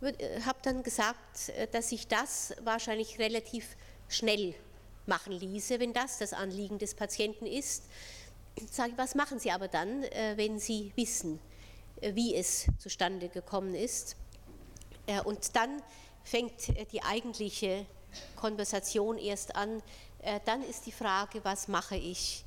Ich 0.00 0.20
äh, 0.20 0.40
habe 0.42 0.58
dann 0.62 0.84
gesagt, 0.84 1.48
äh, 1.48 1.66
dass 1.66 1.88
sich 1.88 2.06
das 2.06 2.54
wahrscheinlich 2.62 3.18
relativ 3.18 3.76
schnell 4.08 4.54
machen 5.06 5.32
ließe, 5.32 5.80
wenn 5.80 5.92
das 5.92 6.18
das 6.18 6.32
Anliegen 6.32 6.78
des 6.78 6.94
Patienten 6.94 7.44
ist. 7.44 7.84
Ich 8.60 8.72
sage, 8.72 8.92
was 8.96 9.14
machen 9.14 9.38
Sie 9.38 9.50
aber 9.50 9.68
dann, 9.68 10.02
wenn 10.36 10.58
Sie 10.58 10.92
wissen, 10.96 11.38
wie 12.00 12.34
es 12.34 12.66
zustande 12.78 13.28
gekommen 13.28 13.74
ist? 13.74 14.16
Und 15.24 15.54
dann 15.54 15.82
fängt 16.24 16.68
die 16.92 17.02
eigentliche 17.02 17.86
Konversation 18.36 19.16
erst 19.16 19.54
an. 19.54 19.80
Dann 20.44 20.62
ist 20.62 20.86
die 20.86 20.92
Frage, 20.92 21.44
was 21.44 21.68
mache 21.68 21.96
ich? 21.96 22.44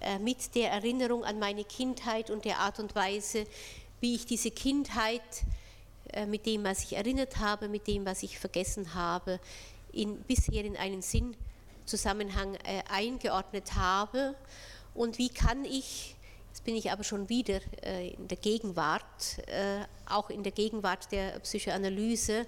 Äh, 0.00 0.18
mit 0.18 0.54
der 0.54 0.70
Erinnerung 0.70 1.24
an 1.24 1.38
meine 1.38 1.64
Kindheit 1.64 2.30
und 2.30 2.46
der 2.46 2.58
Art 2.58 2.78
und 2.78 2.94
Weise, 2.94 3.46
wie 4.00 4.14
ich 4.14 4.24
diese 4.24 4.50
Kindheit 4.50 5.20
äh, 6.12 6.24
mit 6.24 6.46
dem, 6.46 6.64
was 6.64 6.84
ich 6.84 6.96
erinnert 6.96 7.36
habe, 7.36 7.68
mit 7.68 7.86
dem, 7.86 8.06
was 8.06 8.22
ich 8.22 8.38
vergessen 8.38 8.94
habe, 8.94 9.40
in, 9.92 10.22
bisher 10.22 10.64
in 10.64 10.76
einen 10.78 11.02
Sinnzusammenhang 11.02 12.54
äh, 12.54 12.82
eingeordnet 12.88 13.74
habe 13.74 14.34
und 14.94 15.18
wie 15.18 15.28
kann 15.28 15.64
ich, 15.64 16.16
jetzt 16.48 16.64
bin 16.64 16.74
ich 16.74 16.90
aber 16.90 17.04
schon 17.04 17.28
wieder 17.28 17.60
in 17.84 18.28
der 18.28 18.36
Gegenwart, 18.36 19.42
auch 20.06 20.30
in 20.30 20.42
der 20.42 20.52
Gegenwart 20.52 21.10
der 21.12 21.38
Psychoanalyse, 21.40 22.46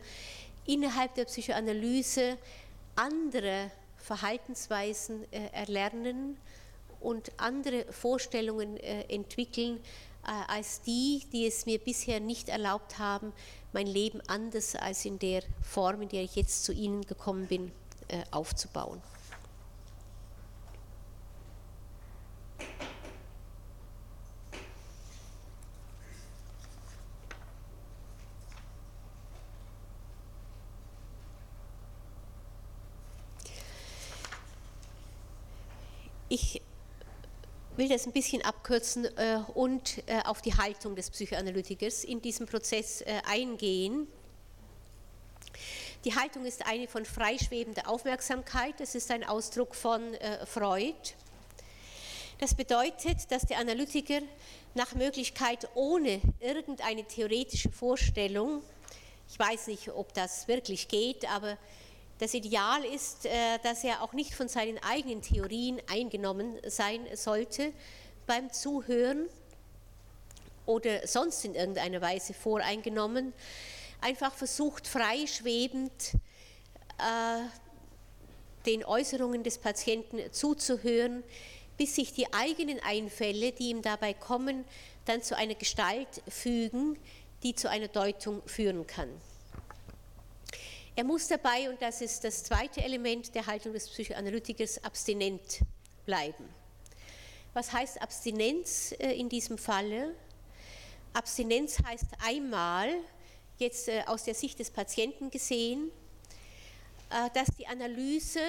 innerhalb 0.66 1.14
der 1.14 1.24
Psychoanalyse 1.24 2.36
andere 2.96 3.70
Verhaltensweisen 3.96 5.30
erlernen, 5.32 6.36
und 7.02 7.32
andere 7.36 7.84
Vorstellungen 7.92 8.76
äh, 8.78 9.02
entwickeln 9.08 9.78
äh, 10.24 10.30
als 10.48 10.82
die, 10.82 11.22
die 11.32 11.46
es 11.46 11.66
mir 11.66 11.78
bisher 11.78 12.20
nicht 12.20 12.48
erlaubt 12.48 12.98
haben, 12.98 13.32
mein 13.72 13.86
Leben 13.86 14.20
anders 14.28 14.76
als 14.76 15.04
in 15.04 15.18
der 15.18 15.42
Form, 15.62 16.02
in 16.02 16.08
der 16.08 16.22
ich 16.22 16.36
jetzt 16.36 16.64
zu 16.64 16.72
Ihnen 16.72 17.02
gekommen 17.02 17.46
bin, 17.46 17.72
äh, 18.08 18.22
aufzubauen. 18.30 19.02
Ich 36.34 36.62
will 37.76 37.90
das 37.90 38.06
ein 38.06 38.12
bisschen 38.12 38.40
abkürzen 38.40 39.04
äh, 39.18 39.40
und 39.52 40.02
äh, 40.06 40.22
auf 40.24 40.40
die 40.40 40.54
Haltung 40.54 40.96
des 40.96 41.10
Psychoanalytikers 41.10 42.04
in 42.04 42.22
diesem 42.22 42.46
Prozess 42.46 43.02
äh, 43.02 43.20
eingehen. 43.26 44.08
Die 46.06 46.14
Haltung 46.14 46.46
ist 46.46 46.66
eine 46.66 46.88
von 46.88 47.04
freischwebender 47.04 47.86
Aufmerksamkeit, 47.86 48.80
das 48.80 48.94
ist 48.94 49.10
ein 49.10 49.24
Ausdruck 49.24 49.74
von 49.74 50.00
Freud. 50.46 50.94
Das 52.42 52.56
bedeutet, 52.56 53.30
dass 53.30 53.46
der 53.46 53.58
Analytiker 53.58 54.18
nach 54.74 54.96
Möglichkeit 54.96 55.68
ohne 55.76 56.20
irgendeine 56.40 57.04
theoretische 57.04 57.70
Vorstellung, 57.70 58.64
ich 59.30 59.38
weiß 59.38 59.68
nicht, 59.68 59.88
ob 59.90 60.12
das 60.12 60.48
wirklich 60.48 60.88
geht, 60.88 61.30
aber 61.30 61.56
das 62.18 62.34
Ideal 62.34 62.84
ist, 62.84 63.26
äh, 63.26 63.30
dass 63.62 63.84
er 63.84 64.02
auch 64.02 64.12
nicht 64.12 64.34
von 64.34 64.48
seinen 64.48 64.82
eigenen 64.82 65.22
Theorien 65.22 65.80
eingenommen 65.88 66.56
sein 66.66 67.06
sollte 67.14 67.72
beim 68.26 68.52
Zuhören 68.52 69.28
oder 70.66 71.06
sonst 71.06 71.44
in 71.44 71.54
irgendeiner 71.54 72.00
Weise 72.00 72.34
voreingenommen, 72.34 73.32
einfach 74.00 74.34
versucht 74.34 74.88
freischwebend 74.88 75.92
äh, 76.98 77.44
den 78.66 78.84
Äußerungen 78.84 79.44
des 79.44 79.58
Patienten 79.58 80.20
zuzuhören, 80.32 81.22
bis 81.76 81.94
sich 81.94 82.12
die 82.12 82.32
eigenen 82.32 82.80
Einfälle, 82.80 83.52
die 83.52 83.70
ihm 83.70 83.82
dabei 83.82 84.14
kommen, 84.14 84.64
dann 85.04 85.22
zu 85.22 85.36
einer 85.36 85.54
Gestalt 85.54 86.22
fügen, 86.28 86.98
die 87.42 87.54
zu 87.54 87.68
einer 87.68 87.88
Deutung 87.88 88.42
führen 88.46 88.86
kann. 88.86 89.08
Er 90.94 91.04
muss 91.04 91.26
dabei, 91.26 91.70
und 91.70 91.80
das 91.80 92.02
ist 92.02 92.22
das 92.22 92.44
zweite 92.44 92.82
Element 92.82 93.34
der 93.34 93.46
Haltung 93.46 93.72
des 93.72 93.88
Psychoanalytikers, 93.88 94.84
abstinent 94.84 95.60
bleiben. 96.04 96.44
Was 97.54 97.72
heißt 97.72 98.00
Abstinenz 98.00 98.92
äh, 98.98 99.12
in 99.12 99.28
diesem 99.28 99.56
Falle? 99.58 100.14
Abstinenz 101.14 101.78
heißt 101.82 102.06
einmal, 102.22 102.90
jetzt 103.58 103.88
äh, 103.88 104.02
aus 104.06 104.24
der 104.24 104.34
Sicht 104.34 104.58
des 104.58 104.70
Patienten 104.70 105.30
gesehen, 105.30 105.90
äh, 107.10 107.30
dass 107.34 107.48
die 107.58 107.66
Analyse 107.66 108.40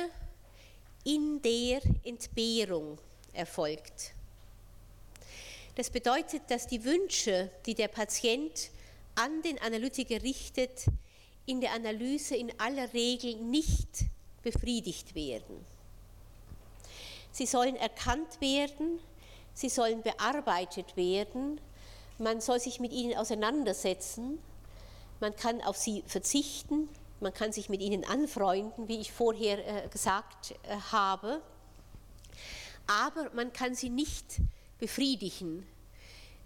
in 1.03 1.41
der 1.41 1.81
Entbehrung 2.03 2.97
erfolgt. 3.33 4.13
Das 5.75 5.89
bedeutet, 5.89 6.43
dass 6.49 6.67
die 6.67 6.83
Wünsche, 6.83 7.49
die 7.65 7.73
der 7.73 7.87
Patient 7.87 8.69
an 9.15 9.41
den 9.41 9.59
Analytiker 9.61 10.21
richtet, 10.21 10.85
in 11.45 11.61
der 11.61 11.73
Analyse 11.73 12.35
in 12.35 12.51
aller 12.59 12.93
Regel 12.93 13.35
nicht 13.35 14.05
befriedigt 14.43 15.15
werden. 15.15 15.65
Sie 17.31 17.45
sollen 17.45 17.75
erkannt 17.75 18.39
werden, 18.39 18.99
sie 19.53 19.69
sollen 19.69 20.03
bearbeitet 20.03 20.95
werden, 20.95 21.59
man 22.19 22.41
soll 22.41 22.59
sich 22.59 22.79
mit 22.79 22.91
ihnen 22.91 23.17
auseinandersetzen, 23.17 24.39
man 25.19 25.35
kann 25.35 25.61
auf 25.61 25.77
sie 25.77 26.03
verzichten, 26.05 26.87
man 27.19 27.33
kann 27.33 27.51
sich 27.51 27.69
mit 27.69 27.81
ihnen 27.81 28.05
anfreunden, 28.05 28.87
wie 28.87 28.99
ich 28.99 29.11
vorher 29.11 29.85
äh, 29.85 29.87
gesagt 29.87 30.51
äh, 30.63 30.75
habe, 30.91 31.41
aber 32.87 33.29
man 33.33 33.53
kann 33.53 33.75
sie 33.75 33.89
nicht 33.89 34.25
befriedigen, 34.79 35.65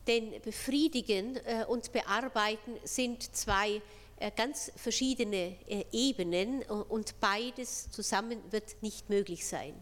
denn 0.08 0.42
befriedigen 0.42 1.38
äh, 1.38 1.66
und 1.68 1.92
bearbeiten 1.92 2.76
sind 2.84 3.36
zwei 3.36 3.82
äh, 4.20 4.32
ganz 4.36 4.72
verschiedene 4.76 5.56
äh, 5.68 5.84
Ebenen 5.92 6.64
und 6.64 7.20
beides 7.20 7.92
zusammen 7.92 8.40
wird 8.52 8.82
nicht 8.82 9.10
möglich 9.10 9.46
sein. 9.46 9.74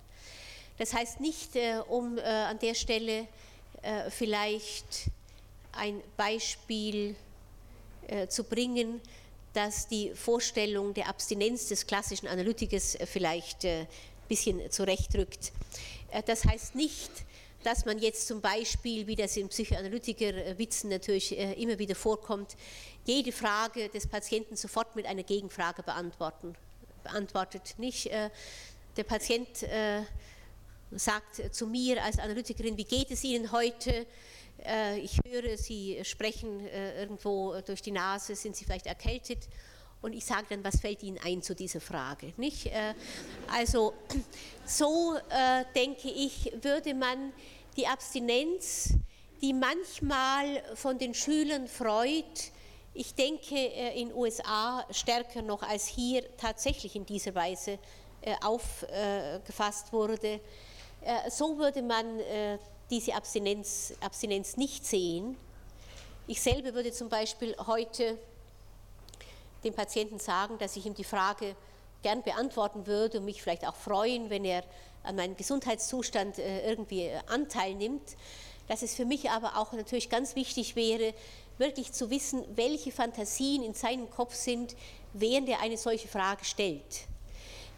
Das 0.78 0.94
heißt 0.94 1.22
nicht, 1.22 1.52
um 1.88 2.20
an 2.20 2.60
der 2.60 2.74
Stelle 2.74 3.30
vielleicht 4.10 5.10
ein 5.72 6.02
Beispiel 6.18 7.16
zu 8.28 8.44
bringen, 8.44 9.00
dass 9.54 9.88
die 9.88 10.14
Vorstellung 10.14 10.94
der 10.94 11.08
Abstinenz 11.08 11.70
des 11.70 11.88
klassischen 11.88 12.28
Analytikers 12.28 12.98
vielleicht 13.06 13.66
bisschen 14.28 14.72
zurechtrückt. 14.72 15.52
Das 16.26 16.46
heißt 16.46 16.76
nicht, 16.76 17.12
dass 17.66 17.84
man 17.84 17.98
jetzt 17.98 18.28
zum 18.28 18.42
Beispiel, 18.42 19.08
wie 19.08 19.16
das 19.16 19.36
in 19.38 19.50
Psychoanalytikerwitzen 19.50 20.90
natürlich 20.90 21.38
äh, 21.38 21.54
immer 21.54 21.80
wieder 21.80 21.96
vorkommt, 21.96 22.56
jede 23.06 23.32
Frage 23.32 23.90
des 23.90 24.06
Patienten 24.06 24.56
sofort 24.56 24.96
mit 24.96 25.08
einer 25.08 25.24
Gegenfrage 25.24 25.82
beantworten, 25.82 26.56
beantwortet. 27.04 27.74
Nicht? 27.78 28.08
Äh, 28.08 28.30
der 28.98 29.04
Patient 29.04 29.64
äh, 29.64 30.04
sagt 30.92 31.54
zu 31.54 31.66
mir 31.66 32.04
als 32.04 32.20
Analytikerin, 32.20 32.78
wie 32.78 32.84
geht 32.84 33.10
es 33.10 33.24
Ihnen 33.24 33.52
heute? 33.52 34.06
Ich 35.02 35.20
höre, 35.28 35.58
Sie 35.58 36.00
sprechen 36.06 36.66
irgendwo 36.66 37.60
durch 37.66 37.82
die 37.82 37.92
Nase, 37.92 38.36
sind 38.38 38.56
Sie 38.56 38.64
vielleicht 38.64 38.86
erkältet? 38.86 39.50
Und 40.06 40.14
ich 40.14 40.24
sage 40.24 40.46
dann, 40.50 40.64
was 40.64 40.80
fällt 40.80 41.02
Ihnen 41.02 41.18
ein 41.24 41.42
zu 41.42 41.56
dieser 41.56 41.82
Frage? 41.82 42.34
Nicht? 42.38 42.70
Also 43.52 43.94
so 44.66 45.18
denke 45.74 46.10
ich, 46.10 46.54
würde 46.62 46.94
man 46.94 47.34
die 47.76 47.88
Abstinenz, 47.88 48.94
die 49.42 49.52
manchmal 49.52 50.64
von 50.76 51.00
den 51.00 51.16
Schülern 51.16 51.68
freut, 51.68 52.52
ich 52.98 53.14
denke 53.14 53.56
äh, 53.56 54.00
in 54.00 54.14
USA 54.14 54.86
stärker 54.90 55.42
noch 55.42 55.62
als 55.64 55.86
hier 55.86 56.24
tatsächlich 56.38 56.96
in 56.96 57.06
dieser 57.06 57.36
Weise 57.36 57.78
äh, 58.22 58.36
aufgefasst 58.42 59.92
wurde. 59.92 60.40
Äh, 61.02 61.30
so 61.30 61.58
würde 61.58 61.82
man 61.82 62.20
diese 62.90 63.14
Abstinenz, 63.14 63.94
Abstinenz 64.00 64.56
nicht 64.56 64.86
sehen. 64.86 65.36
Ich 66.26 66.42
selber 66.42 66.74
würde 66.74 66.94
zum 66.94 67.10
Beispiel 67.10 67.54
heute 67.68 68.18
dem 69.66 69.74
Patienten 69.74 70.20
sagen, 70.20 70.58
dass 70.60 70.76
ich 70.76 70.86
ihm 70.86 70.94
die 70.94 71.04
Frage 71.04 71.56
gern 72.04 72.22
beantworten 72.24 72.88
würde 72.88 73.18
und 73.18 73.26
mich 73.26 73.42
vielleicht 73.42 73.68
auch 73.68 73.76
freuen, 73.76 74.30
wenn 74.30 74.46
er 74.46 74.64
an 75.04 75.16
meinem 75.16 75.36
Gesundheitszustand 75.36 76.40
äh, 76.40 76.70
irgendwie 76.70 77.02
äh, 77.02 77.20
Anteil 77.28 77.76
nimmt, 77.76 78.16
dass 78.68 78.82
es 78.82 78.96
für 78.96 79.06
mich 79.06 79.30
aber 79.30 79.58
auch 79.58 79.74
natürlich 79.74 80.10
ganz 80.10 80.36
wichtig 80.36 80.76
wäre, 80.76 81.14
wirklich 81.58 81.94
zu 81.94 82.10
wissen, 82.10 82.44
welche 82.56 82.92
Fantasien 82.92 83.64
in 83.64 83.74
seinem 83.74 84.10
Kopf 84.10 84.34
sind, 84.34 84.76
während 85.14 85.50
er 85.50 85.62
eine 85.62 85.78
solche 85.78 86.08
Frage 86.08 86.44
stellt. 86.46 87.08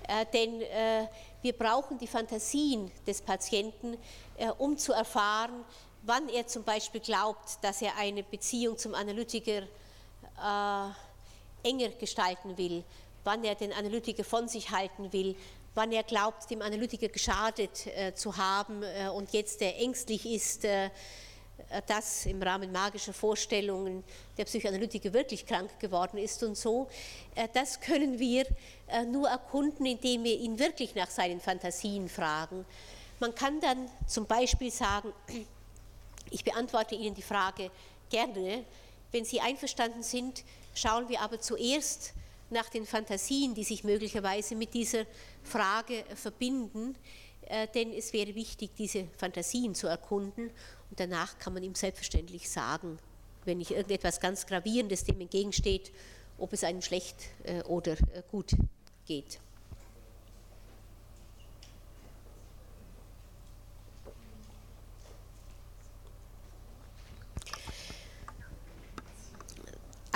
Äh, 0.08 0.26
denn 0.34 0.62
äh, 0.62 1.08
wir 1.42 1.54
brauchen 1.54 1.98
die 1.98 2.08
Fantasien 2.08 2.92
des 3.06 3.22
Patienten, 3.22 3.98
äh, 4.38 4.50
um 4.58 4.78
zu 4.78 4.94
erfahren, 4.94 5.64
wann 6.04 6.30
er 6.30 6.48
zum 6.48 6.64
Beispiel 6.64 7.02
glaubt, 7.02 7.60
dass 7.62 7.82
er 7.82 7.96
eine 7.98 8.24
Beziehung 8.24 8.78
zum 8.78 8.96
Analytiker 8.96 9.64
äh, 9.64 10.90
enger 11.68 11.90
gestalten 11.90 12.58
will, 12.58 12.84
wann 13.24 13.44
er 13.44 13.56
den 13.56 13.74
Analytiker 13.74 14.24
von 14.24 14.48
sich 14.48 14.72
halten 14.72 15.12
will, 15.12 15.36
wann 15.76 15.92
er 15.92 16.04
glaubt, 16.04 16.50
dem 16.50 16.62
Analytiker 16.62 17.10
geschadet 17.10 17.88
äh, 17.88 18.14
zu 18.14 18.38
haben 18.38 18.84
äh, 18.84 19.10
und 19.10 19.32
jetzt 19.34 19.62
äh, 19.62 19.72
ängstlich 19.74 20.26
ist, 20.26 20.66
äh, 20.66 20.90
dass 21.86 22.26
im 22.26 22.42
Rahmen 22.42 22.72
magischer 22.72 23.14
Vorstellungen 23.14 24.04
der 24.38 24.46
Psychoanalytiker 24.46 25.12
wirklich 25.14 25.46
krank 25.46 25.80
geworden 25.80 26.18
ist 26.18 26.42
und 26.44 26.56
so. 26.56 26.88
Äh, 27.36 27.48
das 27.54 27.80
können 27.80 28.18
wir 28.18 28.46
äh, 28.88 29.04
nur 29.04 29.30
erkunden, 29.30 29.86
indem 29.86 30.24
wir 30.24 30.38
ihn 30.40 30.58
wirklich 30.58 30.96
nach 30.96 31.10
seinen 31.10 31.40
Fantasien 31.40 32.10
fragen. 32.10 32.66
Man 33.20 33.34
kann 33.36 33.60
dann 33.60 33.90
zum 34.08 34.26
Beispiel 34.26 34.72
sagen, 34.72 35.14
ich 36.32 36.44
beantworte 36.44 36.96
Ihnen 36.96 37.16
die 37.16 37.22
Frage 37.22 37.72
gerne. 38.10 38.64
Wenn 39.12 39.26
Sie 39.26 39.42
einverstanden 39.42 40.04
sind, 40.04 40.44
schauen 40.78 41.10
wir 41.10 41.22
aber 41.22 41.40
zuerst 41.40 42.14
nach 42.50 42.70
den 42.70 42.86
Fantasien, 42.86 43.54
die 43.54 43.64
sich 43.64 43.84
möglicherweise 43.84 44.56
mit 44.56 44.74
dieser 44.74 45.06
Frage 45.44 46.06
verbinden, 46.16 46.96
äh, 47.48 47.68
denn 47.74 47.94
es 47.94 48.14
wäre 48.14 48.36
wichtig, 48.36 48.72
diese 48.78 49.08
Fantasien 49.18 49.76
zu 49.76 49.88
erkunden 49.88 50.50
und 50.90 51.00
danach 51.00 51.38
kann 51.40 51.54
man 51.54 51.64
ihm 51.64 51.76
selbstverständlich 51.76 52.50
sagen, 52.50 53.00
wenn 53.46 53.58
nicht 53.58 53.72
irgendetwas 53.72 54.20
ganz 54.20 54.46
Gravierendes 54.46 55.04
dem 55.04 55.20
entgegensteht, 55.20 55.92
ob 56.38 56.54
es 56.54 56.64
einem 56.64 56.82
schlecht 56.82 57.16
äh, 57.44 57.64
oder 57.64 57.94
äh, 57.94 58.24
gut 58.32 58.52
geht. 59.06 59.40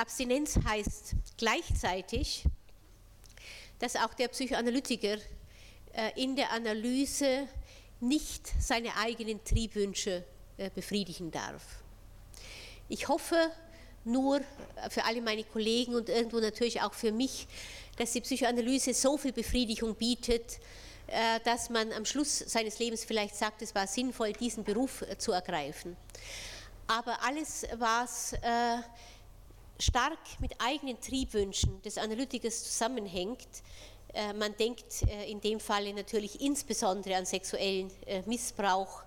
Abstinenz 0.02 0.58
heißt 0.66 1.14
gleichzeitig, 1.38 2.45
dass 3.78 3.95
auch 3.95 4.16
der 4.16 4.30
Psychoanalytiker 4.30 5.18
äh, 5.93 6.12
in 6.16 6.36
der 6.36 6.52
Analyse 6.52 7.47
nicht 7.99 8.52
seine 8.60 8.95
eigenen 8.97 9.43
Triebwünsche 9.43 10.24
äh, 10.58 10.72
befriedigen 10.72 11.30
darf. 11.30 11.64
Ich 12.89 13.10
hoffe 13.10 13.52
nur 14.04 14.41
für 14.89 15.04
alle 15.06 15.22
meine 15.22 15.43
Kollegen 15.43 15.93
und 15.93 16.10
irgendwo 16.10 16.39
natürlich 16.39 16.82
auch 16.82 16.95
für 16.95 17.12
mich, 17.12 17.47
dass 17.97 18.12
die 18.14 18.22
Psychoanalyse 18.22 18.95
so 18.95 19.20
viel 19.20 19.34
Befriedigung 19.34 19.93
bietet, 19.93 20.58
äh, 21.06 21.39
dass 21.43 21.70
man 21.70 21.93
am 21.93 22.06
Schluss 22.06 22.39
seines 22.39 22.80
Lebens 22.80 23.06
vielleicht 23.06 23.36
sagt, 23.36 23.62
es 23.62 23.76
war 23.76 23.86
sinnvoll, 23.86 24.34
diesen 24.34 24.64
Beruf 24.64 25.06
zu 25.20 25.32
ergreifen. 25.32 25.95
Aber 26.88 27.24
alles, 27.24 27.68
was 27.78 28.34
stark 29.82 30.19
mit 30.39 30.53
eigenen 30.59 30.99
Triebwünschen 31.01 31.82
des 31.82 31.97
Analytikers 31.97 32.63
zusammenhängt. 32.63 33.47
Äh, 34.13 34.34
man 34.34 34.55
denkt 34.57 35.03
äh, 35.07 35.29
in 35.29 35.41
dem 35.41 35.59
Falle 35.59 35.93
natürlich 35.93 36.41
insbesondere 36.41 37.15
an 37.15 37.25
sexuellen 37.25 37.91
äh, 38.05 38.21
Missbrauch. 38.25 39.03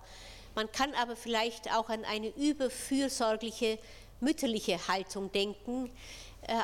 Man 0.55 0.71
kann 0.71 0.93
aber 0.95 1.15
vielleicht 1.15 1.73
auch 1.73 1.89
an 1.89 2.05
eine 2.05 2.29
überfürsorgliche 2.29 3.77
mütterliche 4.21 4.87
Haltung 4.87 5.29
denken, 5.31 5.91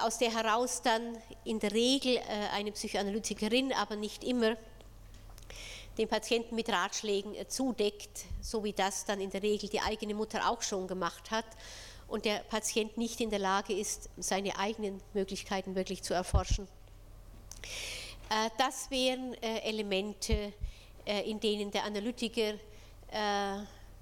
aus 0.06 0.18
der 0.20 0.34
heraus 0.34 0.82
dann 0.82 1.18
in 1.44 1.60
der 1.60 1.74
Regel 1.74 2.18
eine 2.54 2.72
Psychoanalytikerin, 2.72 3.74
aber 3.74 3.98
nicht 3.98 4.24
immer, 4.24 4.56
den 5.98 6.08
Patienten 6.08 6.56
mit 6.56 6.70
Ratschlägen 6.70 7.36
zudeckt, 7.50 8.26
so 8.42 8.64
wie 8.64 8.72
das 8.72 9.04
dann 9.04 9.20
in 9.20 9.30
der 9.32 9.44
Regel 9.44 9.68
die 9.68 9.82
eigene 9.82 10.14
Mutter 10.14 10.50
auch 10.50 10.62
schon 10.62 10.88
gemacht 10.88 11.32
hat 11.32 11.46
und 12.12 12.26
der 12.26 12.40
Patient 12.40 12.98
nicht 12.98 13.22
in 13.22 13.30
der 13.30 13.40
Lage 13.40 13.74
ist, 13.74 14.10
seine 14.18 14.58
eigenen 14.58 15.02
Möglichkeiten 15.14 15.76
wirklich 15.76 16.04
zu 16.04 16.14
erforschen. 16.14 16.68
Äh, 18.30 18.50
das 18.58 18.90
wären 18.92 19.34
äh, 19.36 19.60
Elemente, 19.60 20.54
äh, 21.06 21.30
in 21.30 21.40
denen 21.40 21.72
der 21.72 21.84
Analytiker 21.84 22.54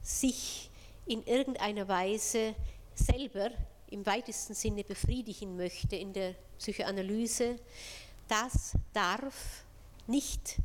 sich 0.03 0.69
in 1.07 1.25
irgendeiner 1.25 1.87
Weise 1.87 2.53
selber 2.93 3.49
im 3.89 4.05
weitesten 4.05 4.53
Sinne 4.53 4.83
befriedigen 4.83 5.57
möchte 5.57 5.95
in 5.95 6.13
der 6.13 6.35
Psychoanalyse. 6.59 7.55
Das 8.27 8.73
darf 8.93 9.65
nicht 10.05 10.57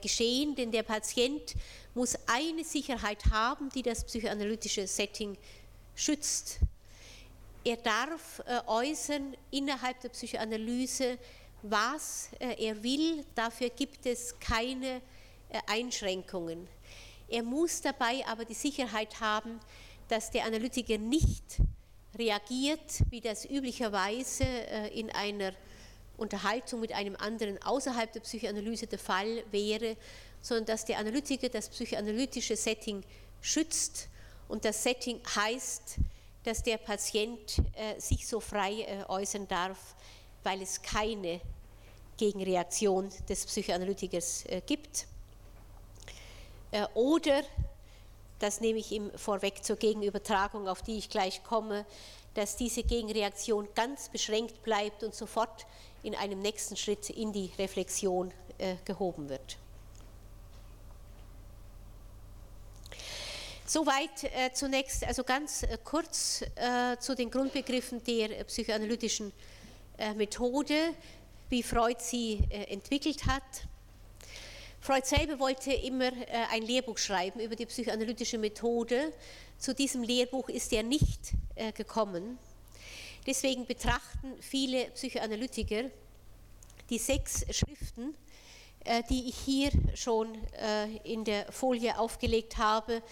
geschehen, 0.00 0.54
denn 0.54 0.72
der 0.72 0.84
Patient 0.84 1.54
muss 1.94 2.16
eine 2.26 2.64
Sicherheit 2.64 3.26
haben, 3.30 3.68
die 3.68 3.82
das 3.82 4.04
psychoanalytische 4.04 4.86
Setting 4.86 5.36
schützt. 6.00 6.60
Er 7.62 7.76
darf 7.76 8.42
äh, 8.46 8.60
äußern 8.66 9.36
innerhalb 9.50 10.00
der 10.00 10.08
Psychoanalyse, 10.08 11.18
was 11.62 12.30
äh, 12.38 12.66
er 12.66 12.82
will. 12.82 13.24
Dafür 13.34 13.68
gibt 13.68 14.06
es 14.06 14.34
keine 14.40 15.02
äh, 15.50 15.60
Einschränkungen. 15.66 16.66
Er 17.28 17.42
muss 17.42 17.82
dabei 17.82 18.24
aber 18.26 18.46
die 18.46 18.54
Sicherheit 18.54 19.20
haben, 19.20 19.60
dass 20.08 20.30
der 20.30 20.46
Analytiker 20.46 20.96
nicht 20.96 21.58
reagiert, 22.18 23.02
wie 23.10 23.20
das 23.20 23.44
üblicherweise 23.44 24.42
in 24.92 25.10
einer 25.10 25.52
Unterhaltung 26.16 26.80
mit 26.80 26.92
einem 26.92 27.14
anderen 27.14 27.62
außerhalb 27.62 28.12
der 28.12 28.18
Psychoanalyse 28.18 28.88
der 28.88 28.98
Fall 28.98 29.44
wäre, 29.52 29.96
sondern 30.40 30.66
dass 30.66 30.84
der 30.86 30.98
Analytiker 30.98 31.48
das 31.48 31.68
psychoanalytische 31.68 32.56
Setting 32.56 33.04
schützt 33.40 34.09
und 34.50 34.64
das 34.64 34.82
Setting 34.82 35.20
heißt, 35.34 35.96
dass 36.42 36.62
der 36.62 36.78
Patient 36.78 37.58
äh, 37.74 38.00
sich 38.00 38.26
so 38.26 38.40
frei 38.40 38.82
äh, 38.82 39.04
äußern 39.08 39.46
darf, 39.46 39.94
weil 40.42 40.60
es 40.62 40.82
keine 40.82 41.40
Gegenreaktion 42.16 43.10
des 43.28 43.46
Psychoanalytikers 43.46 44.44
äh, 44.46 44.60
gibt. 44.66 45.06
Äh, 46.72 46.86
oder, 46.94 47.42
das 48.38 48.60
nehme 48.60 48.78
ich 48.78 48.90
ihm 48.90 49.10
vorweg 49.16 49.64
zur 49.64 49.76
Gegenübertragung, 49.76 50.66
auf 50.66 50.82
die 50.82 50.98
ich 50.98 51.10
gleich 51.10 51.44
komme, 51.44 51.86
dass 52.34 52.56
diese 52.56 52.82
Gegenreaktion 52.82 53.68
ganz 53.74 54.08
beschränkt 54.08 54.62
bleibt 54.62 55.04
und 55.04 55.14
sofort 55.14 55.66
in 56.02 56.14
einem 56.14 56.40
nächsten 56.40 56.76
Schritt 56.76 57.10
in 57.10 57.32
die 57.32 57.52
Reflexion 57.58 58.32
äh, 58.58 58.76
gehoben 58.84 59.28
wird. 59.28 59.58
Soweit 63.72 64.24
äh, 64.24 64.52
zunächst, 64.52 65.04
also 65.04 65.22
ganz 65.22 65.62
äh, 65.62 65.78
kurz 65.84 66.42
äh, 66.56 66.96
zu 66.98 67.14
den 67.14 67.30
Grundbegriffen 67.30 68.02
der 68.02 68.42
psychoanalytischen 68.42 69.32
äh, 69.96 70.12
Methode, 70.12 70.92
wie 71.50 71.62
Freud 71.62 72.00
sie 72.00 72.40
äh, 72.50 72.64
entwickelt 72.64 73.26
hat. 73.26 73.44
Freud 74.80 75.06
selber 75.06 75.38
wollte 75.38 75.72
immer 75.72 76.06
äh, 76.06 76.46
ein 76.50 76.62
Lehrbuch 76.62 76.98
schreiben 76.98 77.38
über 77.38 77.54
die 77.54 77.64
psychoanalytische 77.64 78.38
Methode. 78.38 79.12
Zu 79.56 79.72
diesem 79.72 80.02
Lehrbuch 80.02 80.48
ist 80.48 80.72
er 80.72 80.82
nicht 80.82 81.30
gekommen. 81.76 82.40
Deswegen 83.24 83.66
betrachten 83.66 84.34
viele 84.40 84.86
Psychoanalytiker 84.86 85.84
die 86.88 86.98
sechs 86.98 87.44
Schriften, 87.54 88.16
die 89.10 89.28
ich 89.28 89.36
hier 89.36 89.70
schon 89.94 90.34
in 91.04 91.24
der 91.24 91.52
Folie 91.52 91.98
aufgelegt 91.98 92.56
habe, 92.56 93.02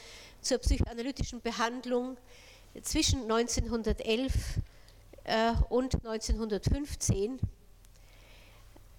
zur 0.41 0.59
psychoanalytischen 0.59 1.41
Behandlung 1.41 2.16
zwischen 2.82 3.22
1911 3.22 4.32
äh, 5.24 5.53
und 5.68 5.95
1915 5.95 7.39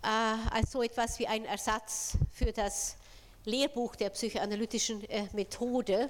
äh, 0.01 0.07
als 0.07 0.71
so 0.71 0.83
etwas 0.83 1.19
wie 1.19 1.27
ein 1.27 1.45
Ersatz 1.45 2.17
für 2.31 2.51
das 2.51 2.97
Lehrbuch 3.45 3.95
der 3.95 4.09
psychoanalytischen 4.09 5.03
äh, 5.09 5.27
Methode. 5.33 6.09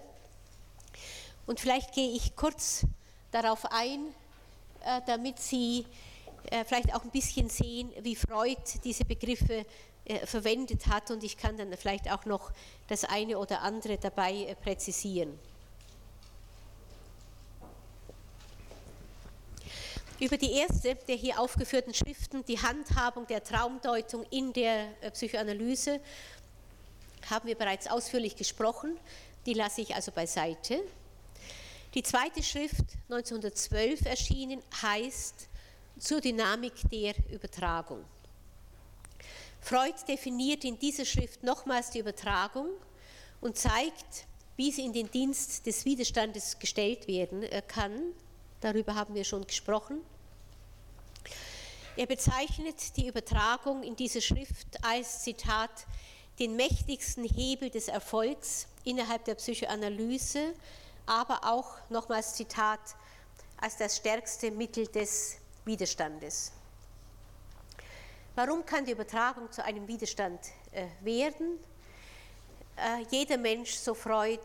Und 1.46 1.60
vielleicht 1.60 1.94
gehe 1.94 2.12
ich 2.12 2.36
kurz 2.36 2.86
darauf 3.32 3.66
ein, 3.72 4.14
damit 5.08 5.40
Sie 5.40 5.86
vielleicht 6.66 6.94
auch 6.94 7.04
ein 7.04 7.10
bisschen 7.10 7.50
sehen, 7.50 7.92
wie 8.02 8.16
Freud 8.16 8.62
diese 8.84 9.04
Begriffe 9.04 9.66
verwendet 10.26 10.88
hat 10.88 11.12
und 11.12 11.24
ich 11.24 11.38
kann 11.38 11.58
dann 11.58 11.72
vielleicht 11.78 12.12
auch 12.12 12.26
noch 12.26 12.52
das 12.88 13.04
eine 13.06 13.38
oder 13.38 13.62
andere 13.62 13.98
dabei 13.98 14.34
äh, 14.34 14.56
präzisieren. 14.56 15.38
Über 20.20 20.36
die 20.36 20.52
erste 20.52 20.96
der 20.96 21.16
hier 21.16 21.40
aufgeführten 21.40 21.94
Schriften, 21.94 22.44
die 22.44 22.60
Handhabung 22.62 23.26
der 23.28 23.42
Traumdeutung 23.44 24.26
in 24.32 24.52
der 24.52 24.88
äh, 25.02 25.12
Psychoanalyse, 25.12 26.02
haben 27.30 27.48
wir 27.48 27.56
bereits 27.56 27.88
ausführlich 27.88 28.36
gesprochen. 28.36 28.98
Die 29.46 29.54
lasse 29.54 29.82
ich 29.82 29.96
also 29.96 30.12
beiseite. 30.12 30.82
Die 31.94 32.04
zweite 32.04 32.44
Schrift, 32.44 32.86
1912 33.10 34.06
erschienen, 34.06 34.62
heißt 34.82 35.48
Zur 35.98 36.22
Dynamik 36.22 36.74
der 36.92 37.14
Übertragung. 37.32 38.04
Freud 39.62 39.96
definiert 40.08 40.64
in 40.64 40.80
dieser 40.80 41.06
Schrift 41.06 41.44
nochmals 41.44 41.92
die 41.92 42.00
Übertragung 42.00 42.70
und 43.42 43.58
zeigt, 43.58 44.26
wie 44.58 44.72
sie 44.72 44.86
in 44.86 44.94
den 44.94 45.10
Dienst 45.12 45.66
des 45.66 45.86
Widerstandes 45.86 46.60
gestellt 46.60 47.08
werden 47.08 47.44
äh, 47.44 47.62
kann. 47.66 48.14
Darüber 48.62 48.96
haben 48.96 49.16
wir 49.16 49.24
schon 49.24 49.46
gesprochen. 49.46 50.02
Er 51.96 52.06
bezeichnet 52.06 52.96
die 52.98 53.08
Übertragung 53.08 53.84
in 53.84 53.96
dieser 53.96 54.22
Schrift 54.22 54.84
als, 54.84 55.24
Zitat, 55.24 55.72
den 56.40 56.56
mächtigsten 56.56 57.26
Hebel 57.26 57.70
des 57.70 57.90
Erfolgs 57.90 58.68
innerhalb 58.86 59.26
der 59.26 59.36
Psychoanalyse, 59.36 60.54
aber 61.06 61.44
auch, 61.44 61.76
nochmals 61.90 62.36
Zitat, 62.36 62.80
als 63.58 63.78
das 63.78 63.98
stärkste 63.98 64.52
Mittel 64.52 64.88
des 64.88 65.38
Widerstandes. 65.66 66.54
Warum 68.36 68.66
kann 68.66 68.86
die 68.86 68.92
Übertragung 68.92 69.52
zu 69.52 69.64
einem 69.64 69.88
Widerstand 69.88 70.40
äh, 70.72 70.86
werden? 71.02 71.60
Äh, 72.78 73.04
jeder 73.10 73.38
Mensch, 73.38 73.74
so 73.74 73.94
Freud, 73.94 74.40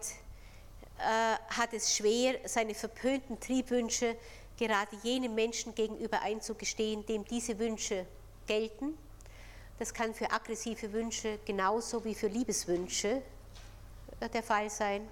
äh, 0.99 1.55
hat 1.55 1.73
es 1.73 1.97
schwer, 1.97 2.41
seine 2.45 2.75
verpönten 2.75 3.39
Triebwünsche 3.39 4.17
gerade 4.57 4.97
jenem 5.03 5.35
Menschen 5.35 5.75
gegenüber 5.75 6.21
einzugestehen, 6.23 7.05
dem 7.07 7.25
diese 7.25 7.59
Wünsche 7.59 8.07
gelten. 8.47 8.97
Das 9.79 9.93
kann 9.93 10.15
für 10.15 10.31
aggressive 10.31 10.93
Wünsche 10.93 11.39
genauso 11.45 12.05
wie 12.05 12.15
für 12.15 12.29
Liebeswünsche 12.29 13.23
der 14.33 14.43
Fall 14.43 14.71
sein. 14.71 15.09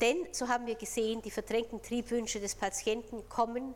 Denn, 0.00 0.26
so 0.32 0.46
haben 0.48 0.66
wir 0.66 0.74
gesehen, 0.74 1.22
die 1.22 1.30
verdrängten 1.30 1.82
Triebwünsche 1.82 2.38
des 2.38 2.54
Patienten 2.54 3.26
kommen 3.30 3.74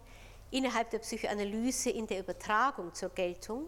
innerhalb 0.51 0.91
der 0.91 0.99
Psychoanalyse 0.99 1.91
in 1.91 2.07
der 2.07 2.21
Übertragung 2.21 2.95
zur 2.95 3.11
Geltung. 3.11 3.67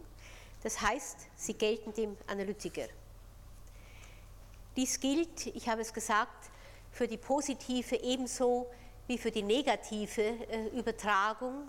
Das 0.63 0.81
heißt, 0.81 1.17
sie 1.37 1.55
gelten 1.55 1.93
dem 1.95 2.17
Analytiker. 2.27 2.87
Dies 4.77 5.01
gilt, 5.01 5.47
ich 5.47 5.69
habe 5.69 5.83
es 5.83 5.93
gesagt, 5.93 6.51
für 6.91 7.09
die 7.09 7.19
positive 7.19 7.97
ebenso 7.97 8.71
wie 9.07 9.19
für 9.19 9.31
die 9.31 9.43
negative 9.43 10.23
äh, 10.23 10.69
Übertragung. 10.69 11.69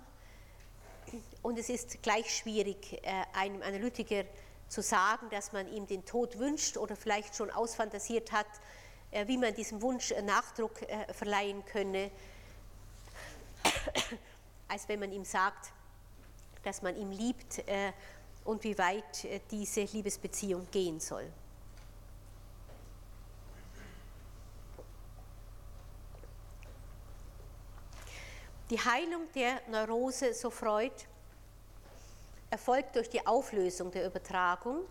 Und 1.42 1.60
es 1.60 1.70
ist 1.70 2.02
gleich 2.02 2.34
schwierig, 2.34 3.02
äh, 3.04 3.24
einem 3.34 3.62
Analytiker 3.62 4.24
zu 4.68 4.82
sagen, 4.82 5.28
dass 5.30 5.52
man 5.52 5.72
ihm 5.74 5.88
den 5.88 6.06
Tod 6.06 6.40
wünscht 6.40 6.78
oder 6.78 6.96
vielleicht 6.96 7.36
schon 7.36 7.50
ausfantasiert 7.52 8.32
hat, 8.32 8.48
äh, 9.12 9.28
wie 9.28 9.38
man 9.38 9.54
diesem 9.54 9.82
Wunsch 9.82 10.14
Nachdruck 10.24 10.80
verleihen 11.14 11.66
könne 11.66 12.12
als 14.74 14.90
wenn 14.90 15.00
man 15.00 15.12
ihm 15.12 15.24
sagt, 15.24 15.72
dass 16.64 16.82
man 16.82 16.96
ihn 16.96 17.12
liebt 17.12 17.60
äh, 17.68 17.94
und 18.44 18.64
wie 18.64 18.76
weit 18.76 19.24
äh, 19.24 19.40
diese 19.52 19.84
Liebesbeziehung 19.84 20.68
gehen 20.72 21.00
soll. 21.00 21.32
Die 28.72 28.80
Heilung 28.80 29.32
der 29.36 29.62
Neurose, 29.68 30.34
so 30.34 30.50
Freud, 30.50 30.96
erfolgt 32.50 32.96
durch 32.96 33.10
die 33.10 33.28
Auflösung 33.28 33.92
der 33.92 34.08
Übertragung, 34.08 34.86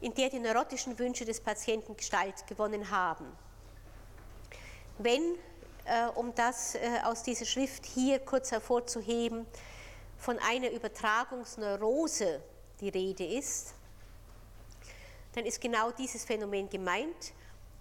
in 0.00 0.12
der 0.14 0.30
die 0.30 0.40
neurotischen 0.40 0.98
Wünsche 0.98 1.24
des 1.24 1.40
Patienten 1.40 1.96
Gestalt 1.96 2.44
gewonnen 2.48 2.90
haben. 2.90 3.26
Wenn 4.98 5.36
um 6.14 6.34
das 6.34 6.74
äh, 6.74 7.00
aus 7.04 7.22
dieser 7.22 7.44
Schrift 7.44 7.86
hier 7.86 8.18
kurz 8.18 8.50
hervorzuheben, 8.50 9.46
von 10.18 10.38
einer 10.38 10.70
Übertragungsneurose 10.70 12.42
die 12.80 12.88
Rede 12.88 13.24
ist, 13.24 13.74
dann 15.34 15.44
ist 15.44 15.60
genau 15.60 15.90
dieses 15.90 16.24
Phänomen 16.24 16.68
gemeint. 16.68 17.32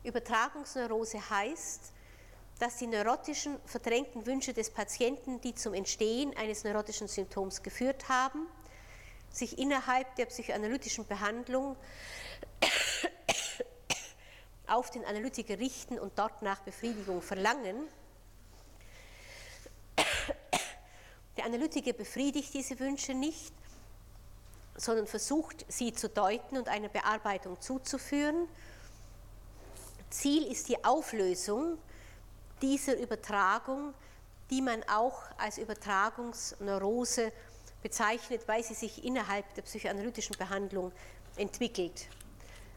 Übertragungsneurose 0.03 1.29
heißt, 1.29 1.93
dass 2.59 2.77
die 2.77 2.87
neurotischen, 2.87 3.57
verdrängten 3.65 4.25
Wünsche 4.25 4.53
des 4.53 4.69
Patienten, 4.69 5.41
die 5.41 5.55
zum 5.55 5.73
Entstehen 5.73 6.35
eines 6.37 6.63
neurotischen 6.63 7.07
Symptoms 7.07 7.63
geführt 7.63 8.07
haben, 8.07 8.47
sich 9.29 9.57
innerhalb 9.57 10.15
der 10.15 10.25
psychoanalytischen 10.27 11.05
Behandlung 11.05 11.75
auf 14.67 14.91
den 14.91 15.05
Analytiker 15.05 15.59
richten 15.59 15.99
und 15.99 16.17
dort 16.17 16.41
nach 16.41 16.59
Befriedigung 16.61 17.21
verlangen. 17.21 17.87
Der 21.37 21.45
Analytiker 21.45 21.93
befriedigt 21.93 22.53
diese 22.53 22.79
Wünsche 22.79 23.13
nicht, 23.13 23.53
sondern 24.75 25.07
versucht, 25.07 25.65
sie 25.67 25.93
zu 25.93 26.09
deuten 26.09 26.57
und 26.57 26.69
einer 26.69 26.89
Bearbeitung 26.89 27.59
zuzuführen. 27.61 28.47
Ziel 30.09 30.47
ist 30.47 30.69
die 30.69 30.83
Auflösung 30.83 31.77
dieser 32.61 32.97
Übertragung, 32.97 33.93
die 34.49 34.61
man 34.61 34.83
auch 34.83 35.23
als 35.37 35.57
Übertragungsneurose 35.57 37.31
bezeichnet, 37.81 38.47
weil 38.47 38.63
sie 38.63 38.73
sich 38.73 39.03
innerhalb 39.03 39.53
der 39.55 39.63
psychoanalytischen 39.63 40.37
Behandlung 40.37 40.91
entwickelt. 41.35 42.07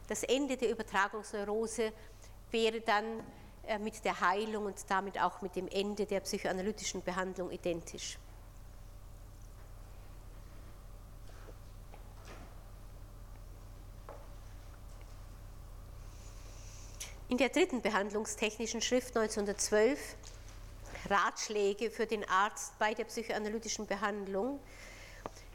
Das 0.08 0.22
Ende 0.24 0.56
der 0.56 0.70
Übertragungsneurose 0.70 1.92
wäre 2.50 2.80
dann 2.80 3.22
äh, 3.66 3.78
mit 3.78 4.02
der 4.04 4.18
Heilung 4.18 4.64
und 4.64 4.78
damit 4.88 5.20
auch 5.20 5.42
mit 5.42 5.54
dem 5.54 5.68
Ende 5.68 6.06
der 6.06 6.20
psychoanalytischen 6.20 7.02
Behandlung 7.02 7.50
identisch. 7.50 8.18
In 17.28 17.36
der 17.36 17.50
dritten 17.50 17.82
behandlungstechnischen 17.82 18.80
Schrift 18.80 19.14
1912 19.14 20.16
Ratschläge 21.10 21.90
für 21.90 22.06
den 22.06 22.26
Arzt 22.26 22.78
bei 22.78 22.94
der 22.94 23.04
psychoanalytischen 23.04 23.86
Behandlung 23.86 24.60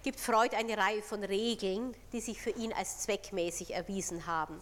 gibt 0.03 0.19
Freud 0.19 0.55
eine 0.55 0.77
Reihe 0.77 1.01
von 1.01 1.23
Regeln, 1.23 1.95
die 2.11 2.19
sich 2.19 2.39
für 2.39 2.49
ihn 2.49 2.73
als 2.73 2.99
zweckmäßig 2.99 3.73
erwiesen 3.73 4.27
haben. 4.27 4.61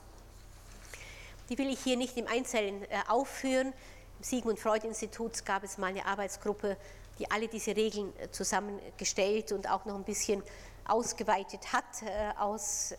Die 1.49 1.57
will 1.57 1.69
ich 1.69 1.79
hier 1.79 1.97
nicht 1.97 2.15
im 2.15 2.27
Einzelnen 2.27 2.83
äh, 2.83 2.87
aufführen. 3.07 3.73
Im 4.19 4.23
Sigmund 4.23 4.59
Freud 4.59 4.87
Institut 4.87 5.43
gab 5.43 5.63
es 5.63 5.79
mal 5.79 5.87
eine 5.87 6.05
Arbeitsgruppe, 6.05 6.77
die 7.17 7.29
alle 7.29 7.47
diese 7.47 7.75
Regeln 7.75 8.13
äh, 8.19 8.29
zusammengestellt 8.29 9.51
und 9.51 9.67
auch 9.67 9.85
noch 9.85 9.95
ein 9.95 10.03
bisschen 10.03 10.43
ausgeweitet 10.85 11.73
hat, 11.73 12.03
äh, 12.03 12.31
aus, 12.39 12.93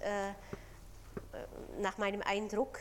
nach 1.80 1.98
meinem 1.98 2.22
Eindruck. 2.22 2.78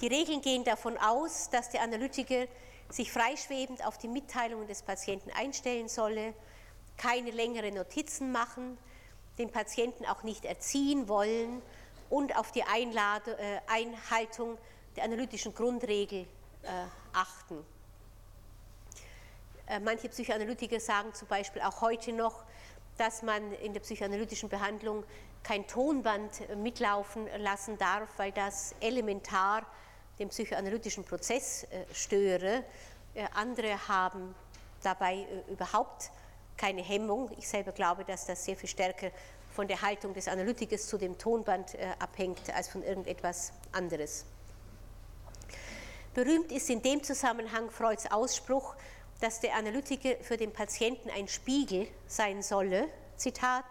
Die 0.00 0.06
Regeln 0.06 0.40
gehen 0.40 0.64
davon 0.64 0.98
aus, 0.98 1.50
dass 1.50 1.70
der 1.70 1.82
Analytiker 1.82 2.46
sich 2.90 3.12
freischwebend 3.12 3.84
auf 3.86 3.98
die 3.98 4.08
Mitteilungen 4.08 4.66
des 4.66 4.82
Patienten 4.82 5.30
einstellen 5.30 5.88
solle, 5.88 6.34
keine 6.96 7.30
längeren 7.30 7.74
Notizen 7.74 8.32
machen, 8.32 8.78
den 9.38 9.50
Patienten 9.50 10.06
auch 10.06 10.22
nicht 10.22 10.44
erziehen 10.44 11.08
wollen 11.08 11.60
und 12.10 12.36
auf 12.36 12.52
die 12.52 12.62
Einlade, 12.62 13.36
äh, 13.38 13.60
Einhaltung 13.66 14.58
der 14.96 15.04
analytischen 15.04 15.54
Grundregel 15.54 16.26
äh, 16.62 16.68
achten. 17.12 17.64
Äh, 19.66 19.80
manche 19.80 20.08
Psychoanalytiker 20.08 20.78
sagen 20.78 21.12
zum 21.14 21.26
Beispiel 21.28 21.62
auch 21.62 21.80
heute 21.80 22.12
noch, 22.12 22.44
dass 22.98 23.22
man 23.22 23.52
in 23.54 23.72
der 23.72 23.80
psychoanalytischen 23.80 24.48
Behandlung 24.48 25.04
kein 25.42 25.66
Tonband 25.66 26.48
äh, 26.48 26.56
mitlaufen 26.56 27.26
lassen 27.38 27.78
darf, 27.78 28.08
weil 28.18 28.32
das 28.32 28.74
elementar 28.80 29.66
den 30.18 30.28
psychoanalytischen 30.28 31.04
Prozess 31.04 31.64
äh, 31.64 31.84
störe. 31.92 32.64
Andere 33.32 33.86
haben 33.86 34.34
dabei 34.82 35.24
überhaupt 35.48 36.10
keine 36.56 36.82
Hemmung. 36.82 37.30
Ich 37.38 37.48
selber 37.48 37.72
glaube, 37.72 38.04
dass 38.04 38.26
das 38.26 38.44
sehr 38.44 38.56
viel 38.56 38.68
stärker 38.68 39.10
von 39.52 39.68
der 39.68 39.82
Haltung 39.82 40.14
des 40.14 40.28
Analytikers 40.28 40.86
zu 40.86 40.98
dem 40.98 41.16
Tonband 41.18 41.76
abhängt 41.98 42.52
als 42.54 42.68
von 42.68 42.82
irgendetwas 42.82 43.52
anderes. 43.72 44.24
Berühmt 46.14 46.52
ist 46.52 46.70
in 46.70 46.82
dem 46.82 47.02
Zusammenhang 47.02 47.70
Freuds 47.70 48.10
Ausspruch, 48.10 48.74
dass 49.20 49.40
der 49.40 49.54
Analytiker 49.56 50.16
für 50.22 50.36
den 50.36 50.52
Patienten 50.52 51.10
ein 51.10 51.28
Spiegel 51.28 51.88
sein 52.06 52.42
solle. 52.42 52.88
Zitat, 53.16 53.64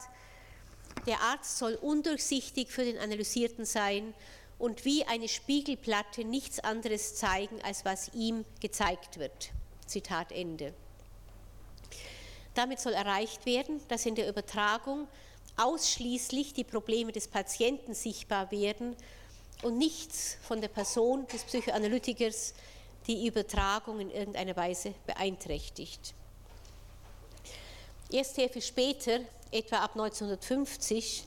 der 1.06 1.22
Arzt 1.22 1.58
soll 1.58 1.76
undurchsichtig 1.76 2.72
für 2.72 2.86
den 2.86 2.98
Analysierten 2.98 3.66
sein 3.66 4.14
und 4.58 4.86
wie 4.86 5.06
eine 5.06 5.28
Spiegelplatte 5.28 6.24
nichts 6.24 6.60
anderes 6.60 7.16
zeigen, 7.16 7.62
als 7.62 7.84
was 7.84 8.14
ihm 8.14 8.46
gezeigt 8.62 9.20
wird. 9.20 9.52
Zitat 9.86 10.32
Ende. 10.32 10.74
Damit 12.56 12.80
soll 12.80 12.94
erreicht 12.94 13.46
werden, 13.46 13.82
dass 13.88 14.06
in 14.06 14.16
der 14.16 14.30
Übertragung 14.30 15.08
ausschließlich 15.58 16.54
die 16.54 16.64
Probleme 16.64 17.12
des 17.12 17.28
Patienten 17.28 17.94
sichtbar 17.94 18.52
werden 18.52 18.96
und 19.62 19.78
nichts 19.78 20.38
von 20.42 20.62
der 20.62 20.68
Person 20.68 21.28
des 21.28 21.44
Psychoanalytikers 21.44 22.54
die 23.08 23.28
Übertragung 23.28 24.00
in 24.00 24.12
irgendeiner 24.12 24.56
Weise 24.56 24.94
beeinträchtigt. 25.06 26.14
Erst 28.10 28.36
sehr 28.36 28.50
viel 28.50 28.62
später, 28.62 29.20
etwa 29.52 29.78
ab 29.78 29.92
1950, 29.92 31.26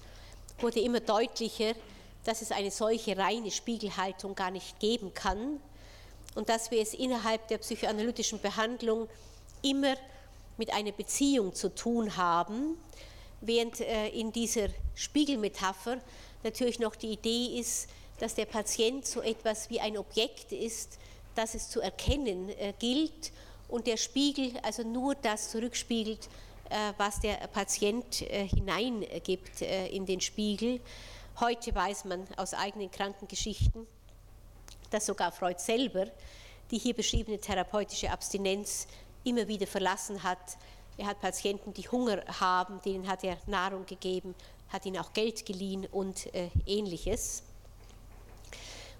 wurde 0.59 0.81
immer 0.81 1.01
deutlicher, 1.01 1.74
dass 2.24 2.43
es 2.43 2.51
eine 2.51 2.70
solche 2.70 3.16
reine 3.16 3.51
Spiegelhaltung 3.51 4.35
gar 4.35 4.51
nicht 4.51 4.79
geben 4.81 5.12
kann 5.12 5.61
und 6.35 6.49
dass 6.49 6.70
wir 6.70 6.81
es 6.81 6.95
innerhalb 6.95 7.47
der 7.49 7.59
psychoanalytischen 7.59 8.41
Behandlung 8.41 9.09
immer 9.62 9.97
mit 10.57 10.72
einer 10.72 10.92
Beziehung 10.92 11.54
zu 11.54 11.74
tun 11.74 12.16
haben, 12.16 12.76
während 13.40 13.80
äh, 13.80 14.09
in 14.09 14.32
dieser 14.32 14.68
Spiegelmetapher 14.94 15.98
natürlich 16.42 16.78
noch 16.78 16.96
die 16.96 17.12
Idee 17.12 17.59
ist, 17.59 17.88
dass 18.18 18.34
der 18.34 18.46
Patient 18.46 19.07
so 19.07 19.20
etwas 19.20 19.68
wie 19.68 19.80
ein 19.80 19.98
Objekt 19.98 20.52
ist, 20.52 20.98
das 21.34 21.54
es 21.54 21.68
zu 21.68 21.80
erkennen 21.80 22.48
äh, 22.48 22.72
gilt 22.78 23.32
und 23.68 23.86
der 23.86 23.96
Spiegel 23.96 24.52
also 24.62 24.82
nur 24.82 25.14
das 25.14 25.50
zurückspiegelt, 25.50 26.28
äh, 26.70 26.92
was 26.96 27.20
der 27.20 27.34
Patient 27.48 28.14
hineingibt 28.14 29.61
in 29.61 30.07
den 30.07 30.20
Spiegel. 30.20 30.80
Heute 31.40 31.74
weiß 31.74 32.07
man 32.07 32.26
aus 32.36 32.54
eigenen 32.54 32.90
Krankengeschichten, 32.90 33.86
dass 34.90 35.07
sogar 35.07 35.32
Freud 35.32 35.59
selber 35.59 36.07
die 36.70 36.78
hier 36.78 36.94
beschriebene 36.94 37.38
therapeutische 37.38 38.11
Abstinenz 38.11 38.86
immer 39.27 39.49
wieder 39.49 39.66
verlassen 39.66 40.22
hat. 40.22 40.57
Er 40.97 41.07
hat 41.07 41.20
Patienten, 41.20 41.74
die 41.74 41.89
Hunger 41.89 42.22
haben, 42.41 42.81
denen 42.83 43.07
hat 43.07 43.22
er 43.24 43.37
Nahrung 43.47 43.85
gegeben, 43.85 44.35
hat 44.70 44.87
ihnen 44.87 44.99
auch 44.99 45.12
Geld 45.12 45.45
geliehen 45.45 45.87
und 45.87 46.33
äh, 46.35 46.49
ähnliches. 46.64 47.43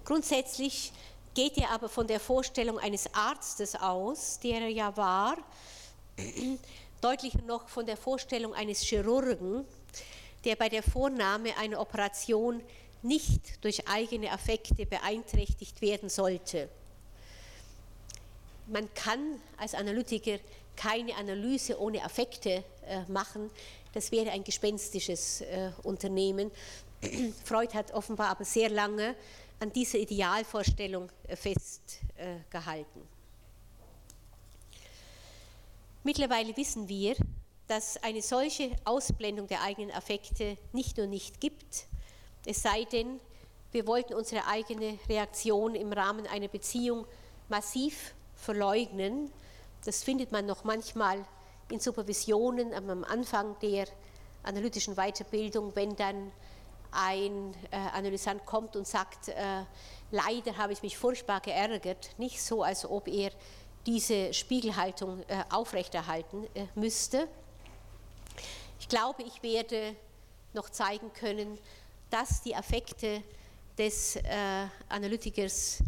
Grundsätzlich 0.05 0.91
geht 1.33 1.57
er 1.57 1.71
aber 1.71 1.89
von 1.89 2.07
der 2.07 2.19
Vorstellung 2.19 2.77
eines 2.79 3.13
Arztes 3.13 3.75
aus, 3.75 4.39
der 4.39 4.61
er 4.61 4.69
ja 4.69 4.95
war, 4.95 5.37
deutlicher 7.01 7.41
noch 7.43 7.67
von 7.69 7.85
der 7.85 7.97
Vorstellung 7.97 8.53
eines 8.53 8.81
Chirurgen, 8.81 9.65
der 10.43 10.55
bei 10.55 10.69
der 10.69 10.83
Vornahme 10.83 11.57
einer 11.57 11.79
Operation 11.79 12.61
nicht 13.01 13.63
durch 13.63 13.87
eigene 13.87 14.31
Affekte 14.31 14.85
beeinträchtigt 14.85 15.81
werden 15.81 16.09
sollte. 16.09 16.69
Man 18.67 18.93
kann 18.93 19.41
als 19.57 19.73
Analytiker 19.73 20.39
keine 20.75 21.15
Analyse 21.15 21.79
ohne 21.79 22.03
Affekte 22.03 22.63
äh, 22.85 23.01
machen. 23.07 23.49
Das 23.93 24.11
wäre 24.11 24.31
ein 24.31 24.43
gespenstisches 24.43 25.41
äh, 25.41 25.71
Unternehmen. 25.83 26.51
Freud 27.43 27.73
hat 27.73 27.93
offenbar 27.93 28.29
aber 28.29 28.45
sehr 28.45 28.69
lange 28.69 29.15
an 29.59 29.71
dieser 29.73 29.97
Idealvorstellung 29.97 31.09
äh, 31.27 31.35
festgehalten. 31.35 33.01
Mittlerweile 36.03 36.55
wissen 36.55 36.87
wir, 36.87 37.15
dass 37.67 38.01
eine 38.01 38.21
solche 38.21 38.71
Ausblendung 38.85 39.47
der 39.47 39.61
eigenen 39.61 39.91
Affekte 39.91 40.57
nicht 40.71 40.97
nur 40.97 41.07
nicht 41.07 41.41
gibt, 41.41 41.87
es 42.45 42.61
sei 42.61 42.85
denn, 42.85 43.19
wir 43.73 43.85
wollten 43.87 44.13
unsere 44.13 44.47
eigene 44.47 44.97
Reaktion 45.09 45.75
im 45.75 45.91
Rahmen 45.91 46.25
einer 46.27 46.47
Beziehung 46.47 47.05
massiv 47.49 48.15
verleugnen. 48.37 49.31
Das 49.85 50.03
findet 50.03 50.31
man 50.31 50.45
noch 50.45 50.63
manchmal 50.63 51.25
in 51.69 51.79
Supervisionen 51.79 52.73
am 52.73 53.03
Anfang 53.03 53.57
der 53.59 53.87
analytischen 54.43 54.95
Weiterbildung, 54.95 55.75
wenn 55.75 55.95
dann 55.95 56.31
ein 56.91 57.53
äh, 57.71 57.75
Analysant 57.93 58.45
kommt 58.45 58.75
und 58.75 58.87
sagt, 58.87 59.27
äh, 59.29 59.63
leider 60.11 60.57
habe 60.57 60.71
ich 60.71 60.81
mich 60.81 60.97
furchtbar 60.97 61.41
geärgert, 61.41 62.09
nicht 62.17 62.41
so, 62.41 62.63
als 62.63 62.85
ob 62.85 63.07
er 63.07 63.31
diese 63.85 64.33
Spiegelhaltung 64.33 65.23
äh, 65.27 65.43
aufrechterhalten 65.49 66.45
äh, 66.53 66.65
müsste. 66.75 67.27
Ich 68.79 68.87
glaube, 68.87 69.23
ich 69.23 69.43
werde 69.43 69.95
noch 70.53 70.69
zeigen 70.69 71.11
können, 71.13 71.57
dass 72.09 72.41
die 72.41 72.55
Affekte 72.55 73.21
des 73.77 74.15
äh, 74.15 74.21
Analytikers, 74.89 75.79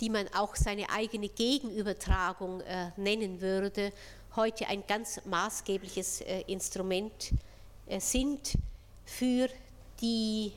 die 0.00 0.10
man 0.10 0.28
auch 0.34 0.56
seine 0.56 0.90
eigene 0.90 1.28
Gegenübertragung 1.28 2.60
äh, 2.60 2.90
nennen 2.96 3.40
würde, 3.40 3.92
heute 4.36 4.66
ein 4.66 4.84
ganz 4.86 5.20
maßgebliches 5.24 6.22
Instrument 6.46 7.32
sind 7.98 8.52
für 9.04 9.48
die 10.00 10.52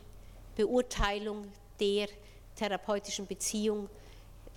Beurteilung 0.56 1.52
der 1.80 2.08
therapeutischen 2.56 3.26
Beziehung 3.26 3.90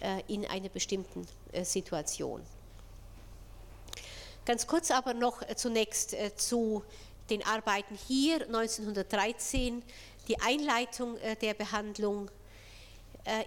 äh, 0.00 0.22
in 0.28 0.44
einer 0.44 0.68
bestimmten 0.68 1.26
äh, 1.52 1.64
Situation. 1.64 2.42
Ganz 4.44 4.66
kurz 4.66 4.90
aber 4.90 5.14
noch 5.14 5.40
äh, 5.42 5.56
zunächst 5.56 6.14
zu 6.36 6.84
den 7.30 7.44
Arbeiten 7.46 7.94
hier 8.06 8.42
1913, 8.42 9.82
die 10.28 10.38
Einleitung 10.40 11.16
der 11.40 11.54
Behandlung. 11.54 12.30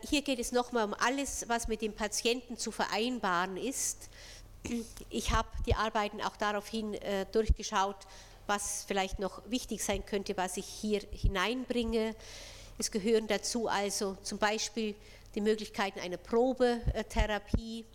Hier 0.09 0.23
geht 0.23 0.39
es 0.39 0.51
nochmal 0.51 0.85
um 0.85 0.95
alles, 0.95 1.47
was 1.47 1.67
mit 1.67 1.81
dem 1.83 1.93
Patienten 1.93 2.57
zu 2.57 2.71
vereinbaren 2.71 3.57
ist. 3.57 4.09
Ich 5.09 5.31
habe 5.31 5.49
die 5.67 5.75
Arbeiten 5.75 6.19
auch 6.21 6.35
daraufhin 6.35 6.97
durchgeschaut, 7.31 7.97
was 8.47 8.85
vielleicht 8.87 9.19
noch 9.19 9.41
wichtig 9.49 9.83
sein 9.83 10.03
könnte, 10.05 10.35
was 10.35 10.57
ich 10.57 10.65
hier 10.65 11.01
hineinbringe. 11.11 12.15
Es 12.79 12.89
gehören 12.89 13.27
dazu 13.27 13.67
also 13.67 14.17
zum 14.23 14.39
Beispiel 14.39 14.95
die 15.35 15.41
Möglichkeiten 15.41 15.99
einer 15.99 16.17
Probetherapie, 16.17 17.85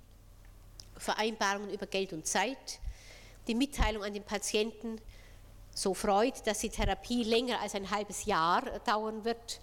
Vereinbarungen 0.97 1.71
über 1.71 1.87
Geld 1.87 2.13
und 2.13 2.27
Zeit, 2.29 2.79
die 3.49 3.57
Mitteilung 3.57 4.05
an 4.05 4.15
den 4.15 4.23
Patienten, 4.23 5.01
so 5.75 5.95
freut, 5.95 6.47
dass 6.47 6.61
die 6.61 6.69
Therapie 6.69 7.25
länger 7.25 7.61
als 7.61 7.75
ein 7.75 7.91
halbes 7.91 8.25
Jahr 8.25 8.63
dauern 8.81 9.25
wird. 9.25 9.61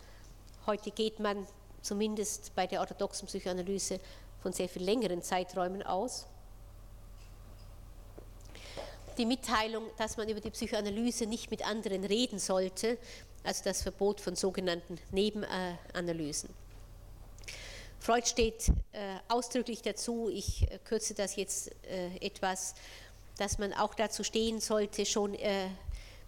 Heute 0.65 0.91
geht 0.91 1.19
man 1.19 1.47
zumindest 1.81 2.53
bei 2.55 2.67
der 2.67 2.79
orthodoxen 2.79 3.27
Psychoanalyse 3.27 3.99
von 4.41 4.53
sehr 4.53 4.69
viel 4.69 4.83
längeren 4.83 5.21
Zeiträumen 5.21 5.83
aus 5.83 6.25
die 9.19 9.25
Mitteilung, 9.25 9.83
dass 9.97 10.15
man 10.15 10.29
über 10.29 10.39
die 10.39 10.49
Psychoanalyse 10.49 11.25
nicht 11.25 11.51
mit 11.51 11.67
anderen 11.67 12.05
reden 12.05 12.39
sollte, 12.39 12.97
also 13.43 13.63
das 13.65 13.83
Verbot 13.83 14.21
von 14.21 14.35
sogenannten 14.35 14.97
Nebenanalysen. 15.11 16.49
Freud 17.99 18.25
steht 18.25 18.69
äh, 18.93 19.17
ausdrücklich 19.27 19.81
dazu, 19.81 20.29
ich 20.29 20.71
äh, 20.71 20.79
kürze 20.85 21.13
das 21.13 21.35
jetzt 21.35 21.69
äh, 21.85 22.15
etwas, 22.25 22.75
dass 23.37 23.57
man 23.57 23.73
auch 23.73 23.93
dazu 23.93 24.23
stehen 24.23 24.61
sollte, 24.61 25.05
schon 25.05 25.35
äh, 25.35 25.67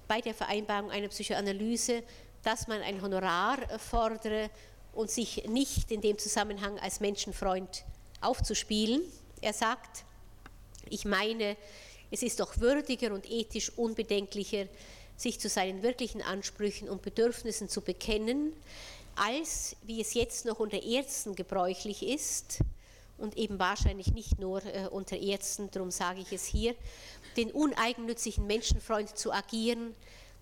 bei 0.10 0.20
der 0.20 0.34
Vereinbarung 0.34 0.92
einer 0.92 1.08
Psychoanalyse, 1.08 2.04
dass 2.44 2.68
man 2.68 2.82
ein 2.82 3.02
Honorar 3.02 3.58
fordere 3.80 4.50
und 4.94 5.10
sich 5.10 5.48
nicht 5.48 5.92
in 5.92 6.02
dem 6.02 6.18
Zusammenhang 6.18 6.78
als 6.80 7.00
Menschenfreund 7.00 7.84
aufzuspielen. 8.20 9.02
Er 9.42 9.54
sagt, 9.54 10.04
ich 10.90 11.06
meine, 11.06 11.56
es 12.12 12.24
ist 12.24 12.40
doch 12.40 12.58
würdiger 12.58 13.14
und 13.14 13.30
ethisch 13.30 13.72
unbedenklicher, 13.78 14.68
sich 15.16 15.40
zu 15.40 15.50
seinen 15.50 15.84
wirklichen 15.84 16.22
Ansprüchen 16.22 16.90
und 16.90 17.02
Bedürfnissen 17.02 17.70
zu 17.70 17.82
bekennen, 17.82 18.54
als, 19.16 19.76
wie 19.84 20.02
es 20.02 20.14
jetzt 20.14 20.46
noch 20.46 20.60
unter 20.60 20.82
Ärzten 20.82 21.36
gebräuchlich 21.36 22.04
ist, 22.04 22.60
und 23.22 23.38
eben 23.38 23.60
wahrscheinlich 23.60 24.08
nicht 24.08 24.40
nur 24.40 24.66
äh, 24.66 24.88
unter 24.90 25.16
Ärzten, 25.16 25.70
darum 25.72 25.92
sage 25.92 26.22
ich 26.22 26.34
es 26.34 26.46
hier, 26.46 26.76
den 27.38 27.52
uneigennützigen 27.52 28.48
Menschenfreund 28.48 29.16
zu 29.16 29.32
agieren, 29.32 29.96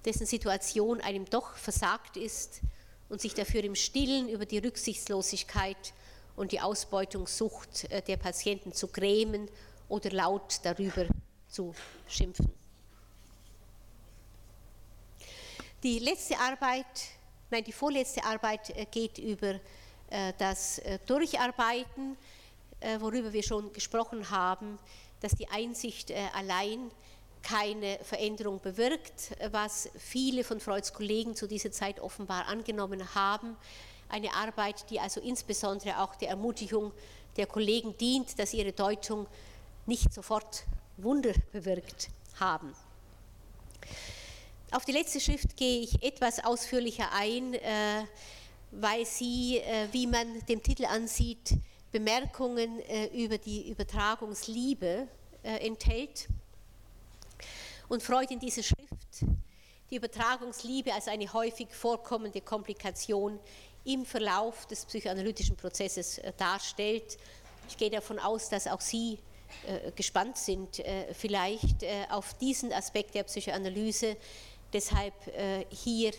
dessen 0.06 0.26
Situation 0.26 1.02
einem 1.02 1.26
doch 1.26 1.56
versagt 1.58 2.16
ist 2.16 2.62
und 3.10 3.20
sich 3.20 3.34
dafür 3.34 3.64
im 3.64 3.76
Stillen 3.76 4.30
über 4.30 4.46
die 4.46 4.60
Rücksichtslosigkeit 4.60 5.94
und 6.36 6.54
die 6.54 6.62
Ausbeutungssucht 6.62 7.92
äh, 7.92 8.02
der 8.02 8.16
Patienten 8.18 8.72
zu 8.72 8.88
grämen 8.88 9.50
oder 9.90 10.12
laut 10.12 10.60
darüber 10.64 11.06
zu 11.50 11.74
schimpfen. 12.08 12.50
Die 15.84 16.00
letzte 16.00 16.38
Arbeit, 16.40 16.86
nein, 17.50 17.64
die 17.64 17.72
vorletzte 17.72 18.24
Arbeit 18.24 18.70
äh, 18.70 18.86
geht 18.86 19.18
über 19.18 19.60
äh, 20.10 20.34
das 20.38 20.82
Durcharbeiten, 21.06 22.16
worüber 23.00 23.34
wir 23.34 23.44
schon 23.44 23.74
gesprochen 23.74 24.30
haben, 24.30 24.80
dass 25.20 25.34
die 25.34 25.50
Einsicht 25.50 26.14
allein 26.34 26.90
keine 27.44 28.00
Veränderung 28.04 28.60
bewirkt, 28.60 29.32
was 29.52 29.90
viele 29.98 30.44
von 30.44 30.60
Freuds 30.60 30.94
Kollegen 30.94 31.36
zu 31.36 31.48
dieser 31.48 31.72
Zeit 31.72 32.00
offenbar 32.00 32.48
angenommen 32.48 33.16
haben. 33.16 33.56
Eine 34.10 34.34
Arbeit, 34.34 34.90
die 34.90 35.00
also 35.00 35.22
insbesondere 35.22 36.00
auch 36.00 36.16
der 36.16 36.30
Ermutigung 36.30 36.92
der 37.38 37.48
Kollegen 37.48 37.98
dient, 37.98 38.38
dass 38.40 38.54
ihre 38.54 38.74
Deutung 38.74 39.28
nicht 39.86 40.14
sofort 40.14 40.66
Wunder 40.98 41.34
bewirkt 41.52 42.10
haben. 42.40 42.74
Auf 44.72 44.86
die 44.86 44.92
letzte 44.92 45.20
Schrift 45.20 45.58
gehe 45.58 45.82
ich 45.82 46.04
etwas 46.04 46.44
ausführlicher 46.44 47.12
ein, 47.12 47.56
äh, 47.56 48.04
weil 48.72 49.04
sie, 49.06 49.58
äh, 49.58 49.88
wie 49.92 50.06
man 50.06 50.46
dem 50.48 50.62
Titel 50.62 50.86
ansieht, 50.86 51.56
Bemerkungen 51.92 52.80
äh, 52.82 53.08
über 53.08 53.40
die 53.40 53.70
Übertragungsliebe 53.70 55.08
enthält 55.42 56.28
und 57.90 58.04
Freud 58.04 58.32
in 58.32 58.40
dieser 58.40 58.64
Schrift 58.64 59.26
die 59.90 59.96
Übertragungsliebe 59.96 60.94
als 60.94 61.08
eine 61.08 61.32
häufig 61.34 61.70
vorkommende 61.72 62.42
Komplikation 62.42 63.40
im 63.84 64.06
Verlauf 64.06 64.68
des 64.68 64.86
psychoanalytischen 64.86 65.56
Prozesses 65.56 66.20
äh, 66.20 66.32
darstellt. 66.38 67.18
Ich 67.68 67.76
gehe 67.76 67.90
davon 67.90 68.20
aus, 68.20 68.50
dass 68.50 68.68
auch 68.68 68.82
Sie 68.82 69.18
äh, 69.66 69.92
gespannt 69.92 70.38
sind, 70.38 70.80
äh, 70.80 71.12
vielleicht 71.14 71.82
äh, 71.82 72.06
auf 72.10 72.36
diesen 72.36 72.72
Aspekt 72.72 73.16
der 73.16 73.24
Psychoanalyse. 73.24 74.16
Deshalb 74.72 75.14
äh, 75.28 75.66
hier 75.72 76.12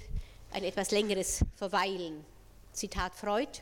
ein 0.50 0.64
etwas 0.64 0.90
längeres 0.90 1.44
Verweilen. 1.54 2.24
Zitat 2.72 3.14
Freud. 3.14 3.60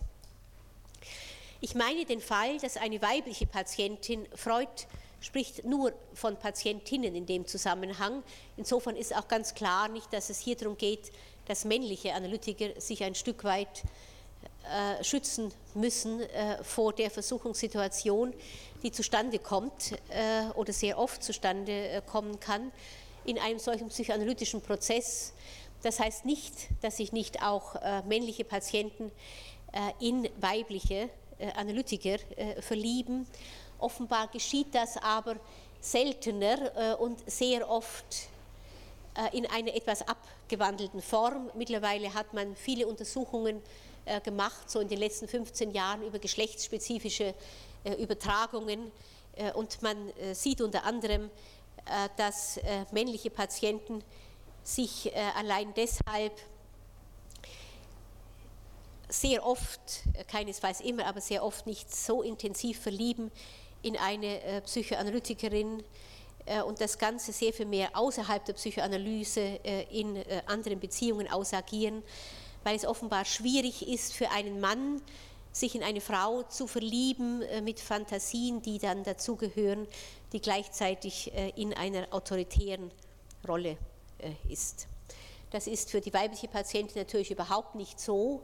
Ich 1.60 1.74
meine 1.74 2.06
den 2.06 2.20
Fall, 2.20 2.58
dass 2.58 2.78
eine 2.78 3.02
weibliche 3.02 3.46
Patientin 3.46 4.26
Freud 4.34 4.86
spricht 5.20 5.64
nur 5.64 5.92
von 6.14 6.36
Patientinnen 6.36 7.14
in 7.14 7.26
dem 7.26 7.46
Zusammenhang. 7.46 8.22
Insofern 8.56 8.96
ist 8.96 9.14
auch 9.14 9.28
ganz 9.28 9.54
klar 9.54 9.88
nicht, 9.88 10.12
dass 10.12 10.30
es 10.30 10.38
hier 10.38 10.56
darum 10.56 10.76
geht, 10.76 11.10
dass 11.46 11.64
männliche 11.64 12.14
Analytiker 12.14 12.80
sich 12.80 13.02
ein 13.02 13.14
Stück 13.14 13.44
weit 13.44 13.82
äh, 14.68 15.02
schützen 15.02 15.52
müssen 15.74 16.20
äh, 16.20 16.62
vor 16.62 16.92
der 16.92 17.10
Versuchungssituation, 17.10 18.34
die 18.82 18.92
zustande 18.92 19.38
kommt 19.38 19.92
äh, 20.10 20.50
oder 20.54 20.72
sehr 20.72 20.98
oft 20.98 21.22
zustande 21.22 21.72
äh, 21.72 22.02
kommen 22.02 22.38
kann 22.38 22.70
in 23.24 23.38
einem 23.38 23.58
solchen 23.58 23.88
psychoanalytischen 23.88 24.60
Prozess. 24.60 25.32
Das 25.82 26.00
heißt 26.00 26.26
nicht, 26.26 26.52
dass 26.82 26.98
sich 26.98 27.12
nicht 27.12 27.42
auch 27.42 27.76
äh, 27.76 28.02
männliche 28.02 28.44
Patienten 28.44 29.10
äh, 29.72 30.06
in 30.06 30.28
weibliche 30.40 31.08
Analytiker 31.54 32.16
verlieben 32.58 33.24
Offenbar 33.78 34.28
geschieht 34.28 34.74
das 34.74 34.96
aber 34.96 35.36
seltener 35.80 36.76
äh, 36.76 36.94
und 36.94 37.18
sehr 37.30 37.68
oft 37.68 38.28
äh, 39.14 39.36
in 39.36 39.46
einer 39.46 39.74
etwas 39.74 40.02
abgewandelten 40.06 41.00
Form. 41.00 41.50
Mittlerweile 41.54 42.12
hat 42.12 42.34
man 42.34 42.56
viele 42.56 42.86
Untersuchungen 42.86 43.62
äh, 44.04 44.20
gemacht, 44.20 44.68
so 44.68 44.80
in 44.80 44.88
den 44.88 44.98
letzten 44.98 45.28
15 45.28 45.70
Jahren 45.70 46.02
über 46.02 46.18
geschlechtsspezifische 46.18 47.34
Übertragungen. 47.98 48.90
Und 49.54 49.82
man 49.82 50.12
sieht 50.32 50.60
unter 50.60 50.82
anderem, 50.82 51.30
dass 52.16 52.58
männliche 52.90 53.30
Patienten 53.30 54.02
sich 54.64 55.14
allein 55.36 55.72
deshalb 55.74 56.32
sehr 59.08 59.46
oft, 59.46 59.80
keinesfalls 60.26 60.80
immer, 60.80 61.06
aber 61.06 61.20
sehr 61.20 61.44
oft 61.44 61.68
nicht 61.68 61.94
so 61.94 62.22
intensiv 62.22 62.80
verlieben 62.80 63.30
in 63.82 63.96
eine 63.96 64.42
äh, 64.42 64.60
Psychoanalytikerin 64.62 65.82
äh, 66.46 66.62
und 66.62 66.80
das 66.80 66.98
Ganze 66.98 67.32
sehr 67.32 67.52
viel 67.52 67.66
mehr 67.66 67.90
außerhalb 67.96 68.44
der 68.44 68.54
Psychoanalyse 68.54 69.40
äh, 69.64 69.84
in 69.90 70.22
anderen 70.46 70.80
Beziehungen 70.80 71.28
ausagieren, 71.30 72.02
weil 72.64 72.76
es 72.76 72.84
offenbar 72.84 73.24
schwierig 73.24 73.86
ist 73.86 74.14
für 74.14 74.30
einen 74.30 74.60
Mann, 74.60 75.00
sich 75.52 75.74
in 75.74 75.82
eine 75.82 76.00
Frau 76.00 76.42
zu 76.42 76.66
verlieben 76.66 77.42
mit 77.64 77.80
Fantasien, 77.80 78.60
die 78.62 78.78
dann 78.78 79.02
dazugehören, 79.02 79.88
die 80.32 80.40
gleichzeitig 80.40 81.32
in 81.56 81.72
einer 81.72 82.06
autoritären 82.12 82.92
Rolle 83.48 83.76
ist. 84.48 84.86
Das 85.50 85.66
ist 85.66 85.90
für 85.90 86.00
die 86.00 86.12
weibliche 86.12 86.48
Patientin 86.48 86.98
natürlich 86.98 87.30
überhaupt 87.30 87.74
nicht 87.74 87.98
so. 87.98 88.42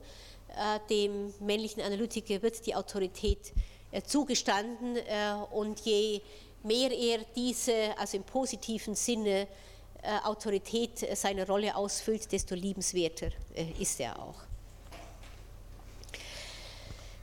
Dem 0.89 1.33
männlichen 1.41 1.83
Analytiker 1.83 2.43
wird 2.43 2.67
die 2.67 2.75
Autorität 2.75 3.53
äh, 3.53 3.74
zugestanden 4.03 4.97
äh, 4.97 5.35
und 5.53 5.81
je 5.81 6.21
mehr 6.63 6.91
er 6.91 7.19
diese, 7.37 7.97
also 7.99 8.17
im 8.17 8.25
positiven 8.25 8.95
Sinne, 8.95 9.47
äh, 10.03 10.19
Autorität 10.25 11.17
seiner 11.17 11.47
Rolle 11.47 11.77
ausfüllt, 11.77 12.31
desto 12.33 12.55
liebenswerter 12.55 13.29
ist 13.79 14.01
er 14.01 14.19
auch. 14.19 14.41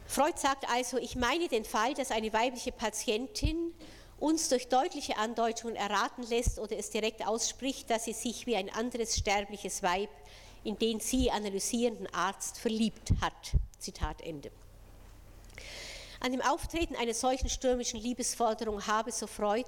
Freud 0.08 0.38
sagt 0.38 0.70
also, 0.70 0.98
ich 0.98 1.16
meine 1.16 1.48
den 1.48 1.64
Fall, 1.64 1.94
dass 1.94 2.12
eine 2.12 2.34
weibliche 2.34 2.72
Patientin 2.72 3.74
uns 4.20 4.50
durch 4.50 4.68
deutliche 4.68 5.18
Andeutungen 5.18 5.76
erraten 5.76 6.24
lässt 6.24 6.60
oder 6.60 6.78
es 6.78 6.90
direkt 6.90 7.26
ausspricht, 7.26 7.90
dass 7.90 8.06
sie 8.06 8.14
sich 8.14 8.46
wie 8.46 8.56
ein 8.56 8.70
anderes 8.70 9.18
sterbliches 9.18 9.82
Weib 9.82 10.10
in 10.64 10.78
den 10.78 11.00
sie 11.00 11.32
analysierenden 11.32 12.08
Arzt 12.14 12.60
verliebt 12.60 13.12
hat. 13.22 13.54
Zitat 13.80 14.22
Ende. 14.22 14.52
An 16.24 16.32
dem 16.32 16.42
Auftreten 16.42 16.96
einer 16.96 17.16
solchen 17.16 17.50
stürmischen 17.50 18.00
Liebesforderung 18.00 18.86
habe, 18.86 19.12
so 19.12 19.26
Freud, 19.26 19.68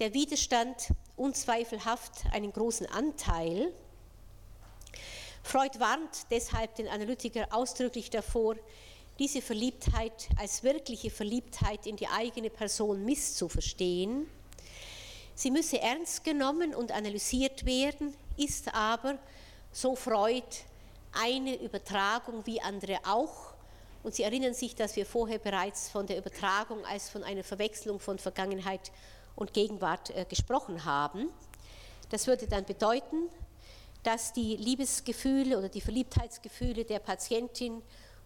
der 0.00 0.12
Widerstand 0.12 0.88
unzweifelhaft 1.14 2.24
einen 2.32 2.52
großen 2.52 2.86
Anteil. 2.86 3.72
Freud 5.44 5.78
warnt 5.78 6.26
deshalb 6.32 6.74
den 6.74 6.88
Analytiker 6.88 7.46
ausdrücklich 7.52 8.10
davor, 8.10 8.56
diese 9.20 9.40
Verliebtheit 9.40 10.30
als 10.36 10.64
wirkliche 10.64 11.10
Verliebtheit 11.10 11.86
in 11.86 11.94
die 11.94 12.08
eigene 12.08 12.50
Person 12.50 13.04
misszuverstehen. 13.04 14.28
Sie 15.36 15.52
müsse 15.52 15.80
ernst 15.80 16.24
genommen 16.24 16.74
und 16.74 16.90
analysiert 16.90 17.66
werden, 17.66 18.16
ist 18.36 18.74
aber, 18.74 19.16
so 19.70 19.94
Freud, 19.94 20.42
eine 21.12 21.54
Übertragung 21.62 22.44
wie 22.46 22.60
andere 22.60 22.98
auch 23.04 23.53
und 24.04 24.14
Sie 24.14 24.22
erinnern 24.22 24.52
sich, 24.52 24.76
dass 24.76 24.96
wir 24.96 25.06
vorher 25.06 25.38
bereits 25.38 25.88
von 25.88 26.06
der 26.06 26.18
Übertragung 26.18 26.84
als 26.84 27.08
von 27.08 27.24
einer 27.24 27.42
Verwechslung 27.42 27.98
von 27.98 28.18
Vergangenheit 28.18 28.92
und 29.34 29.54
Gegenwart 29.54 30.10
äh, 30.10 30.26
gesprochen 30.28 30.84
haben. 30.84 31.30
Das 32.10 32.26
würde 32.26 32.46
dann 32.46 32.66
bedeuten, 32.66 33.30
dass 34.02 34.34
die 34.34 34.56
Liebesgefühle 34.56 35.56
oder 35.56 35.70
die 35.70 35.80
Verliebtheitsgefühle 35.80 36.84
der 36.84 36.98
Patientin 36.98 37.82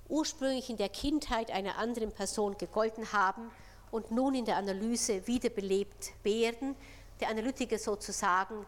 ursprünglich 0.08 0.68
in 0.68 0.76
der 0.76 0.88
Kindheit 0.88 1.52
einer 1.52 1.78
anderen 1.78 2.10
Person 2.10 2.58
gegolten 2.58 3.12
haben 3.12 3.48
und 3.92 4.10
nun 4.10 4.34
in 4.34 4.44
der 4.44 4.56
Analyse 4.56 5.28
wiederbelebt 5.28 6.12
werden. 6.24 6.74
Der 7.20 7.28
Analytiker 7.28 7.78
sozusagen 7.78 8.66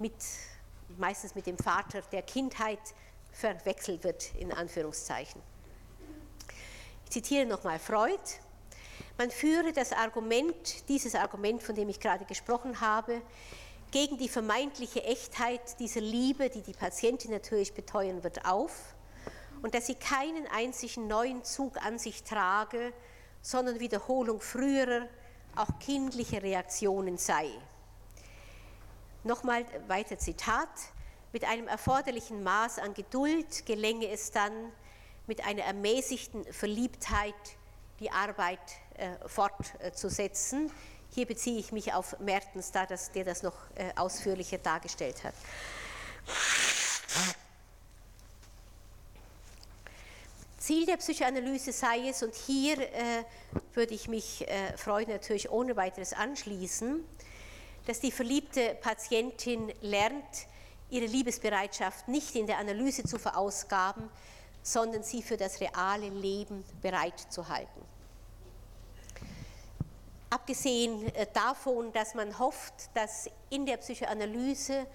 mit, 0.00 0.14
meistens 0.98 1.36
mit 1.36 1.46
dem 1.46 1.56
Vater 1.56 2.02
der 2.10 2.22
Kindheit 2.22 2.80
verwechselt 3.30 4.02
wird, 4.02 4.34
in 4.34 4.52
Anführungszeichen. 4.52 5.40
Ich 7.06 7.12
zitiere 7.12 7.46
nochmal 7.46 7.78
Freud. 7.78 8.18
Man 9.16 9.30
führe 9.30 9.72
das 9.72 9.92
Argument, 9.92 10.88
dieses 10.88 11.14
Argument, 11.14 11.62
von 11.62 11.76
dem 11.76 11.88
ich 11.88 12.00
gerade 12.00 12.24
gesprochen 12.24 12.80
habe, 12.80 13.22
gegen 13.92 14.18
die 14.18 14.28
vermeintliche 14.28 15.04
Echtheit 15.04 15.78
dieser 15.78 16.00
Liebe, 16.00 16.50
die 16.50 16.62
die 16.62 16.72
Patientin 16.72 17.30
natürlich 17.30 17.72
beteuern 17.74 18.24
wird, 18.24 18.44
auf 18.44 18.96
und 19.62 19.72
dass 19.76 19.86
sie 19.86 19.94
keinen 19.94 20.48
einzigen 20.48 21.06
neuen 21.06 21.44
Zug 21.44 21.76
an 21.80 22.00
sich 22.00 22.24
trage, 22.24 22.92
sondern 23.40 23.78
Wiederholung 23.78 24.40
früherer, 24.40 25.06
auch 25.54 25.78
kindlicher 25.78 26.42
Reaktionen 26.42 27.18
sei. 27.18 27.48
Nochmal 29.22 29.64
weiter 29.86 30.18
Zitat. 30.18 30.68
Mit 31.32 31.44
einem 31.44 31.68
erforderlichen 31.68 32.42
Maß 32.42 32.80
an 32.80 32.94
Geduld 32.94 33.64
gelänge 33.64 34.08
es 34.08 34.32
dann, 34.32 34.72
mit 35.26 35.44
einer 35.44 35.62
ermäßigten 35.62 36.44
Verliebtheit 36.52 37.34
die 38.00 38.10
Arbeit 38.10 38.58
äh, 38.96 39.28
fortzusetzen. 39.28 40.70
Hier 41.14 41.26
beziehe 41.26 41.58
ich 41.58 41.72
mich 41.72 41.94
auf 41.94 42.18
Mertens, 42.20 42.72
da 42.72 42.86
das, 42.86 43.12
der 43.12 43.24
das 43.24 43.42
noch 43.42 43.56
äh, 43.74 43.90
ausführlicher 43.96 44.58
dargestellt 44.58 45.24
hat. 45.24 45.34
Ziel 50.58 50.84
der 50.84 50.96
Psychoanalyse 50.96 51.72
sei 51.72 52.08
es, 52.08 52.22
und 52.22 52.34
hier 52.34 52.78
äh, 52.78 53.24
würde 53.72 53.94
ich 53.94 54.08
mich, 54.08 54.46
äh, 54.48 54.76
Freud 54.76 55.10
natürlich 55.10 55.48
ohne 55.50 55.76
weiteres 55.76 56.12
anschließen, 56.12 57.04
dass 57.86 58.00
die 58.00 58.10
verliebte 58.10 58.76
Patientin 58.80 59.72
lernt, 59.80 60.48
ihre 60.90 61.06
Liebesbereitschaft 61.06 62.08
nicht 62.08 62.34
in 62.34 62.48
der 62.48 62.58
Analyse 62.58 63.04
zu 63.04 63.18
verausgaben, 63.18 64.10
sondern 64.66 65.04
sie 65.04 65.22
für 65.22 65.36
das 65.36 65.60
reale 65.60 66.08
Leben 66.08 66.64
bereit 66.82 67.20
zu 67.30 67.48
halten. 67.48 67.80
Abgesehen 70.28 71.06
äh, 71.14 71.28
davon, 71.32 71.92
dass 71.92 72.14
man 72.14 72.36
hofft, 72.36 72.90
dass 72.92 73.30
in 73.48 73.64
der 73.64 73.76
Psychoanalyse 73.76 74.74
äh, 74.74 74.86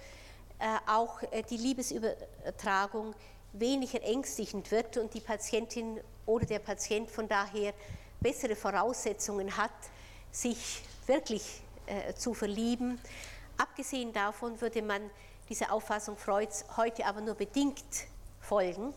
auch 0.88 1.24
äh, 1.32 1.41
die 1.49 1.55
Liebesübertragung 1.55 3.15
weniger 3.53 4.03
ängstigend 4.03 4.69
wird 4.72 4.97
und 4.97 5.13
die 5.13 5.22
Patientin 5.22 6.01
oder 6.26 6.45
der 6.45 6.59
Patient 6.59 7.09
von 7.09 7.30
daher 7.30 7.74
bessere 8.19 8.57
Voraussetzungen 8.57 9.55
hat, 9.55 9.72
sich 10.32 10.84
wirklich 11.07 11.61
zu 12.15 12.34
verlieben. 12.34 13.01
Abgesehen 13.57 14.13
davon 14.13 14.61
würde 14.61 14.82
man 14.82 15.09
dieser 15.49 15.74
Auffassung 15.74 16.15
Freuds 16.15 16.63
heute 16.78 17.05
aber 17.05 17.19
nur 17.19 17.36
bedingt 17.36 17.84
folgen. 18.39 18.93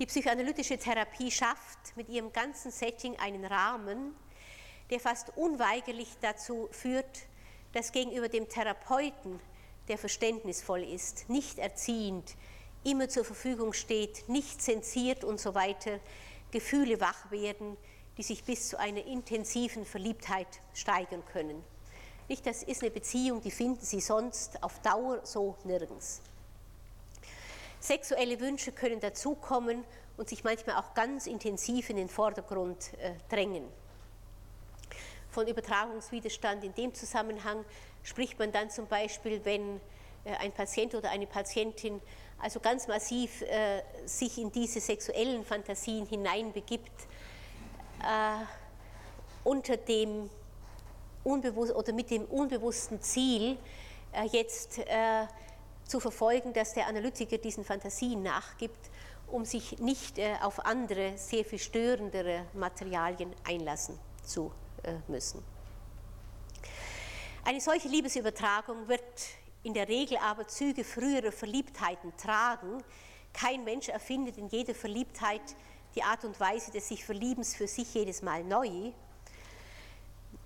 Die 0.00 0.06
psychoanalytische 0.06 0.78
Therapie 0.78 1.30
schafft 1.30 1.94
mit 1.94 2.08
ihrem 2.08 2.32
ganzen 2.32 2.70
Setting 2.70 3.18
einen 3.18 3.44
Rahmen, 3.44 4.14
der 4.88 4.98
fast 4.98 5.36
unweigerlich 5.36 6.08
dazu 6.22 6.70
führt, 6.72 7.26
dass 7.74 7.92
gegenüber 7.92 8.30
dem 8.30 8.48
Therapeuten, 8.48 9.38
der 9.88 9.98
verständnisvoll 9.98 10.82
ist, 10.84 11.28
nicht 11.28 11.58
erziehend, 11.58 12.34
immer 12.82 13.10
zur 13.10 13.26
Verfügung 13.26 13.74
steht, 13.74 14.26
nicht 14.26 14.62
zensiert 14.62 15.22
und 15.22 15.38
so 15.38 15.54
weiter, 15.54 16.00
Gefühle 16.50 16.98
wach 17.02 17.30
werden, 17.30 17.76
die 18.16 18.22
sich 18.22 18.42
bis 18.44 18.70
zu 18.70 18.78
einer 18.78 19.04
intensiven 19.04 19.84
Verliebtheit 19.84 20.48
steigern 20.72 21.22
können. 21.26 21.62
Nicht, 22.26 22.46
das 22.46 22.62
ist 22.62 22.80
eine 22.80 22.90
Beziehung, 22.90 23.42
die 23.42 23.50
finden 23.50 23.84
Sie 23.84 24.00
sonst 24.00 24.62
auf 24.62 24.80
Dauer 24.80 25.20
so 25.24 25.58
nirgends. 25.64 26.22
Sexuelle 27.80 28.38
Wünsche 28.40 28.72
können 28.72 29.00
dazukommen 29.00 29.84
und 30.18 30.28
sich 30.28 30.44
manchmal 30.44 30.76
auch 30.76 30.92
ganz 30.94 31.26
intensiv 31.26 31.88
in 31.88 31.96
den 31.96 32.08
Vordergrund 32.08 32.92
äh, 32.98 33.12
drängen. 33.30 33.64
Von 35.30 35.46
Übertragungswiderstand 35.46 36.62
in 36.64 36.74
dem 36.74 36.92
Zusammenhang 36.92 37.64
spricht 38.02 38.38
man 38.38 38.52
dann 38.52 38.68
zum 38.68 38.86
Beispiel, 38.86 39.40
wenn 39.44 39.80
äh, 40.24 40.34
ein 40.40 40.52
Patient 40.52 40.94
oder 40.94 41.10
eine 41.10 41.26
Patientin 41.26 42.02
also 42.38 42.60
ganz 42.60 42.86
massiv 42.86 43.42
äh, 43.42 43.82
sich 44.04 44.38
in 44.38 44.52
diese 44.52 44.80
sexuellen 44.80 45.44
Fantasien 45.44 46.06
hineinbegibt, 46.06 47.06
äh, 48.02 48.44
unter 49.44 49.78
dem 49.78 50.28
unbewusst 51.24 51.74
oder 51.74 51.92
mit 51.92 52.10
dem 52.10 52.24
unbewussten 52.24 53.00
Ziel, 53.00 53.56
äh, 54.12 54.26
jetzt 54.32 54.80
zu 55.90 56.00
verfolgen, 56.00 56.52
dass 56.52 56.72
der 56.72 56.86
Analytiker 56.86 57.36
diesen 57.38 57.64
Fantasien 57.64 58.22
nachgibt, 58.22 58.90
um 59.26 59.44
sich 59.44 59.78
nicht 59.78 60.18
äh, 60.18 60.34
auf 60.40 60.64
andere, 60.64 61.18
sehr 61.18 61.44
viel 61.44 61.58
störendere 61.58 62.46
Materialien 62.54 63.34
einlassen 63.44 63.98
zu 64.22 64.52
äh, 64.82 64.94
müssen. 65.08 65.42
Eine 67.44 67.60
solche 67.60 67.88
Liebesübertragung 67.88 68.86
wird 68.88 69.02
in 69.62 69.74
der 69.74 69.88
Regel 69.88 70.18
aber 70.18 70.46
Züge 70.46 70.84
früherer 70.84 71.32
Verliebtheiten 71.32 72.16
tragen. 72.16 72.82
Kein 73.32 73.64
Mensch 73.64 73.88
erfindet 73.88 74.38
in 74.38 74.48
jeder 74.48 74.74
Verliebtheit 74.74 75.42
die 75.94 76.02
Art 76.02 76.24
und 76.24 76.38
Weise 76.38 76.70
des 76.70 76.88
sich 76.88 77.04
Verliebens 77.04 77.56
für 77.56 77.66
sich 77.66 77.92
jedes 77.94 78.22
Mal 78.22 78.44
neu. 78.44 78.92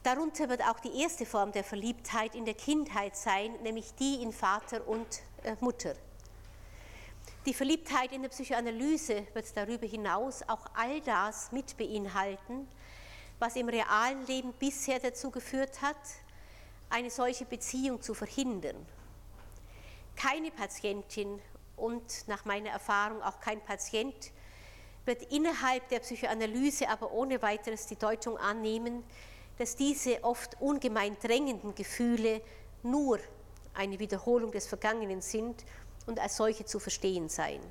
Darunter 0.02 0.48
wird 0.48 0.62
auch 0.62 0.80
die 0.80 1.00
erste 1.00 1.24
Form 1.26 1.52
der 1.52 1.64
Verliebtheit 1.64 2.34
in 2.34 2.44
der 2.44 2.54
Kindheit 2.54 3.16
sein, 3.16 3.54
nämlich 3.62 3.94
die 3.94 4.22
in 4.22 4.32
Vater 4.32 4.86
und 4.86 5.22
Mutter. 5.60 5.94
Die 7.46 7.54
Verliebtheit 7.54 8.12
in 8.12 8.22
der 8.22 8.30
Psychoanalyse 8.30 9.26
wird 9.34 9.56
darüber 9.56 9.86
hinaus 9.86 10.42
auch 10.48 10.66
all 10.74 11.00
das 11.02 11.52
mit 11.52 11.76
beinhalten, 11.76 12.66
was 13.38 13.56
im 13.56 13.68
realen 13.68 14.26
Leben 14.26 14.52
bisher 14.54 14.98
dazu 14.98 15.30
geführt 15.30 15.82
hat, 15.82 15.96
eine 16.88 17.10
solche 17.10 17.44
Beziehung 17.44 18.00
zu 18.00 18.14
verhindern. 18.14 18.86
Keine 20.16 20.50
Patientin 20.50 21.40
und 21.76 22.26
nach 22.28 22.44
meiner 22.44 22.70
Erfahrung 22.70 23.22
auch 23.22 23.40
kein 23.40 23.60
Patient 23.60 24.30
wird 25.04 25.30
innerhalb 25.30 25.86
der 25.88 26.00
Psychoanalyse 26.00 26.88
aber 26.88 27.12
ohne 27.12 27.42
weiteres 27.42 27.86
die 27.86 27.96
Deutung 27.96 28.38
annehmen, 28.38 29.04
dass 29.58 29.76
diese 29.76 30.22
oft 30.24 30.60
ungemein 30.60 31.16
drängenden 31.20 31.74
Gefühle 31.74 32.40
nur 32.82 33.18
eine 33.74 33.98
Wiederholung 33.98 34.52
des 34.52 34.66
Vergangenen 34.66 35.20
sind 35.20 35.64
und 36.06 36.20
als 36.20 36.36
solche 36.36 36.64
zu 36.64 36.78
verstehen 36.78 37.28
seien. 37.28 37.62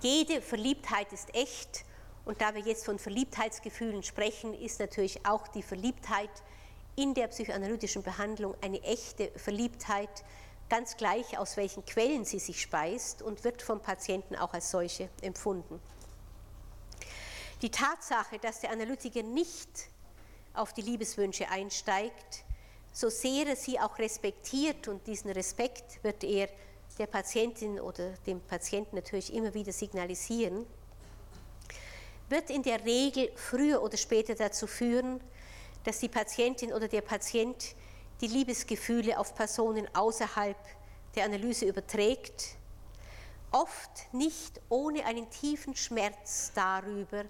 Jede 0.00 0.40
Verliebtheit 0.40 1.12
ist 1.12 1.34
echt 1.34 1.84
und 2.24 2.40
da 2.40 2.54
wir 2.54 2.62
jetzt 2.62 2.84
von 2.84 2.98
Verliebtheitsgefühlen 2.98 4.02
sprechen, 4.02 4.54
ist 4.54 4.80
natürlich 4.80 5.26
auch 5.26 5.46
die 5.48 5.62
Verliebtheit 5.62 6.30
in 6.96 7.14
der 7.14 7.28
psychoanalytischen 7.28 8.02
Behandlung 8.02 8.54
eine 8.62 8.82
echte 8.82 9.30
Verliebtheit, 9.36 10.24
ganz 10.70 10.96
gleich 10.96 11.38
aus 11.38 11.56
welchen 11.56 11.84
Quellen 11.84 12.24
sie 12.24 12.38
sich 12.38 12.62
speist 12.62 13.20
und 13.20 13.44
wird 13.44 13.60
vom 13.62 13.80
Patienten 13.80 14.36
auch 14.36 14.54
als 14.54 14.70
solche 14.70 15.10
empfunden. 15.20 15.80
Die 17.62 17.70
Tatsache, 17.70 18.38
dass 18.38 18.60
der 18.60 18.70
Analytiker 18.70 19.22
nicht 19.22 19.88
auf 20.54 20.72
die 20.72 20.82
Liebeswünsche 20.82 21.48
einsteigt, 21.50 22.44
so 22.94 23.10
sehr 23.10 23.48
er 23.48 23.56
sie 23.56 23.78
auch 23.80 23.98
respektiert 23.98 24.86
und 24.86 25.04
diesen 25.06 25.30
Respekt 25.32 26.02
wird 26.04 26.22
er 26.22 26.48
der 26.96 27.06
Patientin 27.06 27.80
oder 27.80 28.10
dem 28.24 28.40
Patienten 28.40 28.94
natürlich 28.94 29.34
immer 29.34 29.52
wieder 29.52 29.72
signalisieren, 29.72 30.64
wird 32.28 32.50
in 32.50 32.62
der 32.62 32.84
Regel 32.84 33.32
früher 33.34 33.82
oder 33.82 33.96
später 33.96 34.36
dazu 34.36 34.68
führen, 34.68 35.20
dass 35.82 35.98
die 35.98 36.08
Patientin 36.08 36.72
oder 36.72 36.86
der 36.86 37.00
Patient 37.00 37.74
die 38.20 38.28
Liebesgefühle 38.28 39.18
auf 39.18 39.34
Personen 39.34 39.92
außerhalb 39.92 40.56
der 41.16 41.24
Analyse 41.24 41.66
überträgt, 41.66 42.54
oft 43.50 44.12
nicht 44.12 44.60
ohne 44.68 45.04
einen 45.04 45.28
tiefen 45.30 45.74
Schmerz 45.74 46.52
darüber, 46.54 47.24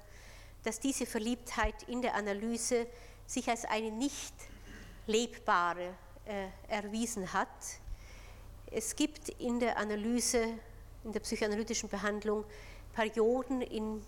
dass 0.63 0.79
diese 0.79 1.07
Verliebtheit 1.07 1.83
in 1.85 2.03
der 2.03 2.15
Analyse 2.15 2.87
sich 3.27 3.49
als 3.49 3.65
eine 3.65 3.91
nicht 3.91 4.35
lebbare 5.07 5.95
äh, 6.25 6.49
erwiesen 6.69 7.33
hat. 7.33 7.49
Es 8.71 8.97
gibt 8.97 9.29
in 9.29 9.61
der 9.61 9.77
Analyse, 9.77 10.59
in 11.05 11.13
der 11.13 11.21
psychoanalytischen 11.21 11.89
Behandlung 11.89 12.45
Perioden, 12.93 13.61
in 13.61 14.05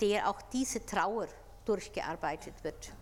der 0.00 0.28
auch 0.28 0.40
diese 0.52 0.84
Trauer 0.84 1.28
durchgearbeitet 1.64 2.54
wird. 2.62 2.92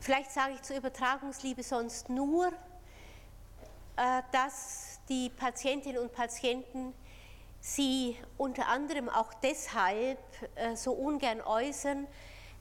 Vielleicht 0.00 0.32
sage 0.32 0.54
ich 0.54 0.62
zur 0.62 0.76
Übertragungsliebe 0.76 1.62
sonst 1.62 2.08
nur, 2.08 2.52
dass 3.96 5.00
die 5.08 5.30
Patientinnen 5.30 6.00
und 6.00 6.12
Patienten 6.12 6.94
sie 7.62 8.16
unter 8.36 8.66
anderem 8.66 9.08
auch 9.08 9.32
deshalb 9.34 10.18
äh, 10.56 10.74
so 10.74 10.92
ungern 10.92 11.40
äußern, 11.40 12.08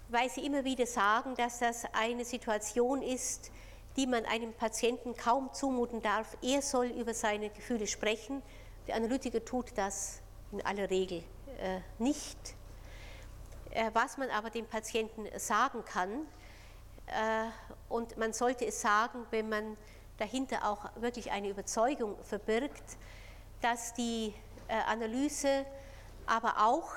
weil 0.10 0.30
sie 0.30 0.46
immer 0.46 0.64
wieder 0.64 0.86
sagen, 0.86 1.36
dass 1.36 1.60
das 1.60 1.86
eine 1.94 2.24
Situation 2.24 3.02
ist, 3.02 3.52
die 3.98 4.06
man 4.06 4.26
einem 4.26 4.54
Patienten 4.54 5.16
kaum 5.16 5.52
zumuten 5.54 6.02
darf. 6.02 6.38
Er 6.42 6.62
soll 6.62 6.88
über 6.88 7.14
seine 7.14 7.50
Gefühle 7.50 7.88
sprechen. 7.88 8.44
Der 8.88 8.96
Analytiker 8.96 9.44
tut 9.44 9.72
das 9.76 10.22
in 10.52 10.64
aller 10.64 10.90
Regel 10.90 11.24
äh, 11.60 11.80
nicht. 11.98 12.38
was 13.94 14.18
man 14.18 14.30
aber 14.30 14.50
dem 14.50 14.66
Patienten 14.66 15.28
sagen 15.40 15.86
kann. 15.86 16.28
Und 17.88 18.18
man 18.18 18.34
sollte 18.34 18.66
es 18.66 18.82
sagen, 18.82 19.26
wenn 19.32 19.48
man 19.48 19.78
dahinter 20.22 20.70
auch 20.70 20.86
wirklich 21.02 21.32
eine 21.32 21.50
Überzeugung 21.50 22.16
verbirgt, 22.24 22.98
dass 23.60 23.94
die 23.96 24.34
Analyse 24.88 25.66
aber 26.28 26.66
auch 26.66 26.90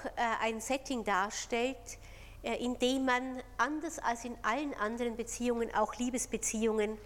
ein 0.42 0.60
Setting 0.60 1.04
darstellt, 1.04 1.98
in 2.42 2.78
dem 2.78 3.06
man 3.06 3.42
anders 3.56 3.98
als 3.98 4.26
in 4.26 4.36
allen 4.42 4.74
anderen 4.74 5.16
Beziehungen, 5.16 5.74
auch 5.74 5.94
Liebesbeziehungen, 5.96 6.98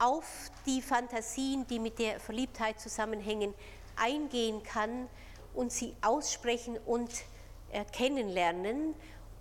auf 0.00 0.24
die 0.66 0.82
Fantasien, 0.82 1.66
die 1.68 1.78
mit 1.78 2.00
der 2.00 2.18
Verliebtheit 2.18 2.80
zusammenhängen, 2.80 3.54
eingehen 3.94 4.62
kann 4.64 5.08
und 5.54 5.70
sie 5.72 5.94
aussprechen 6.02 6.78
und 6.84 7.10
kennenlernen, 7.92 8.94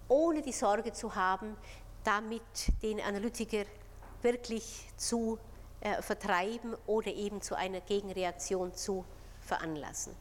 ohne 0.07 0.43
die 0.43 0.51
Sorge 0.51 0.93
zu 0.93 1.15
haben, 1.15 1.57
damit 2.03 2.43
den 2.83 3.01
Analytiker 3.01 3.65
wirklich 4.21 4.87
zu 4.97 5.39
äh, 5.85 6.01
vertreiben 6.01 6.75
oder 6.87 7.13
eben 7.13 7.43
zu 7.43 7.53
einer 7.53 7.79
Gegenreaktion 7.79 8.73
zu 8.73 9.05
veranlassen. 9.41 10.15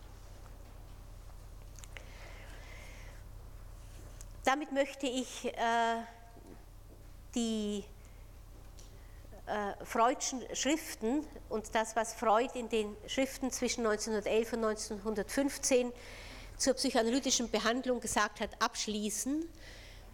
Damit 4.44 4.72
möchte 4.72 5.06
ich 5.06 5.46
äh, 5.46 6.02
die 7.34 7.82
äh, 9.46 9.84
Freudschen 9.86 10.42
Schriften 10.54 11.26
und 11.48 11.74
das, 11.74 11.96
was 11.96 12.12
Freud 12.12 12.50
in 12.52 12.68
den 12.68 12.94
Schriften 13.06 13.50
zwischen 13.50 13.86
1911 13.86 14.52
und 14.52 14.64
1915 14.64 15.92
zur 16.58 16.74
psychoanalytischen 16.74 17.50
Behandlung 17.50 18.00
gesagt 18.00 18.40
hat, 18.40 18.50
abschließen 18.58 19.48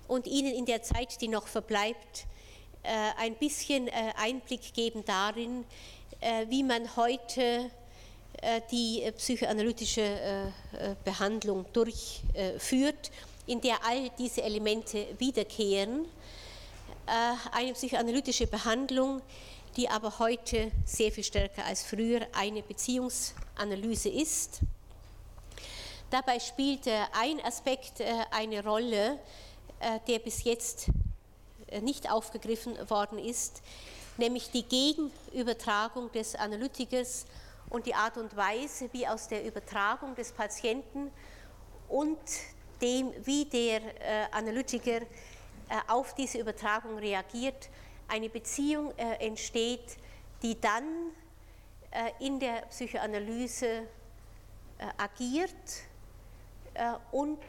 und 0.07 0.29
Ihnen 0.29 0.55
in 0.55 0.65
der 0.67 0.85
Zeit, 0.85 1.21
die 1.21 1.29
noch 1.29 1.49
verbleibt, 1.49 2.29
ein 2.83 3.35
bisschen 3.35 3.89
äh, 3.89 4.13
Einblick 4.17 4.73
geben 4.73 5.05
darin, 5.05 5.65
äh, 6.21 6.47
wie 6.49 6.63
man 6.63 6.97
heute 6.97 7.71
die 8.71 9.03
psychoanalytische 9.19 10.51
Behandlung 11.05 11.67
durchführt, 11.75 13.11
in 13.47 13.61
der 13.61 13.85
all 13.85 14.09
diese 14.19 14.41
Elemente 14.43 15.09
wiederkehren. 15.19 16.07
Eine 17.53 17.75
psychoanalytische 17.75 18.47
Behandlung, 18.47 19.21
die 19.77 19.91
aber 19.91 20.19
heute 20.21 20.71
sehr 20.87 21.13
viel 21.13 21.25
stärker 21.25 21.67
als 21.67 21.83
früher 21.83 22.27
eine 22.33 22.63
Beziehungsanalyse 22.63 24.09
ist. 24.09 24.61
Dabei 26.09 26.39
spielt 26.41 26.89
ein 26.89 27.45
Aspekt 27.45 28.01
eine 28.31 28.65
Rolle, 28.65 29.19
der 30.09 30.19
bis 30.21 30.45
jetzt 30.45 30.87
nicht 31.83 32.11
aufgegriffen 32.11 32.77
worden 32.91 33.19
ist, 33.19 33.63
nämlich 34.17 34.51
die 34.51 34.65
Gegenübertragung 34.65 36.11
des 36.13 36.35
Analytikers 36.35 37.27
und 37.71 37.87
die 37.87 37.95
Art 37.95 38.17
und 38.17 38.37
Weise, 38.37 38.89
wie 38.93 39.07
aus 39.07 39.29
der 39.29 39.45
Übertragung 39.45 40.15
des 40.15 40.33
Patienten 40.33 41.11
und 41.89 42.19
dem, 42.81 43.13
wie 43.25 43.45
der 43.45 43.81
äh, 43.81 44.27
Analytiker 44.33 45.03
äh, 45.03 45.05
auf 45.89 46.15
diese 46.15 46.39
Übertragung 46.39 46.99
reagiert, 46.99 47.69
eine 48.09 48.29
Beziehung 48.29 48.93
äh, 48.97 49.27
entsteht, 49.27 49.97
die 50.43 50.61
dann 50.61 50.85
in 52.21 52.39
der 52.39 52.67
Psychoanalyse 52.71 53.83
agiert 54.97 55.51
und 57.11 57.41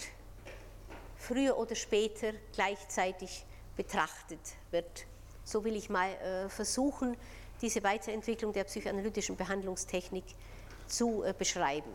früher 1.16 1.56
oder 1.56 1.76
später 1.76 2.34
gleichzeitig 2.52 3.46
betrachtet 3.82 4.40
wird. 4.70 5.06
So 5.44 5.64
will 5.64 5.76
ich 5.76 5.90
mal 5.90 6.12
äh, 6.12 6.50
versuchen, 6.50 7.18
diese 7.62 7.84
Weiterentwicklung 7.84 8.54
der 8.54 8.64
psychoanalytischen 8.66 9.36
Behandlungstechnik 9.36 10.24
zu 10.88 11.24
äh, 11.24 11.34
beschreiben. 11.36 11.92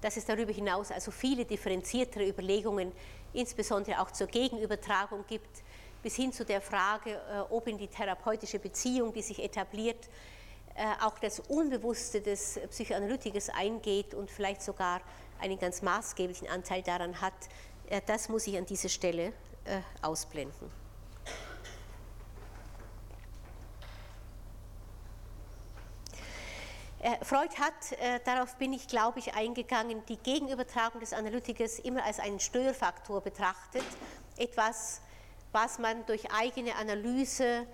Dass 0.00 0.16
es 0.16 0.26
darüber 0.26 0.52
hinaus 0.52 0.92
also 0.92 1.10
viele 1.10 1.44
differenziertere 1.44 2.28
Überlegungen, 2.28 2.92
insbesondere 3.32 4.00
auch 4.00 4.12
zur 4.12 4.28
Gegenübertragung 4.28 5.24
gibt, 5.26 5.62
bis 6.04 6.14
hin 6.14 6.32
zu 6.32 6.44
der 6.44 6.60
Frage, 6.60 7.10
äh, 7.10 7.40
ob 7.50 7.66
in 7.66 7.76
die 7.76 7.88
therapeutische 7.88 8.60
Beziehung, 8.60 9.12
die 9.12 9.22
sich 9.22 9.42
etabliert, 9.42 10.08
auch 11.00 11.20
das 11.20 11.38
Unbewusste 11.38 12.20
des 12.20 12.58
Psychoanalytikers 12.68 13.48
eingeht 13.48 14.12
und 14.12 14.28
vielleicht 14.28 14.60
sogar 14.60 15.00
einen 15.40 15.56
ganz 15.56 15.82
maßgeblichen 15.82 16.48
Anteil 16.48 16.82
daran 16.82 17.20
hat, 17.20 17.32
das 18.06 18.28
muss 18.28 18.48
ich 18.48 18.58
an 18.58 18.66
dieser 18.66 18.88
Stelle 18.88 19.32
äh, 19.64 19.80
ausblenden. 20.02 20.70
Äh, 27.04 27.22
Freud 27.22 27.54
hat, 27.58 27.92
äh, 28.00 28.18
darauf 28.24 28.56
bin 28.56 28.72
ich, 28.72 28.88
glaube 28.88 29.18
ich, 29.18 29.34
eingegangen, 29.34 30.02
die 30.06 30.16
Gegenübertragung 30.16 31.00
des 31.00 31.12
Analytikers 31.12 31.78
immer 31.78 32.02
als 32.02 32.18
einen 32.18 32.40
Störfaktor 32.40 33.20
betrachtet, 33.20 33.84
etwas, 34.38 35.02
was 35.52 35.78
man 35.78 36.06
durch 36.06 36.32
eigene 36.32 36.74
Analyse 36.76 37.66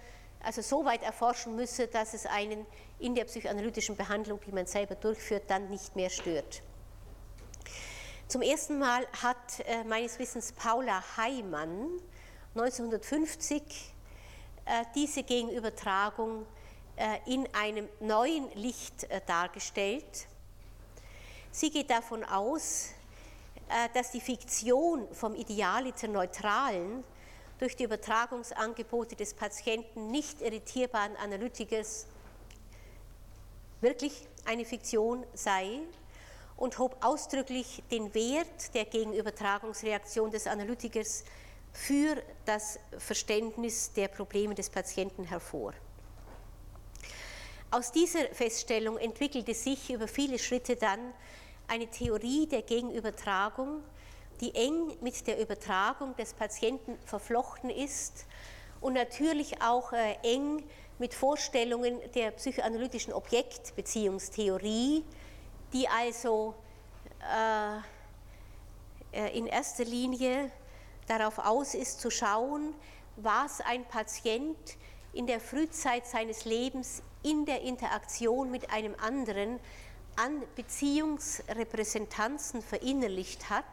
also 0.42 0.62
so 0.62 0.84
weit 0.84 1.02
erforschen 1.02 1.54
müsse, 1.54 1.86
dass 1.86 2.14
es 2.14 2.26
einen 2.26 2.66
in 2.98 3.14
der 3.14 3.24
psychoanalytischen 3.24 3.96
Behandlung, 3.96 4.40
die 4.44 4.52
man 4.52 4.66
selber 4.66 4.94
durchführt, 4.96 5.44
dann 5.48 5.68
nicht 5.70 5.94
mehr 5.94 6.10
stört. 6.10 6.62
Zum 8.30 8.42
ersten 8.42 8.78
Mal 8.78 9.08
hat 9.24 9.58
äh, 9.66 9.82
meines 9.82 10.16
Wissens 10.20 10.52
Paula 10.52 11.02
Heimann 11.16 11.88
1950 12.54 13.60
äh, 14.66 14.84
diese 14.94 15.24
Gegenübertragung 15.24 16.46
äh, 16.94 17.18
in 17.26 17.52
einem 17.52 17.88
neuen 17.98 18.48
Licht 18.54 19.08
dargestellt. 19.26 20.28
Sie 21.50 21.70
geht 21.70 21.90
davon 21.90 22.22
aus, 22.22 22.90
dass 23.94 24.12
die 24.12 24.20
Fiktion 24.20 25.12
vom 25.12 25.34
Idealiter 25.34 26.06
Neutralen 26.06 27.02
durch 27.58 27.74
die 27.74 27.82
Übertragungsangebote 27.82 29.16
des 29.16 29.34
Patienten 29.34 30.12
nicht 30.12 30.40
irritierbaren 30.40 31.16
Analytikers 31.16 32.06
wirklich 33.80 34.28
eine 34.44 34.64
Fiktion 34.64 35.26
sei 35.34 35.80
und 36.60 36.78
hob 36.78 36.98
ausdrücklich 37.00 37.82
den 37.90 38.14
Wert 38.14 38.74
der 38.74 38.84
Gegenübertragungsreaktion 38.84 40.30
des 40.30 40.46
Analytikers 40.46 41.24
für 41.72 42.22
das 42.44 42.78
Verständnis 42.98 43.92
der 43.94 44.08
Probleme 44.08 44.54
des 44.54 44.68
Patienten 44.68 45.24
hervor. 45.24 45.72
Aus 47.70 47.92
dieser 47.92 48.26
Feststellung 48.32 48.98
entwickelte 48.98 49.54
sich 49.54 49.90
über 49.90 50.06
viele 50.06 50.38
Schritte 50.38 50.76
dann 50.76 51.14
eine 51.66 51.86
Theorie 51.86 52.46
der 52.46 52.60
Gegenübertragung, 52.60 53.82
die 54.42 54.54
eng 54.54 54.98
mit 55.00 55.26
der 55.26 55.40
Übertragung 55.40 56.14
des 56.16 56.34
Patienten 56.34 56.98
verflochten 57.06 57.70
ist 57.70 58.26
und 58.82 58.92
natürlich 58.92 59.62
auch 59.62 59.94
äh, 59.94 60.16
eng 60.22 60.62
mit 60.98 61.14
Vorstellungen 61.14 62.00
der 62.14 62.32
psychoanalytischen 62.32 63.14
Objektbeziehungstheorie, 63.14 65.04
die 65.72 65.88
also 65.88 66.54
äh, 67.20 67.78
äh, 69.12 69.36
in 69.36 69.46
erster 69.46 69.84
Linie 69.84 70.50
darauf 71.06 71.38
aus 71.38 71.74
ist 71.74 72.00
zu 72.00 72.10
schauen, 72.10 72.74
was 73.16 73.60
ein 73.60 73.84
Patient 73.84 74.56
in 75.12 75.26
der 75.26 75.40
Frühzeit 75.40 76.06
seines 76.06 76.44
Lebens 76.44 77.02
in 77.22 77.44
der 77.44 77.60
Interaktion 77.62 78.50
mit 78.50 78.70
einem 78.70 78.94
anderen 79.00 79.58
an 80.16 80.42
Beziehungsrepräsentanzen 80.54 82.62
verinnerlicht 82.62 83.50
hat, 83.50 83.64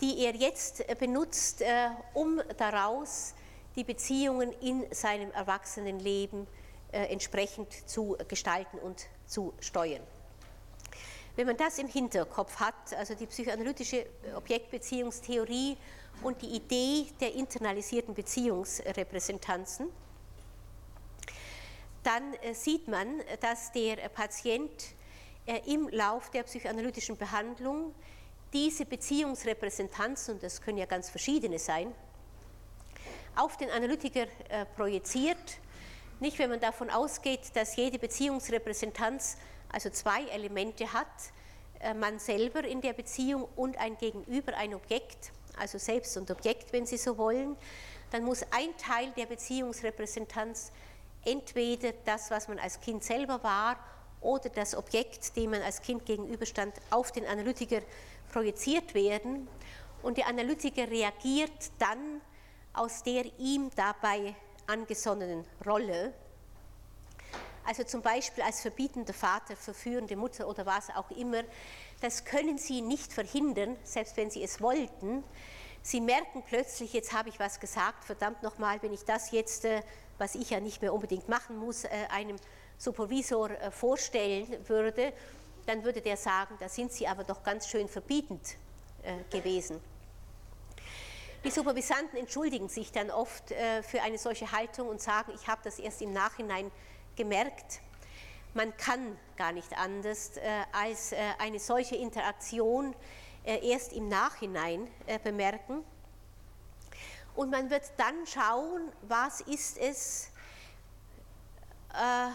die 0.00 0.24
er 0.24 0.34
jetzt 0.34 0.84
benutzt, 0.98 1.62
äh, 1.62 1.90
um 2.12 2.40
daraus 2.56 3.34
die 3.76 3.84
Beziehungen 3.84 4.52
in 4.60 4.84
seinem 4.92 5.30
Erwachsenenleben 5.32 6.46
äh, 6.92 7.06
entsprechend 7.06 7.72
zu 7.88 8.16
gestalten 8.28 8.78
und 8.78 9.06
zu 9.26 9.54
steuern. 9.60 10.02
Wenn 11.36 11.48
man 11.48 11.56
das 11.56 11.78
im 11.78 11.88
Hinterkopf 11.88 12.60
hat, 12.60 12.94
also 12.96 13.14
die 13.14 13.26
psychoanalytische 13.26 14.06
Objektbeziehungstheorie 14.36 15.76
und 16.22 16.40
die 16.42 16.54
Idee 16.54 17.06
der 17.20 17.34
internalisierten 17.34 18.14
Beziehungsrepräsentanzen, 18.14 19.88
dann 22.04 22.34
äh, 22.34 22.54
sieht 22.54 22.86
man, 22.86 23.20
dass 23.40 23.72
der 23.72 23.96
Patient 24.10 24.70
äh, 25.46 25.60
im 25.66 25.88
Lauf 25.88 26.30
der 26.30 26.44
psychoanalytischen 26.44 27.16
Behandlung 27.16 27.94
diese 28.52 28.86
Beziehungsrepräsentanzen, 28.86 30.34
und 30.34 30.42
das 30.42 30.62
können 30.62 30.78
ja 30.78 30.86
ganz 30.86 31.10
verschiedene 31.10 31.58
sein, 31.58 31.92
auf 33.34 33.56
den 33.56 33.70
Analytiker 33.70 34.26
äh, 34.48 34.64
projiziert. 34.76 35.58
Nicht, 36.20 36.38
wenn 36.38 36.50
man 36.50 36.60
davon 36.60 36.90
ausgeht, 36.90 37.40
dass 37.54 37.74
jede 37.74 37.98
Beziehungsrepräsentanz 37.98 39.36
also 39.74 39.90
zwei 39.90 40.22
Elemente 40.26 40.92
hat, 40.92 41.06
äh, 41.80 41.94
man 41.94 42.20
selber 42.20 42.64
in 42.64 42.80
der 42.80 42.92
Beziehung 42.92 43.48
und 43.56 43.76
ein 43.76 43.98
Gegenüber, 43.98 44.56
ein 44.56 44.72
Objekt, 44.72 45.32
also 45.58 45.78
Selbst 45.78 46.16
und 46.16 46.30
Objekt, 46.30 46.72
wenn 46.72 46.86
Sie 46.86 46.96
so 46.96 47.18
wollen, 47.18 47.56
dann 48.12 48.22
muss 48.24 48.44
ein 48.52 48.76
Teil 48.78 49.10
der 49.16 49.26
Beziehungsrepräsentanz 49.26 50.70
entweder 51.24 51.92
das, 52.04 52.30
was 52.30 52.46
man 52.46 52.58
als 52.60 52.80
Kind 52.80 53.02
selber 53.02 53.42
war, 53.42 53.76
oder 54.20 54.48
das 54.48 54.74
Objekt, 54.74 55.36
dem 55.36 55.50
man 55.50 55.62
als 55.62 55.82
Kind 55.82 56.06
gegenüberstand, 56.06 56.74
auf 56.90 57.12
den 57.12 57.26
Analytiker 57.26 57.82
projiziert 58.32 58.94
werden. 58.94 59.48
Und 60.02 60.16
der 60.16 60.28
Analytiker 60.28 60.88
reagiert 60.88 61.50
dann 61.78 62.20
aus 62.72 63.02
der 63.02 63.26
ihm 63.38 63.70
dabei 63.76 64.34
angesonnenen 64.66 65.44
Rolle. 65.66 66.14
Also 67.66 67.82
zum 67.84 68.02
Beispiel 68.02 68.44
als 68.44 68.60
verbietender 68.60 69.14
Vater, 69.14 69.56
verführende 69.56 70.16
Mutter 70.16 70.46
oder 70.48 70.66
was 70.66 70.90
auch 70.90 71.10
immer. 71.10 71.42
Das 72.00 72.24
können 72.24 72.58
Sie 72.58 72.82
nicht 72.82 73.12
verhindern, 73.12 73.76
selbst 73.84 74.16
wenn 74.16 74.30
Sie 74.30 74.42
es 74.42 74.60
wollten. 74.60 75.24
Sie 75.86 76.00
merken 76.00 76.42
plötzlich, 76.46 76.94
jetzt 76.94 77.12
habe 77.12 77.28
ich 77.28 77.38
was 77.38 77.60
gesagt, 77.60 78.04
verdammt 78.04 78.42
nochmal, 78.42 78.82
wenn 78.82 78.94
ich 78.94 79.04
das 79.04 79.32
jetzt, 79.32 79.66
äh, 79.66 79.82
was 80.16 80.34
ich 80.34 80.48
ja 80.48 80.58
nicht 80.58 80.80
mehr 80.80 80.94
unbedingt 80.94 81.28
machen 81.28 81.58
muss, 81.58 81.84
äh, 81.84 81.90
einem 82.10 82.36
Supervisor 82.78 83.50
äh, 83.50 83.70
vorstellen 83.70 84.46
würde, 84.66 85.12
dann 85.66 85.84
würde 85.84 86.00
der 86.00 86.16
sagen, 86.16 86.56
da 86.58 86.70
sind 86.70 86.90
Sie 86.92 87.06
aber 87.06 87.24
doch 87.24 87.42
ganz 87.42 87.68
schön 87.68 87.88
verbietend 87.88 88.56
gewesen. 89.30 89.80
Die 91.42 91.50
Supervisanten 91.50 92.18
entschuldigen 92.18 92.68
sich 92.68 92.92
dann 92.92 93.10
oft 93.10 93.48
für 93.48 94.02
eine 94.02 94.18
solche 94.18 94.52
Haltung 94.52 94.88
und 94.88 95.00
sagen, 95.00 95.32
ich 95.34 95.46
habe 95.46 95.60
das 95.64 95.78
erst 95.78 96.02
im 96.02 96.12
Nachhinein 96.12 96.70
gemerkt. 97.16 97.80
Man 98.54 98.76
kann 98.76 99.18
gar 99.36 99.52
nicht 99.52 99.76
anders, 99.76 100.32
als 100.72 101.12
eine 101.38 101.58
solche 101.58 101.96
Interaktion 101.96 102.94
äh, 103.44 103.68
erst 103.68 103.92
im 103.92 104.08
Nachhinein 104.08 104.88
äh, 105.06 105.18
bemerken. 105.18 105.84
Und 107.34 107.50
man 107.50 107.68
wird 107.68 107.82
dann 107.98 108.26
schauen, 108.26 108.90
was 109.02 109.42
ist 109.42 109.76
es 109.76 110.30
äh, 111.92 112.30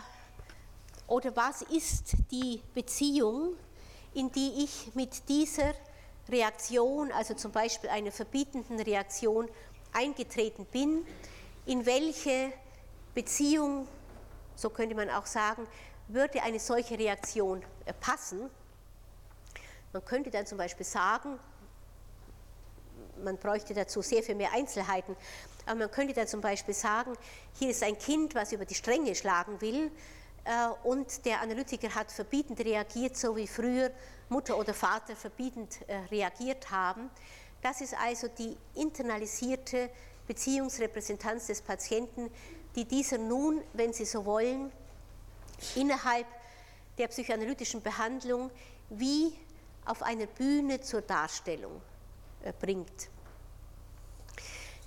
oder 1.07 1.35
was 1.35 1.63
ist 1.63 2.13
die 2.29 2.61
Beziehung, 2.75 3.55
in 4.13 4.31
die 4.31 4.63
ich 4.63 4.93
mit 4.93 5.27
dieser 5.29 5.73
Reaktion, 6.27 7.11
also 7.11 7.33
zum 7.33 7.51
Beispiel 7.51 7.89
einer 7.89 8.11
verbietenden 8.11 8.79
Reaktion, 8.79 9.49
eingetreten 9.91 10.65
bin, 10.65 11.03
in 11.65 11.87
welche 11.87 12.53
Beziehung, 13.15 13.87
so 14.59 14.69
könnte 14.69 14.95
man 14.95 15.09
auch 15.09 15.25
sagen, 15.25 15.65
würde 16.09 16.41
eine 16.43 16.59
solche 16.59 16.97
Reaktion 16.99 17.63
passen. 18.01 18.49
Man 19.93 20.03
könnte 20.03 20.29
dann 20.29 20.45
zum 20.45 20.57
Beispiel 20.57 20.85
sagen, 20.85 21.39
man 23.23 23.37
bräuchte 23.37 23.73
dazu 23.73 24.01
sehr 24.01 24.21
viel 24.21 24.35
mehr 24.35 24.51
Einzelheiten, 24.53 25.15
aber 25.65 25.75
man 25.75 25.91
könnte 25.91 26.13
dann 26.13 26.27
zum 26.27 26.41
Beispiel 26.41 26.73
sagen, 26.73 27.13
hier 27.57 27.69
ist 27.69 27.83
ein 27.83 27.97
Kind, 27.97 28.35
was 28.35 28.51
über 28.51 28.65
die 28.65 28.75
Stränge 28.75 29.15
schlagen 29.15 29.61
will 29.61 29.91
äh, 30.43 30.67
und 30.83 31.25
der 31.25 31.41
Analytiker 31.41 31.93
hat 31.95 32.11
verbietend 32.11 32.59
reagiert, 32.59 33.15
so 33.17 33.35
wie 33.35 33.47
früher 33.47 33.91
Mutter 34.29 34.57
oder 34.57 34.73
Vater 34.73 35.15
verbietend 35.15 35.79
äh, 35.87 35.95
reagiert 36.11 36.69
haben. 36.71 37.09
Das 37.61 37.81
ist 37.81 37.93
also 37.93 38.27
die 38.27 38.57
internalisierte 38.75 39.89
Beziehungsrepräsentanz 40.27 41.47
des 41.47 41.61
Patienten, 41.61 42.29
die 42.75 42.85
dieser 42.85 43.17
nun, 43.17 43.61
wenn 43.73 43.93
Sie 43.93 44.05
so 44.05 44.25
wollen, 44.25 44.71
innerhalb 45.75 46.27
der 46.97 47.07
psychoanalytischen 47.07 47.81
Behandlung 47.81 48.51
wie 48.89 49.33
auf 49.85 50.03
einer 50.03 50.27
Bühne 50.27 50.81
zur 50.81 51.01
Darstellung 51.01 51.81
äh, 52.43 52.53
bringt. 52.59 53.09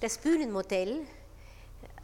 Das 0.01 0.19
Bühnenmodell 0.19 1.01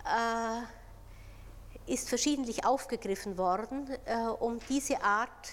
äh, 0.04 1.92
ist 1.92 2.08
verschiedentlich 2.08 2.64
aufgegriffen 2.64 3.38
worden, 3.38 3.88
äh, 4.04 4.16
um 4.38 4.60
diese 4.68 5.02
Art 5.02 5.52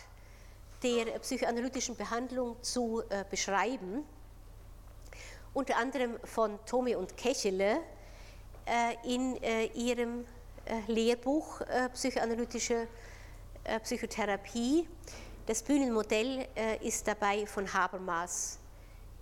der 0.83 1.19
psychoanalytischen 1.19 1.95
Behandlung 1.95 2.61
zu 2.61 3.01
äh, 3.09 3.23
beschreiben. 3.29 4.03
Unter 5.53 5.77
anderem 5.77 6.19
von 6.23 6.59
Tome 6.65 6.97
und 6.97 7.15
Kechele 7.15 7.79
in 9.03 9.41
äh, 9.43 9.65
ihrem 9.75 10.25
Lehrbuch 10.87 11.61
Psychoanalytische 11.93 12.87
Psychotherapie 13.83 14.87
das 15.45 15.61
Bühnenmodell 15.61 16.47
äh, 16.55 16.87
ist 16.87 17.07
dabei 17.07 17.45
von 17.45 17.71
Habermas 17.71 18.57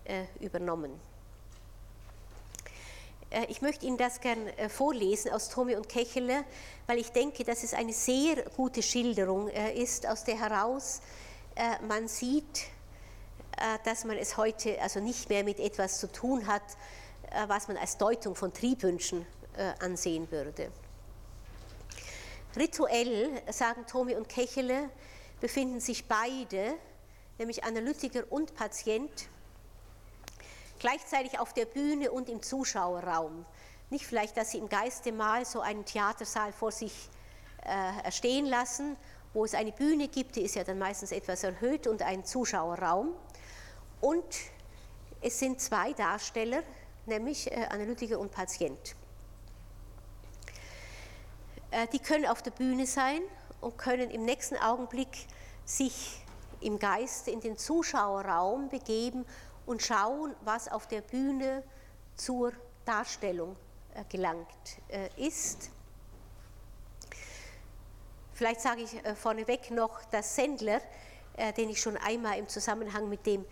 äh, 0.05 0.23
übernommen. 0.39 0.97
Äh, 3.29 3.45
ich 3.49 3.61
möchte 3.61 3.85
Ihnen 3.85 3.97
das 3.97 4.21
gern 4.21 4.47
vorlesen 4.69 5.31
aus 5.33 5.49
Tome 5.49 5.75
und 5.75 5.89
Kechele, 5.89 6.45
weil 6.87 6.97
ich 6.99 7.11
denke, 7.11 7.43
dass 7.43 7.63
es 7.63 7.73
eine 7.73 7.91
sehr 7.91 8.41
gute 8.55 8.81
Schilderung 8.81 9.49
ist, 9.49 10.07
aus 10.07 10.23
der 10.23 10.39
heraus 10.39 11.01
man 11.87 12.07
sieht, 12.07 12.65
dass 13.83 14.05
man 14.05 14.17
es 14.17 14.37
heute 14.37 14.81
also 14.81 14.99
nicht 14.99 15.29
mehr 15.29 15.43
mit 15.43 15.59
etwas 15.59 15.99
zu 15.99 16.11
tun 16.11 16.47
hat, 16.47 16.63
was 17.47 17.67
man 17.67 17.77
als 17.77 17.97
Deutung 17.97 18.35
von 18.35 18.53
Triebwünschen 18.53 19.25
ansehen 19.79 20.29
würde. 20.31 20.71
Rituell, 22.55 23.41
sagen 23.51 23.85
Tome 23.87 24.15
und 24.15 24.29
Kechele, 24.29 24.89
befinden 25.41 25.79
sich 25.79 26.07
beide, 26.07 26.75
nämlich 27.37 27.63
Analytiker 27.63 28.23
und 28.29 28.53
Patient, 28.55 29.27
gleichzeitig 30.79 31.39
auf 31.39 31.53
der 31.53 31.65
Bühne 31.65 32.11
und 32.11 32.29
im 32.29 32.41
Zuschauerraum. 32.41 33.45
Nicht 33.89 34.05
vielleicht, 34.05 34.37
dass 34.37 34.51
Sie 34.51 34.57
im 34.59 34.69
Geiste 34.69 35.11
mal 35.11 35.45
so 35.45 35.61
einen 35.61 35.85
Theatersaal 35.85 36.53
vor 36.53 36.71
sich 36.71 37.09
äh, 37.63 38.11
stehen 38.11 38.45
lassen, 38.45 38.97
wo 39.33 39.45
es 39.45 39.55
eine 39.55 39.71
Bühne 39.71 40.07
gibt, 40.07 40.35
die 40.35 40.41
ist 40.41 40.55
ja 40.55 40.63
dann 40.63 40.77
meistens 40.77 41.11
etwas 41.11 41.43
erhöht 41.43 41.87
und 41.87 42.01
einen 42.03 42.23
Zuschauerraum. 42.23 43.13
Und 43.99 44.23
es 45.21 45.39
sind 45.39 45.59
zwei 45.59 45.93
Darsteller, 45.93 46.61
nämlich 47.05 47.51
äh, 47.51 47.65
Analytiker 47.69 48.19
und 48.19 48.31
Patient. 48.31 48.95
Äh, 51.71 51.87
die 51.87 51.99
können 51.99 52.25
auf 52.25 52.41
der 52.41 52.51
Bühne 52.51 52.85
sein 52.85 53.21
und 53.61 53.77
können 53.77 54.09
im 54.11 54.25
nächsten 54.25 54.57
Augenblick 54.57 55.27
sich 55.65 56.23
im 56.61 56.79
Geist 56.79 57.27
in 57.27 57.41
den 57.41 57.57
Zuschauerraum 57.57 58.69
begeben 58.69 59.25
und 59.65 59.81
schauen, 59.81 60.35
was 60.43 60.69
auf 60.69 60.87
der 60.87 61.01
Bühne 61.01 61.63
zur 62.15 62.53
Darstellung 62.85 63.55
äh, 63.95 64.03
gelangt 64.09 64.47
ist. 65.17 65.69
Vielleicht 68.33 68.61
sage 68.61 68.81
ich 68.81 68.89
vorneweg 69.15 69.71
noch, 69.71 70.03
dass 70.05 70.35
Sendler, 70.35 70.81
den 71.55 71.69
ich 71.69 71.79
schon 71.79 71.97
einmal 71.97 72.39
im 72.39 72.47
Zusammenhang 72.47 73.07
mit 73.07 73.25
dem 73.27 73.45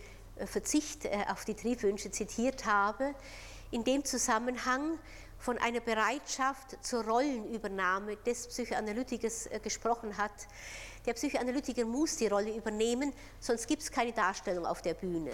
Verzicht 0.46 1.08
auf 1.30 1.46
die 1.46 1.54
Triebwünsche 1.54 2.12
zitiert 2.12 2.66
habe, 2.66 3.14
in 3.72 3.84
dem 3.84 4.04
Zusammenhang 4.04 5.00
von 5.42 5.58
einer 5.58 5.80
Bereitschaft 5.80 6.78
zur 6.86 7.04
Rollenübernahme 7.04 8.16
des 8.18 8.48
Psychoanalytikers 8.48 9.48
äh, 9.48 9.60
gesprochen 9.60 10.16
hat. 10.18 10.32
Der 11.06 11.14
Psychoanalytiker 11.14 11.84
muss 11.84 12.16
die 12.18 12.28
Rolle 12.28 12.56
übernehmen, 12.56 13.12
sonst 13.40 13.68
gibt 13.68 13.82
es 13.82 13.92
keine 13.92 14.14
Darstellung 14.14 14.68
auf 14.68 14.84
der 14.84 14.94
Bühne. 14.94 15.32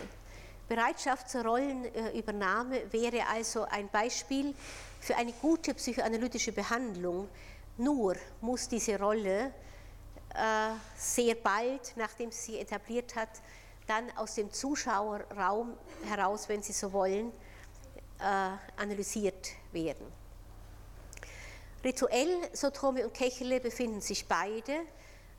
Bereitschaft 0.70 1.30
zur 1.30 1.44
Rollenübernahme 1.44 2.92
wäre 2.92 3.28
also 3.28 3.64
ein 3.64 3.90
Beispiel 3.90 4.54
für 5.00 5.16
eine 5.16 5.34
gute 5.34 5.74
psychoanalytische 5.74 6.52
Behandlung. 6.54 7.28
Nur 7.78 8.16
muss 8.42 8.68
diese 8.68 8.98
Rolle 9.00 9.54
äh, 10.34 10.70
sehr 10.98 11.36
bald, 11.36 11.94
nachdem 11.96 12.32
sie 12.32 12.52
sich 12.52 12.62
etabliert 12.62 13.16
hat, 13.16 13.30
dann 13.88 14.16
aus 14.18 14.36
dem 14.36 14.52
Zuschauerraum 14.52 15.78
heraus, 16.06 16.50
wenn 16.50 16.62
Sie 16.62 16.74
so 16.74 16.92
wollen, 16.94 17.32
äh, 18.20 18.24
analysiert 18.76 19.50
werden. 19.72 20.06
Rituell, 21.84 22.50
so 22.54 22.70
Trome 22.70 23.06
und 23.06 23.14
Kechele, 23.14 23.60
befinden 23.60 24.02
sich 24.02 24.28
beide, 24.28 24.82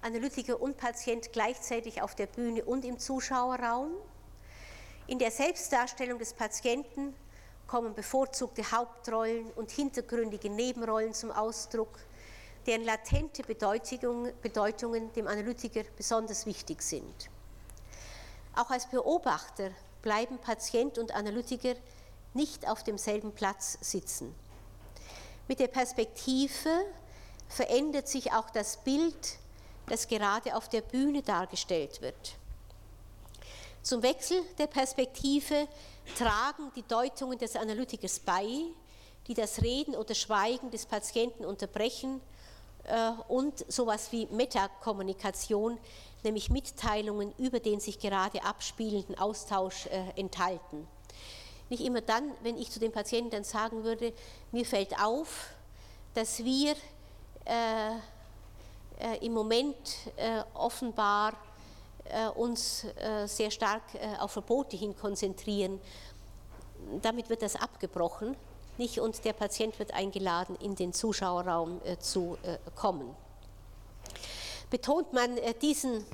Analytiker 0.00 0.60
und 0.60 0.76
Patient, 0.76 1.32
gleichzeitig 1.32 2.00
auf 2.00 2.14
der 2.14 2.26
Bühne 2.26 2.64
und 2.64 2.84
im 2.84 2.98
Zuschauerraum. 2.98 3.90
In 5.08 5.18
der 5.18 5.30
Selbstdarstellung 5.30 6.18
des 6.18 6.32
Patienten 6.32 7.14
kommen 7.66 7.94
bevorzugte 7.94 8.70
Hauptrollen 8.70 9.50
und 9.52 9.70
hintergründige 9.70 10.48
Nebenrollen 10.48 11.12
zum 11.12 11.32
Ausdruck, 11.32 11.98
deren 12.66 12.84
latente 12.84 13.42
Bedeutungen 13.42 15.12
dem 15.12 15.26
Analytiker 15.26 15.82
besonders 15.96 16.46
wichtig 16.46 16.82
sind. 16.82 17.30
Auch 18.56 18.70
als 18.70 18.86
Beobachter 18.86 19.70
bleiben 20.02 20.38
Patient 20.38 20.98
und 20.98 21.14
Analytiker 21.14 21.74
nicht 22.34 22.68
auf 22.68 22.84
demselben 22.84 23.32
Platz 23.32 23.78
sitzen. 23.80 24.34
Mit 25.48 25.60
der 25.60 25.68
Perspektive 25.68 26.70
verändert 27.48 28.08
sich 28.08 28.32
auch 28.32 28.50
das 28.50 28.76
Bild, 28.78 29.38
das 29.86 30.06
gerade 30.08 30.54
auf 30.54 30.68
der 30.68 30.82
Bühne 30.82 31.22
dargestellt 31.22 32.02
wird. 32.02 32.36
Zum 33.82 34.02
Wechsel 34.02 34.42
der 34.58 34.66
Perspektive 34.66 35.66
tragen 36.18 36.70
die 36.76 36.82
Deutungen 36.82 37.38
des 37.38 37.56
Analytikers 37.56 38.18
bei, 38.20 38.46
die 39.26 39.34
das 39.34 39.62
Reden 39.62 39.94
oder 39.94 40.14
Schweigen 40.14 40.70
des 40.70 40.84
Patienten 40.84 41.44
unterbrechen 41.44 42.20
äh, 42.84 43.10
und 43.28 43.64
sowas 43.70 44.12
wie 44.12 44.26
Metakommunikation, 44.26 45.78
nämlich 46.24 46.51
Mitteilungen 46.51 47.32
über 47.39 47.61
den 47.61 47.81
sich 47.81 47.99
gerade 47.99 48.43
abspielenden 48.45 49.19
Austausch 49.19 49.86
äh, 49.86 50.20
enthalten. 50.20 50.86
Nicht 51.70 51.82
immer 51.82 52.01
dann, 52.01 52.32
wenn 52.43 52.57
ich 52.57 52.70
zu 52.70 52.81
dem 52.81 52.93
Patienten 52.93 53.31
dann 53.31 53.45
sagen 53.45 53.85
würde, 53.85 54.12
mir 54.53 54.65
fällt 54.65 54.99
auf, 55.01 55.49
dass 56.15 56.43
wir 56.43 56.74
äh, 57.45 57.93
äh, 59.01 59.24
im 59.24 59.32
Moment 59.32 59.77
äh, 60.16 60.43
offenbar 60.55 61.35
äh, 62.05 62.28
uns 62.28 62.86
sehr 63.27 63.51
stark 63.51 63.82
auf 64.19 64.32
Verbote 64.32 64.77
hin 64.77 64.97
konzentrieren. 64.97 65.78
Damit 67.03 67.28
wird 67.28 67.43
das 67.43 67.55
abgebrochen 67.55 68.35
nicht, 68.78 69.01
und 69.01 69.24
der 69.24 69.32
Patient 69.32 69.78
wird 69.78 69.93
eingeladen, 69.93 70.57
in 70.57 70.74
den 70.74 70.93
Zuschauerraum 70.93 71.81
zu 71.99 72.39
kommen. 72.77 73.15
Betont 74.70 75.12
man 75.12 75.39
diesen 75.62 76.05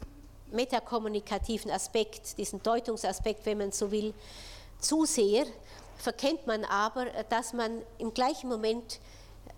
metakommunikativen 0.53 1.71
Aspekt, 1.71 2.39
diesen 2.39 2.63
Deutungsaspekt, 2.63 3.45
wenn 3.47 3.59
man 3.59 3.73
so 3.73 3.91
will, 3.91 4.15
zu 4.79 5.05
sehr, 5.05 5.47
verkennt 5.99 6.47
man 6.47 6.65
aber, 6.65 7.07
dass 7.29 7.53
man 7.53 7.83
im 7.99 8.13
gleichen 8.15 8.49
Moment 8.49 9.01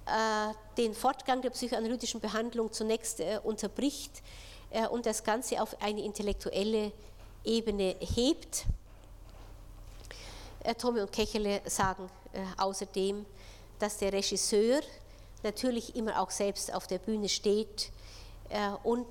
äh, 0.06 0.54
den 0.76 0.94
Fortgang 0.94 1.42
der 1.42 1.50
psychoanalytischen 1.50 2.20
Behandlung 2.20 2.72
zunächst 2.72 3.20
äh, 3.20 3.40
unterbricht 3.42 4.22
äh, 4.70 4.86
und 4.86 5.04
das 5.04 5.24
Ganze 5.24 5.60
auf 5.60 5.80
eine 5.82 6.02
intellektuelle 6.02 6.92
Ebene 7.44 7.96
hebt. 8.00 8.64
Tome 10.78 11.02
und 11.02 11.12
Kechele 11.12 11.60
sagen 11.66 12.10
außerdem, 12.56 13.24
dass 13.78 13.98
der 13.98 14.12
Regisseur 14.12 14.80
natürlich 15.44 15.94
immer 15.94 16.20
auch 16.20 16.30
selbst 16.30 16.74
auf 16.74 16.88
der 16.88 16.98
Bühne 16.98 17.28
steht 17.28 17.92
und 18.82 19.06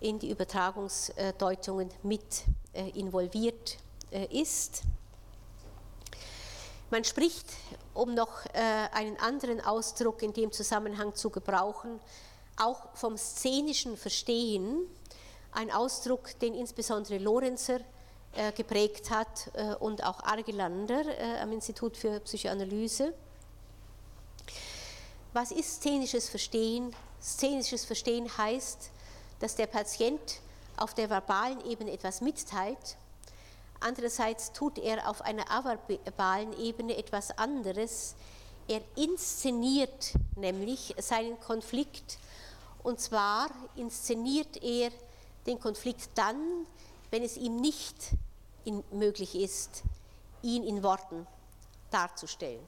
in 0.00 0.18
die 0.18 0.30
Übertragungsdeutungen 0.30 1.90
mit 2.02 2.44
involviert 2.94 3.78
ist. 4.30 4.82
Man 6.88 7.02
spricht, 7.02 7.46
um 7.94 8.14
noch 8.14 8.46
äh, 8.46 8.60
einen 8.92 9.18
anderen 9.18 9.60
Ausdruck 9.60 10.22
in 10.22 10.32
dem 10.32 10.52
Zusammenhang 10.52 11.16
zu 11.16 11.30
gebrauchen, 11.30 11.98
auch 12.56 12.94
vom 12.94 13.16
szenischen 13.16 13.96
Verstehen, 13.96 14.86
ein 15.50 15.72
Ausdruck, 15.72 16.38
den 16.38 16.54
insbesondere 16.54 17.18
Lorenzer 17.18 17.80
äh, 18.36 18.52
geprägt 18.52 19.10
hat 19.10 19.50
äh, 19.54 19.74
und 19.74 20.04
auch 20.04 20.22
Argelander 20.22 21.02
am 21.42 21.50
Institut 21.50 21.96
für 21.96 22.20
Psychoanalyse. 22.20 23.12
Was 25.32 25.50
ist 25.50 25.82
szenisches 25.82 26.28
Verstehen? 26.28 26.94
Szenisches 27.26 27.84
Verstehen 27.84 28.30
heißt, 28.38 28.90
dass 29.40 29.56
der 29.56 29.66
Patient 29.66 30.40
auf 30.76 30.94
der 30.94 31.10
verbalen 31.10 31.64
Ebene 31.66 31.92
etwas 31.92 32.20
mitteilt 32.20 32.96
Andererseits 33.80 34.52
tut 34.52 34.78
er 34.78 35.08
auf 35.08 35.22
einer 35.22 35.50
averbalen 35.50 36.58
Ebene 36.58 36.96
etwas 36.96 37.36
anderes. 37.36 38.14
Er 38.68 38.80
inszeniert 38.96 40.12
nämlich 40.34 40.94
seinen 40.98 41.38
Konflikt 41.40 42.18
und 42.82 43.00
zwar 43.00 43.48
inszeniert 43.76 44.62
er 44.62 44.90
den 45.46 45.60
Konflikt 45.60 46.10
dann, 46.14 46.66
wenn 47.10 47.22
es 47.22 47.36
ihm 47.36 47.56
nicht 47.60 48.10
möglich 48.90 49.34
ist, 49.36 49.82
ihn 50.42 50.64
in 50.64 50.82
Worten 50.82 51.26
darzustellen. 51.90 52.66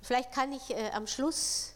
Vielleicht 0.00 0.32
kann 0.32 0.52
ich 0.52 0.70
äh, 0.70 0.90
am 0.90 1.06
Schluss 1.06 1.73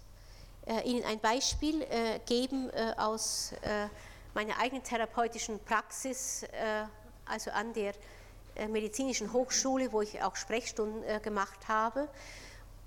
Ihnen 0.84 1.04
ein 1.04 1.18
Beispiel 1.20 1.82
äh, 1.82 2.20
geben 2.26 2.70
äh, 2.70 2.92
aus 2.96 3.52
äh, 3.62 3.88
meiner 4.34 4.58
eigenen 4.58 4.84
therapeutischen 4.84 5.58
Praxis 5.60 6.42
äh, 6.42 6.84
also 7.28 7.50
an 7.50 7.72
der 7.72 7.94
äh, 8.58 8.66
medizinischen 8.66 9.32
Hochschule, 9.32 9.92
wo 9.92 10.02
ich 10.02 10.20
auch 10.22 10.34
Sprechstunden 10.34 11.04
äh, 11.04 11.20
gemacht 11.20 11.68
habe, 11.68 12.08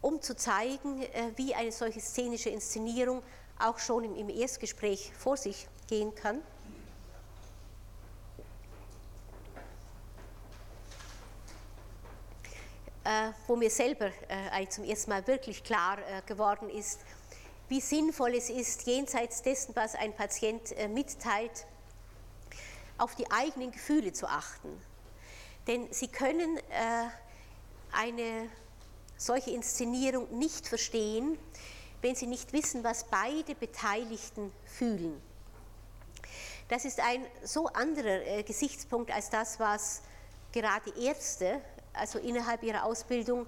um 0.01 0.21
zu 0.21 0.35
zeigen, 0.35 1.01
äh, 1.01 1.31
wie 1.35 1.55
eine 1.55 1.71
solche 1.71 2.01
szenische 2.01 2.49
Inszenierung 2.49 3.23
auch 3.59 3.79
schon 3.79 4.03
im 4.15 4.29
Erstgespräch 4.29 5.11
vor 5.17 5.37
sich 5.37 5.67
gehen 5.87 6.13
kann. 6.15 6.41
wo 13.47 13.55
mir 13.55 13.71
selber 13.71 14.11
zum 14.69 14.83
ersten 14.83 15.09
Mal 15.09 15.25
wirklich 15.25 15.63
klar 15.63 15.97
geworden 16.27 16.69
ist, 16.69 16.99
wie 17.71 17.79
sinnvoll 17.79 18.35
es 18.35 18.49
ist, 18.49 18.85
jenseits 18.85 19.43
dessen, 19.43 19.73
was 19.77 19.95
ein 19.95 20.13
Patient 20.13 20.75
mitteilt, 20.89 21.65
auf 22.97 23.15
die 23.15 23.31
eigenen 23.31 23.71
Gefühle 23.71 24.11
zu 24.11 24.27
achten. 24.27 24.69
Denn 25.67 25.87
sie 25.93 26.09
können 26.09 26.57
äh, 26.57 27.07
eine 27.93 28.49
solche 29.15 29.51
Inszenierung 29.51 30.37
nicht 30.37 30.67
verstehen, 30.67 31.39
wenn 32.01 32.13
sie 32.13 32.27
nicht 32.27 32.51
wissen, 32.51 32.83
was 32.83 33.05
beide 33.05 33.55
Beteiligten 33.55 34.51
fühlen. 34.65 35.21
Das 36.67 36.83
ist 36.83 36.99
ein 36.99 37.25
so 37.41 37.67
anderer 37.67 38.27
äh, 38.27 38.43
Gesichtspunkt 38.43 39.11
als 39.11 39.29
das, 39.29 39.61
was 39.61 40.01
gerade 40.51 40.91
Ärzte, 40.99 41.61
also 41.93 42.19
innerhalb 42.19 42.63
ihrer 42.63 42.83
Ausbildung, 42.83 43.47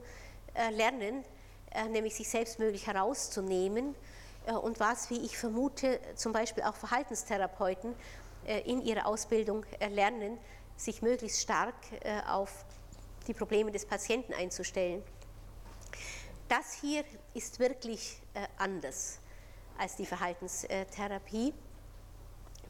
äh, 0.54 0.70
lernen, 0.70 1.26
äh, 1.72 1.90
nämlich 1.90 2.16
sich 2.16 2.30
selbstmöglich 2.30 2.88
herauszunehmen 2.88 3.94
äh, 3.96 4.13
und 4.52 4.80
was, 4.80 5.10
wie 5.10 5.20
ich 5.20 5.38
vermute, 5.38 6.00
zum 6.16 6.34
Beispiel 6.34 6.64
auch 6.64 6.76
Verhaltenstherapeuten 6.76 7.96
äh, 8.46 8.60
in 8.70 8.82
ihrer 8.82 9.06
Ausbildung 9.06 9.66
lernen, 9.90 10.38
sich 10.76 11.02
möglichst 11.02 11.42
stark 11.42 11.76
äh, 12.02 12.22
auf 12.28 12.66
die 13.28 13.34
Probleme 13.34 13.72
des 13.72 13.86
Patienten 13.86 14.34
einzustellen. 14.34 15.02
Das 16.50 16.74
hier 16.74 17.06
ist 17.34 17.60
wirklich 17.60 18.22
äh, 18.34 18.46
anders 18.58 19.20
als 19.78 19.96
die 19.96 20.06
Verhaltenstherapie. 20.06 21.54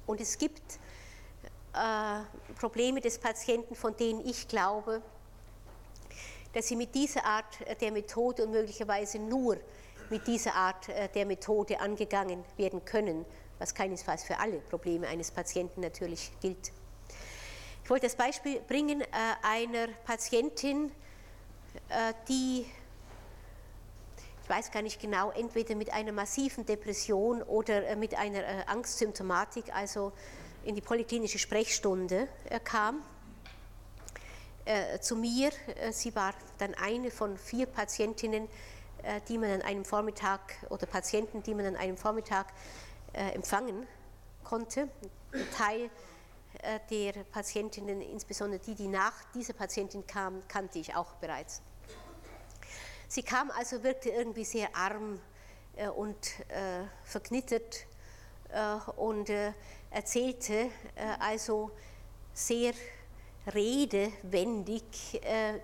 Und 0.06 0.22
es 0.22 0.38
gibt 0.38 0.80
Probleme 2.60 3.02
des 3.02 3.18
Patienten, 3.18 3.74
von 3.74 3.98
denen 3.98 4.24
ich 4.28 4.48
glaube, 4.48 5.02
dass 6.54 6.68
sie 6.68 6.76
mit 6.76 6.94
dieser 6.94 7.26
Art 7.26 7.58
der 7.82 7.92
Methode 7.92 8.46
und 8.46 8.52
möglicherweise 8.52 9.18
nur 9.18 9.58
mit 10.14 10.28
dieser 10.28 10.54
Art 10.54 10.88
der 11.16 11.26
Methode 11.26 11.80
angegangen 11.80 12.44
werden 12.56 12.86
können 12.86 13.26
was 13.64 13.74
keinesfalls 13.74 14.26
für 14.26 14.38
alle 14.40 14.60
Probleme 14.60 15.08
eines 15.08 15.32
Patienten 15.32 15.80
natürlich 15.80 16.32
gilt. 16.42 16.74
Ich 17.82 17.90
wollte 17.90 18.08
das 18.08 18.16
Beispiel 18.16 18.60
bringen 18.60 19.02
äh, 19.02 19.06
einer 19.42 19.88
Patientin, 20.06 20.92
äh, 21.88 22.14
die, 22.28 22.66
ich 24.44 24.50
weiß 24.50 24.70
gar 24.70 24.82
nicht 24.82 25.00
genau, 25.00 25.32
entweder 25.32 25.76
mit 25.76 25.94
einer 25.94 26.12
massiven 26.12 26.66
Depression 26.66 27.42
oder 27.42 27.88
äh, 27.88 27.96
mit 27.96 28.16
einer 28.16 28.40
äh, 28.40 28.64
Angstsymptomatik, 28.68 29.74
also 29.74 30.12
in 30.66 30.76
die 30.76 30.82
polyklinische 30.82 31.40
Sprechstunde 31.40 32.28
äh, 32.50 32.60
kam 32.60 33.02
äh, 34.66 35.00
zu 35.00 35.16
mir. 35.16 35.52
sie 35.92 36.14
war 36.16 36.34
dann 36.58 36.74
eine 36.74 37.12
von 37.12 37.38
vier 37.38 37.66
Patientinnen, 37.66 38.50
die 39.28 39.38
man 39.38 39.52
an 39.52 39.62
einem 39.62 39.86
Vormittag 39.86 40.56
oder 40.70 40.86
Patienten, 40.86 41.44
die 41.44 41.54
man 41.54 41.66
an 41.66 41.76
einem 41.76 41.98
Vormittag 41.98 42.54
äh, 43.14 43.36
empfangen 43.36 43.86
konnte. 44.44 44.90
Ein 45.34 45.52
Teil 45.56 45.90
äh, 46.64 46.80
der 46.90 47.24
Patientinnen, 47.26 48.02
insbesondere 48.02 48.60
die, 48.60 48.74
die 48.74 48.88
nach 48.88 49.14
dieser 49.36 49.54
Patientin 49.54 50.08
kamen, 50.08 50.42
kannte 50.48 50.80
ich 50.80 50.96
auch 50.96 51.14
bereits. 51.16 51.62
Sie 53.08 53.22
kam 53.22 53.52
also, 53.52 53.84
wirkte 53.84 54.10
irgendwie 54.10 54.46
sehr 54.46 54.76
arm 54.76 55.20
äh, 55.76 55.90
und 55.90 56.18
verknittert 57.04 57.86
und 58.98 59.32
erzählte 59.90 60.70
also 61.20 61.72
sehr 62.36 62.74
redewendig 63.48 65.20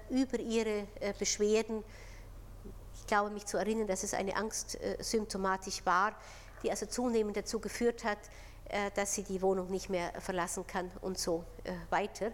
über 0.10 0.40
ihre 0.40 0.88
Beschwerden. 1.20 1.84
Ich 3.10 3.12
glaube 3.12 3.32
mich 3.32 3.48
zu 3.48 3.58
erinnern, 3.58 3.88
dass 3.88 4.04
es 4.04 4.14
eine 4.14 4.36
Angstsymptomatik 4.36 5.84
war, 5.84 6.14
die 6.62 6.70
also 6.70 6.86
zunehmend 6.86 7.36
dazu 7.36 7.60
geführt 7.60 8.04
hat, 8.04 8.20
äh, 8.66 8.92
dass 8.94 9.16
sie 9.16 9.24
die 9.24 9.42
Wohnung 9.42 9.72
nicht 9.72 9.90
mehr 9.90 10.14
verlassen 10.22 10.68
kann 10.68 10.92
und 11.02 11.18
so 11.18 11.44
äh, 11.64 11.72
weiter. 11.90 12.32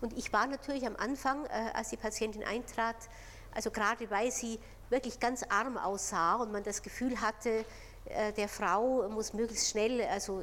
Und 0.00 0.18
ich 0.18 0.32
war 0.32 0.48
natürlich 0.48 0.84
am 0.88 0.96
Anfang, 0.96 1.44
äh, 1.44 1.70
als 1.72 1.90
die 1.90 1.96
Patientin 1.96 2.42
eintrat, 2.42 2.96
also 3.54 3.70
gerade 3.70 4.10
weil 4.10 4.32
sie 4.32 4.58
wirklich 4.90 5.20
ganz 5.20 5.44
arm 5.44 5.76
aussah 5.76 6.34
und 6.34 6.50
man 6.50 6.64
das 6.64 6.82
Gefühl 6.82 7.20
hatte, 7.20 7.64
der 8.36 8.48
Frau 8.48 9.08
muss 9.10 9.34
möglichst 9.34 9.68
schnell, 9.68 10.00
also 10.06 10.42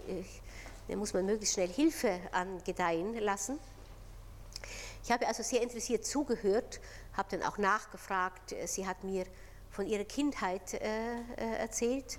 muss 0.88 1.14
man 1.14 1.26
möglichst 1.26 1.56
schnell 1.56 1.68
Hilfe 1.68 2.18
angedeihen 2.32 3.16
lassen, 3.16 3.60
Ich 5.04 5.12
habe 5.12 5.28
also 5.28 5.44
sehr 5.44 5.62
interessiert 5.62 6.06
zugehört, 6.06 6.80
habe 7.18 7.28
dann 7.30 7.44
auch 7.44 7.58
nachgefragt. 7.58 8.56
Sie 8.66 8.88
hat 8.88 9.04
mir 9.04 9.26
von 9.76 9.86
ihrer 9.88 10.06
Kindheit 10.06 10.74
äh, 10.74 11.18
äh, 11.36 11.58
erzählt. 11.60 12.18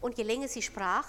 Und 0.00 0.18
je 0.18 0.24
länger 0.24 0.48
sie 0.48 0.62
sprach, 0.62 1.06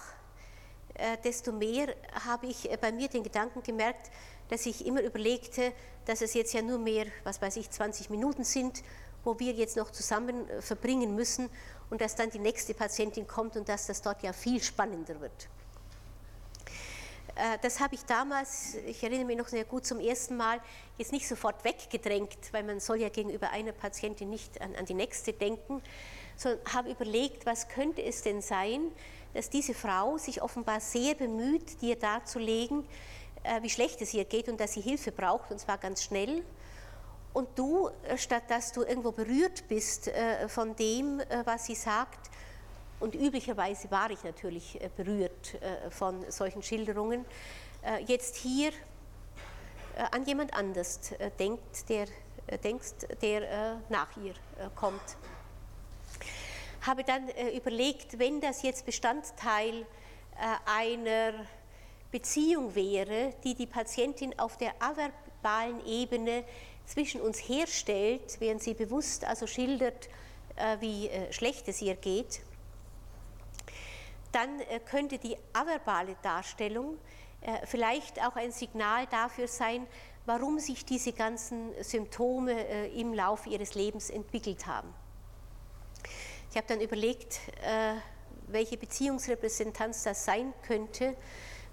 äh, 0.93 1.17
desto 1.23 1.51
mehr 1.51 1.95
habe 2.25 2.45
ich 2.45 2.69
bei 2.79 2.91
mir 2.91 3.07
den 3.07 3.23
Gedanken 3.23 3.63
gemerkt, 3.63 4.11
dass 4.49 4.67
ich 4.67 4.85
immer 4.85 5.01
überlegte, 5.01 5.73
dass 6.05 6.21
es 6.21 6.35
jetzt 6.35 6.53
ja 6.53 6.61
nur 6.61 6.77
mehr, 6.77 7.07
was 7.23 7.41
weiß 7.41 7.57
ich, 7.57 7.71
20 7.71 8.11
Minuten 8.11 8.43
sind, 8.43 8.83
wo 9.23 9.39
wir 9.39 9.53
jetzt 9.53 9.75
noch 9.75 9.89
zusammen 9.89 10.45
verbringen 10.59 11.15
müssen 11.15 11.49
und 11.89 12.01
dass 12.01 12.15
dann 12.15 12.29
die 12.29 12.39
nächste 12.39 12.75
Patientin 12.75 13.25
kommt 13.25 13.55
und 13.55 13.67
dass 13.67 13.87
das 13.87 14.01
dort 14.01 14.21
ja 14.21 14.31
viel 14.31 14.61
spannender 14.61 15.19
wird. 15.21 15.49
Das 17.61 17.79
habe 17.79 17.95
ich 17.95 18.05
damals, 18.05 18.75
ich 18.85 19.03
erinnere 19.03 19.25
mich 19.25 19.37
noch 19.37 19.47
sehr 19.47 19.65
gut, 19.65 19.87
zum 19.87 19.99
ersten 19.99 20.37
Mal 20.37 20.61
jetzt 20.99 21.11
nicht 21.11 21.27
sofort 21.27 21.63
weggedrängt, 21.63 22.37
weil 22.51 22.63
man 22.63 22.79
soll 22.79 22.97
ja 22.97 23.09
gegenüber 23.09 23.49
einer 23.49 23.71
Patientin 23.71 24.29
nicht 24.29 24.61
an, 24.61 24.75
an 24.75 24.85
die 24.85 24.93
nächste 24.93 25.33
denken, 25.33 25.81
sondern 26.35 26.61
habe 26.73 26.91
überlegt, 26.91 27.45
was 27.45 27.67
könnte 27.69 28.03
es 28.03 28.21
denn 28.21 28.41
sein, 28.41 28.91
dass 29.33 29.49
diese 29.49 29.73
Frau 29.73 30.17
sich 30.17 30.41
offenbar 30.41 30.79
sehr 30.79 31.15
bemüht, 31.15 31.81
dir 31.81 31.95
darzulegen, 31.95 32.85
äh, 33.43 33.61
wie 33.61 33.69
schlecht 33.69 34.01
es 34.01 34.13
ihr 34.13 34.25
geht 34.25 34.47
und 34.47 34.59
dass 34.59 34.73
sie 34.73 34.81
Hilfe 34.81 35.11
braucht, 35.11 35.51
und 35.51 35.59
zwar 35.59 35.77
ganz 35.77 36.03
schnell. 36.03 36.43
Und 37.33 37.49
du, 37.57 37.89
äh, 38.07 38.17
statt 38.17 38.43
dass 38.47 38.71
du 38.71 38.83
irgendwo 38.83 39.11
berührt 39.11 39.67
bist 39.67 40.07
äh, 40.07 40.47
von 40.47 40.75
dem, 40.75 41.21
was 41.45 41.65
sie 41.65 41.75
sagt, 41.75 42.29
und 43.03 43.15
üblicherweise 43.15 43.91
war 43.91 44.09
ich 44.09 44.23
natürlich 44.23 44.79
berührt 44.95 45.59
von 45.89 46.23
solchen 46.31 46.63
Schilderungen, 46.63 47.25
jetzt 48.07 48.37
hier 48.37 48.71
an 50.11 50.25
jemand 50.25 50.53
anders 50.53 50.99
denkt, 51.37 51.89
der, 51.89 52.07
denkst, 52.63 52.93
der 53.21 53.81
nach 53.89 54.07
ihr 54.17 54.33
kommt. 54.75 55.01
Habe 56.85 57.05
dann 57.05 57.29
äh, 57.29 57.55
überlegt, 57.55 58.19
wenn 58.19 58.41
das 58.41 58.61
jetzt 58.61 58.85
Bestandteil 58.85 59.73
äh, 59.81 59.85
einer 60.65 61.33
Beziehung 62.11 62.75
wäre, 62.75 63.33
die 63.45 63.55
die 63.55 63.67
Patientin 63.67 64.37
auf 64.37 64.57
der 64.57 64.73
averbalen 64.79 65.85
Ebene 65.85 66.43
zwischen 66.85 67.21
uns 67.21 67.37
herstellt, 67.39 68.35
während 68.39 68.61
sie 68.61 68.73
bewusst 68.73 69.23
also 69.23 69.47
schildert, 69.47 70.09
äh, 70.57 70.75
wie 70.81 71.09
schlecht 71.31 71.69
es 71.69 71.81
ihr 71.81 71.95
geht, 71.95 72.41
dann 74.33 74.61
könnte 74.85 75.17
die 75.17 75.37
averbale 75.53 76.15
Darstellung 76.21 76.97
vielleicht 77.65 78.21
auch 78.25 78.35
ein 78.35 78.51
Signal 78.51 79.05
dafür 79.07 79.47
sein, 79.47 79.85
warum 80.25 80.59
sich 80.59 80.85
diese 80.85 81.11
ganzen 81.11 81.71
Symptome 81.83 82.87
im 82.87 83.13
Laufe 83.13 83.49
ihres 83.49 83.75
Lebens 83.75 84.09
entwickelt 84.09 84.65
haben. 84.65 84.93
Ich 86.53 86.57
habe 86.57 86.67
dann 86.67 86.81
überlegt, 86.81 87.39
äh, 87.63 87.95
welche 88.45 88.77
Beziehungsrepräsentanz 88.77 90.03
das 90.03 90.23
sein 90.23 90.53
könnte, 90.61 91.17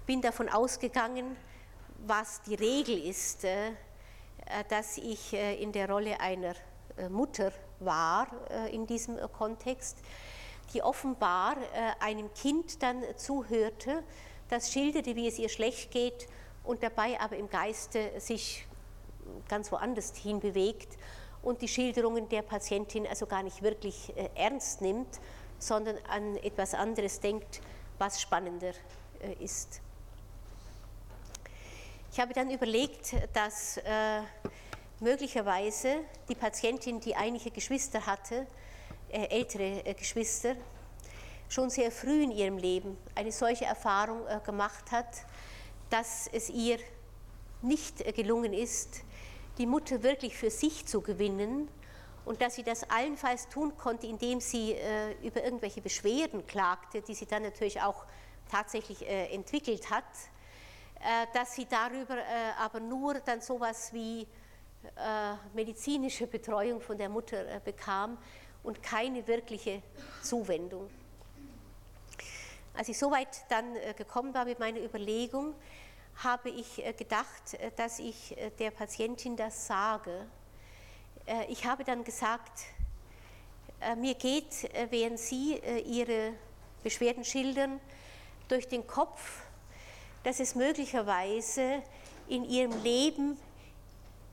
bin 0.07 0.23
davon 0.23 0.49
ausgegangen, 0.49 1.37
was 1.99 2.41
die 2.41 2.55
Regel 2.55 2.97
ist, 2.97 3.43
äh, 3.43 3.67
äh, 3.67 3.73
dass 4.69 4.97
ich 4.97 5.33
in 5.33 5.71
der 5.71 5.87
Rolle 5.87 6.19
einer 6.19 6.55
Mutter 7.09 7.53
war 7.79 8.27
in 8.71 8.87
diesem 8.87 9.17
Kontext, 9.31 9.99
die 10.73 10.81
offenbar 10.81 11.55
einem 11.99 12.33
Kind 12.33 12.81
dann 12.81 13.03
zuhörte, 13.15 14.03
das 14.49 14.71
schilderte, 14.71 15.15
wie 15.15 15.27
es 15.27 15.39
ihr 15.39 15.49
schlecht 15.49 15.91
geht 15.91 16.27
und 16.63 16.83
dabei 16.83 17.19
aber 17.19 17.37
im 17.37 17.49
Geiste 17.49 18.19
sich 18.19 18.67
ganz 19.47 19.71
woanders 19.71 20.15
hin 20.15 20.39
bewegt 20.39 20.97
und 21.41 21.61
die 21.61 21.67
Schilderungen 21.67 22.29
der 22.29 22.41
Patientin 22.41 23.07
also 23.07 23.25
gar 23.25 23.43
nicht 23.43 23.61
wirklich 23.61 24.15
äh, 24.15 24.29
ernst 24.35 24.81
nimmt, 24.81 25.19
sondern 25.59 25.97
an 26.07 26.37
etwas 26.37 26.73
anderes 26.73 27.19
denkt, 27.19 27.61
was 27.97 28.21
spannender 28.21 28.73
äh, 29.21 29.33
ist. 29.43 29.81
Ich 32.11 32.19
habe 32.19 32.33
dann 32.33 32.51
überlegt, 32.51 33.15
dass 33.33 33.77
äh, 33.77 34.21
möglicherweise 34.99 35.99
die 36.27 36.35
Patientin, 36.35 36.99
die 36.99 37.15
einige 37.15 37.51
Geschwister 37.51 38.05
hatte, 38.05 38.35
äh, 38.35 38.45
ältere 39.13 39.85
äh, 39.85 39.93
Geschwister, 39.93 40.55
schon 41.49 41.69
sehr 41.69 41.91
früh 41.91 42.23
in 42.23 42.31
ihrem 42.31 42.57
Leben 42.57 42.97
eine 43.15 43.31
solche 43.31 43.65
Erfahrung 43.65 44.25
äh, 44.27 44.39
gemacht 44.45 44.91
hat, 44.91 45.25
dass 45.89 46.27
es 46.31 46.49
ihr 46.49 46.79
nicht 47.61 48.03
gelungen 48.15 48.53
ist, 48.53 49.01
die 49.57 49.65
Mutter 49.65 50.01
wirklich 50.01 50.35
für 50.35 50.49
sich 50.49 50.85
zu 50.85 51.01
gewinnen 51.01 51.67
und 52.25 52.41
dass 52.41 52.55
sie 52.55 52.63
das 52.63 52.89
allenfalls 52.89 53.49
tun 53.49 53.75
konnte, 53.77 54.07
indem 54.07 54.39
sie 54.39 54.73
äh, 54.73 55.13
über 55.21 55.43
irgendwelche 55.43 55.81
Beschwerden 55.81 56.45
klagte, 56.47 57.01
die 57.01 57.13
sie 57.13 57.25
dann 57.25 57.43
natürlich 57.43 57.81
auch 57.81 58.05
tatsächlich 58.49 59.07
äh, 59.07 59.33
entwickelt 59.33 59.89
hat, 59.89 60.05
äh, 60.99 61.27
dass 61.33 61.55
sie 61.55 61.65
darüber 61.65 62.17
äh, 62.17 62.51
aber 62.59 62.79
nur 62.79 63.15
dann 63.15 63.41
sowas 63.41 63.91
wie 63.93 64.21
äh, 64.83 65.33
medizinische 65.53 66.27
Betreuung 66.27 66.81
von 66.81 66.97
der 66.97 67.09
Mutter 67.09 67.47
äh, 67.47 67.59
bekam 67.63 68.17
und 68.63 68.83
keine 68.83 69.27
wirkliche 69.27 69.81
Zuwendung. 70.21 70.89
Als 72.73 72.87
ich 72.89 72.97
soweit 72.97 73.49
dann 73.49 73.73
gekommen 73.97 74.33
war 74.33 74.45
mit 74.45 74.59
meiner 74.59 74.79
Überlegung, 74.79 75.53
habe 76.23 76.49
ich 76.49 76.85
äh, 76.85 76.93
gedacht, 76.93 77.53
äh, 77.55 77.71
dass 77.75 77.99
ich 77.99 78.37
äh, 78.37 78.51
der 78.51 78.71
Patientin 78.71 79.35
das 79.35 79.67
sage. 79.67 80.25
Ich 81.49 81.65
habe 81.65 81.83
dann 81.83 82.03
gesagt, 82.03 82.61
mir 83.95 84.15
geht, 84.15 84.67
während 84.89 85.19
Sie 85.19 85.61
Ihre 85.85 86.33
Beschwerden 86.81 87.23
schildern, 87.23 87.79
durch 88.47 88.67
den 88.67 88.87
Kopf, 88.87 89.43
dass 90.23 90.39
es 90.39 90.55
möglicherweise 90.55 91.83
in 92.27 92.43
Ihrem 92.43 92.71
Leben 92.81 93.37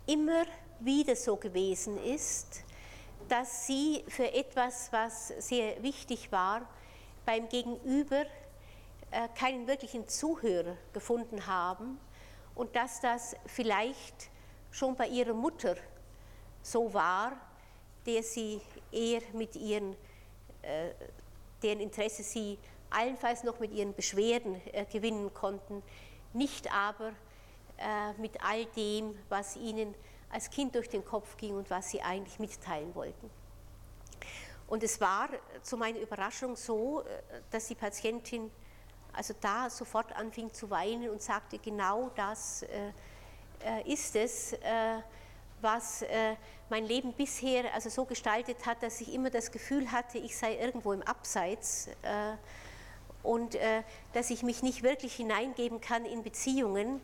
immer 0.06 0.46
wieder 0.80 1.14
so 1.14 1.36
gewesen 1.36 2.02
ist, 2.02 2.64
dass 3.28 3.66
Sie 3.66 4.04
für 4.08 4.32
etwas, 4.32 4.92
was 4.92 5.28
sehr 5.38 5.82
wichtig 5.82 6.32
war, 6.32 6.68
beim 7.24 7.48
Gegenüber 7.48 8.24
äh, 9.10 9.28
keinen 9.34 9.66
wirklichen 9.66 10.08
Zuhörer 10.08 10.76
gefunden 10.92 11.46
haben 11.46 11.98
und 12.54 12.74
dass 12.76 13.00
das 13.00 13.36
vielleicht 13.46 14.30
schon 14.70 14.96
bei 14.96 15.08
ihrer 15.08 15.34
Mutter 15.34 15.76
so 16.62 16.92
war, 16.92 17.32
der 18.04 18.22
sie 18.22 18.60
eher 18.92 19.22
mit 19.32 19.56
ihren, 19.56 19.94
äh, 20.62 20.90
deren 21.62 21.80
Interesse 21.80 22.22
sie 22.22 22.58
allenfalls 22.90 23.44
noch 23.44 23.60
mit 23.60 23.72
ihren 23.72 23.94
Beschwerden 23.94 24.60
äh, 24.72 24.84
gewinnen 24.86 25.32
konnten, 25.32 25.82
nicht 26.32 26.72
aber 26.72 27.12
mit 28.16 28.42
all 28.42 28.64
dem, 28.74 29.16
was 29.28 29.54
ihnen 29.54 29.94
als 30.30 30.50
Kind 30.50 30.74
durch 30.74 30.88
den 30.88 31.04
Kopf 31.04 31.36
ging 31.36 31.56
und 31.56 31.70
was 31.70 31.90
sie 31.90 32.02
eigentlich 32.02 32.38
mitteilen 32.38 32.94
wollten. 32.94 33.30
Und 34.66 34.82
es 34.82 35.00
war 35.00 35.28
zu 35.62 35.76
meiner 35.76 35.98
Überraschung 35.98 36.54
so, 36.54 37.02
dass 37.50 37.68
die 37.68 37.74
Patientin 37.74 38.50
also 39.12 39.34
da 39.40 39.68
sofort 39.68 40.14
anfing 40.14 40.52
zu 40.52 40.70
weinen 40.70 41.10
und 41.10 41.20
sagte, 41.20 41.58
genau 41.58 42.10
das 42.14 42.62
äh, 42.62 42.92
äh, 43.64 43.92
ist 43.92 44.14
es, 44.14 44.52
äh, 44.52 45.00
was 45.60 46.02
äh, 46.02 46.36
mein 46.70 46.84
Leben 46.84 47.12
bisher 47.12 47.74
also 47.74 47.88
so 47.88 48.04
gestaltet 48.04 48.64
hat, 48.64 48.82
dass 48.82 49.00
ich 49.00 49.12
immer 49.12 49.30
das 49.30 49.50
Gefühl 49.50 49.90
hatte, 49.90 50.18
ich 50.18 50.36
sei 50.36 50.56
irgendwo 50.56 50.92
im 50.92 51.02
Abseits 51.02 51.88
äh, 52.02 52.36
und 53.24 53.56
äh, 53.56 53.82
dass 54.12 54.30
ich 54.30 54.44
mich 54.44 54.62
nicht 54.62 54.84
wirklich 54.84 55.14
hineingeben 55.14 55.80
kann 55.80 56.04
in 56.04 56.22
Beziehungen, 56.22 57.00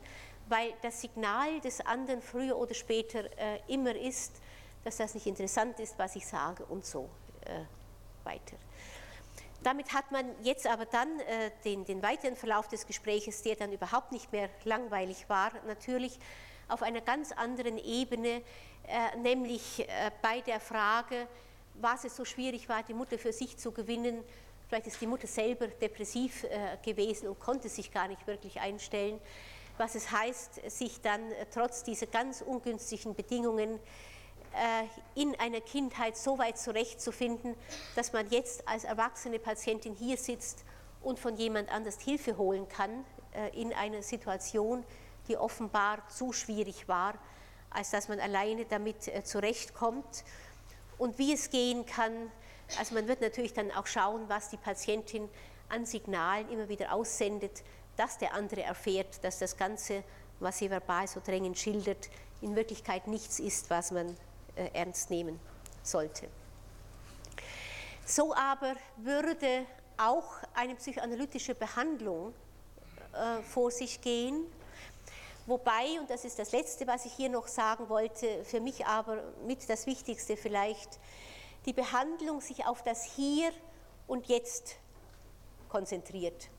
weil 0.48 0.74
das 0.82 1.00
Signal 1.00 1.60
des 1.60 1.80
anderen 1.80 2.20
früher 2.20 2.56
oder 2.56 2.74
später 2.74 3.24
immer 3.66 3.94
ist, 3.94 4.32
dass 4.84 4.98
das 4.98 5.14
nicht 5.14 5.26
interessant 5.26 5.80
ist, 5.80 5.98
was 5.98 6.16
ich 6.16 6.26
sage 6.26 6.64
und 6.66 6.84
so 6.84 7.08
weiter. 8.24 8.56
Damit 9.64 9.94
hat 9.94 10.12
man 10.12 10.26
jetzt 10.42 10.66
aber 10.66 10.84
dann 10.84 11.20
äh, 11.20 11.50
den, 11.64 11.86
den 11.86 12.02
weiteren 12.02 12.36
Verlauf 12.36 12.68
des 12.68 12.86
Gespräches, 12.86 13.42
der 13.42 13.56
dann 13.56 13.72
überhaupt 13.72 14.12
nicht 14.12 14.30
mehr 14.30 14.50
langweilig 14.64 15.26
war, 15.28 15.52
natürlich 15.66 16.18
auf 16.68 16.82
einer 16.82 17.00
ganz 17.00 17.32
anderen 17.32 17.78
Ebene, 17.78 18.42
äh, 18.86 19.16
nämlich 19.16 19.80
äh, 19.80 20.10
bei 20.20 20.42
der 20.42 20.60
Frage, 20.60 21.26
was 21.80 22.04
es 22.04 22.14
so 22.14 22.26
schwierig 22.26 22.68
war, 22.68 22.82
die 22.82 22.92
Mutter 22.92 23.18
für 23.18 23.32
sich 23.32 23.56
zu 23.56 23.72
gewinnen. 23.72 24.22
Vielleicht 24.68 24.88
ist 24.88 25.00
die 25.00 25.06
Mutter 25.06 25.26
selber 25.26 25.68
depressiv 25.68 26.44
äh, 26.44 26.76
gewesen 26.84 27.28
und 27.28 27.40
konnte 27.40 27.70
sich 27.70 27.90
gar 27.90 28.06
nicht 28.06 28.26
wirklich 28.26 28.60
einstellen. 28.60 29.18
Was 29.76 29.96
es 29.96 30.12
heißt, 30.12 30.70
sich 30.70 31.00
dann 31.00 31.32
äh, 31.32 31.46
trotz 31.52 31.82
dieser 31.82 32.06
ganz 32.06 32.42
ungünstigen 32.42 33.14
Bedingungen 33.14 33.80
äh, 34.54 35.20
in 35.20 35.34
einer 35.40 35.60
Kindheit 35.60 36.16
so 36.16 36.38
weit 36.38 36.58
zurechtzufinden, 36.58 37.56
dass 37.96 38.12
man 38.12 38.30
jetzt 38.30 38.68
als 38.68 38.84
erwachsene 38.84 39.40
Patientin 39.40 39.94
hier 39.94 40.16
sitzt 40.16 40.64
und 41.02 41.18
von 41.18 41.36
jemand 41.36 41.72
anders 41.72 42.00
Hilfe 42.00 42.38
holen 42.38 42.68
kann 42.68 43.04
äh, 43.32 43.60
in 43.60 43.72
einer 43.72 44.02
Situation, 44.02 44.84
die 45.26 45.36
offenbar 45.36 46.06
zu 46.08 46.32
schwierig 46.32 46.86
war, 46.86 47.14
als 47.70 47.90
dass 47.90 48.08
man 48.08 48.20
alleine 48.20 48.66
damit 48.66 49.10
zurechtkommt. 49.26 50.22
Und 50.98 51.18
wie 51.18 51.32
es 51.32 51.50
gehen 51.50 51.86
kann, 51.86 52.30
also 52.78 52.94
man 52.94 53.08
wird 53.08 53.22
natürlich 53.22 53.54
dann 53.54 53.72
auch 53.72 53.86
schauen, 53.86 54.28
was 54.28 54.50
die 54.50 54.58
Patientin 54.58 55.28
an 55.70 55.86
Signalen 55.86 56.48
immer 56.50 56.68
wieder 56.68 56.92
aussendet, 56.92 57.64
dass 57.96 58.18
der 58.18 58.34
andere 58.34 58.62
erfährt, 58.62 59.22
dass 59.22 59.38
das 59.38 59.56
Ganze, 59.56 60.02
was 60.40 60.58
sie 60.58 60.70
verbal 60.70 61.06
so 61.06 61.20
drängend 61.24 61.58
schildert, 61.58 62.08
in 62.40 62.56
Wirklichkeit 62.56 63.06
nichts 63.06 63.38
ist, 63.38 63.70
was 63.70 63.90
man 63.90 64.16
äh, 64.56 64.68
ernst 64.72 65.10
nehmen 65.10 65.40
sollte. 65.82 66.28
So 68.04 68.34
aber 68.34 68.74
würde 68.96 69.66
auch 69.96 70.36
eine 70.54 70.74
psychoanalytische 70.74 71.54
Behandlung 71.54 72.34
äh, 73.12 73.42
vor 73.42 73.70
sich 73.70 74.00
gehen, 74.00 74.44
wobei, 75.46 75.98
und 76.00 76.10
das 76.10 76.24
ist 76.24 76.38
das 76.38 76.52
Letzte, 76.52 76.86
was 76.86 77.06
ich 77.06 77.12
hier 77.12 77.28
noch 77.28 77.46
sagen 77.46 77.88
wollte, 77.88 78.44
für 78.44 78.60
mich 78.60 78.84
aber 78.84 79.22
mit 79.46 79.68
das 79.68 79.86
Wichtigste 79.86 80.36
vielleicht, 80.36 80.98
die 81.64 81.72
Behandlung 81.72 82.40
sich 82.40 82.66
auf 82.66 82.82
das 82.82 83.04
Hier 83.04 83.50
und 84.06 84.26
Jetzt 84.26 84.76
konzentriert. 85.68 86.50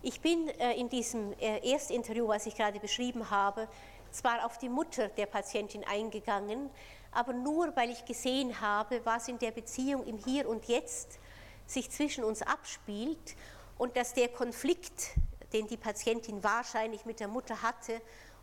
Ich 0.00 0.20
bin 0.20 0.48
äh, 0.48 0.74
in 0.74 0.88
diesem 0.88 1.32
äh, 1.40 1.72
Erstinterview, 1.72 2.28
was 2.28 2.46
ich 2.46 2.54
gerade 2.54 2.78
beschrieben 2.78 3.30
habe, 3.30 3.66
zwar 4.12 4.46
auf 4.46 4.56
die 4.56 4.68
Mutter 4.68 5.08
der 5.08 5.26
Patientin 5.26 5.84
eingegangen, 5.84 6.70
aber 7.10 7.32
nur 7.32 7.74
weil 7.74 7.90
ich 7.90 8.04
gesehen 8.04 8.60
habe, 8.60 9.00
was 9.04 9.26
in 9.26 9.40
der 9.40 9.50
Beziehung 9.50 10.06
im 10.06 10.16
Hier 10.18 10.48
und 10.48 10.66
Jetzt 10.66 11.18
sich 11.66 11.90
zwischen 11.90 12.22
uns 12.22 12.42
abspielt 12.42 13.34
und 13.76 13.96
dass 13.96 14.14
der 14.14 14.28
Konflikt, 14.28 15.16
den 15.52 15.66
die 15.66 15.76
Patientin 15.76 16.44
wahrscheinlich 16.44 17.04
mit 17.04 17.18
der 17.18 17.28
Mutter 17.28 17.60
hatte, 17.60 18.00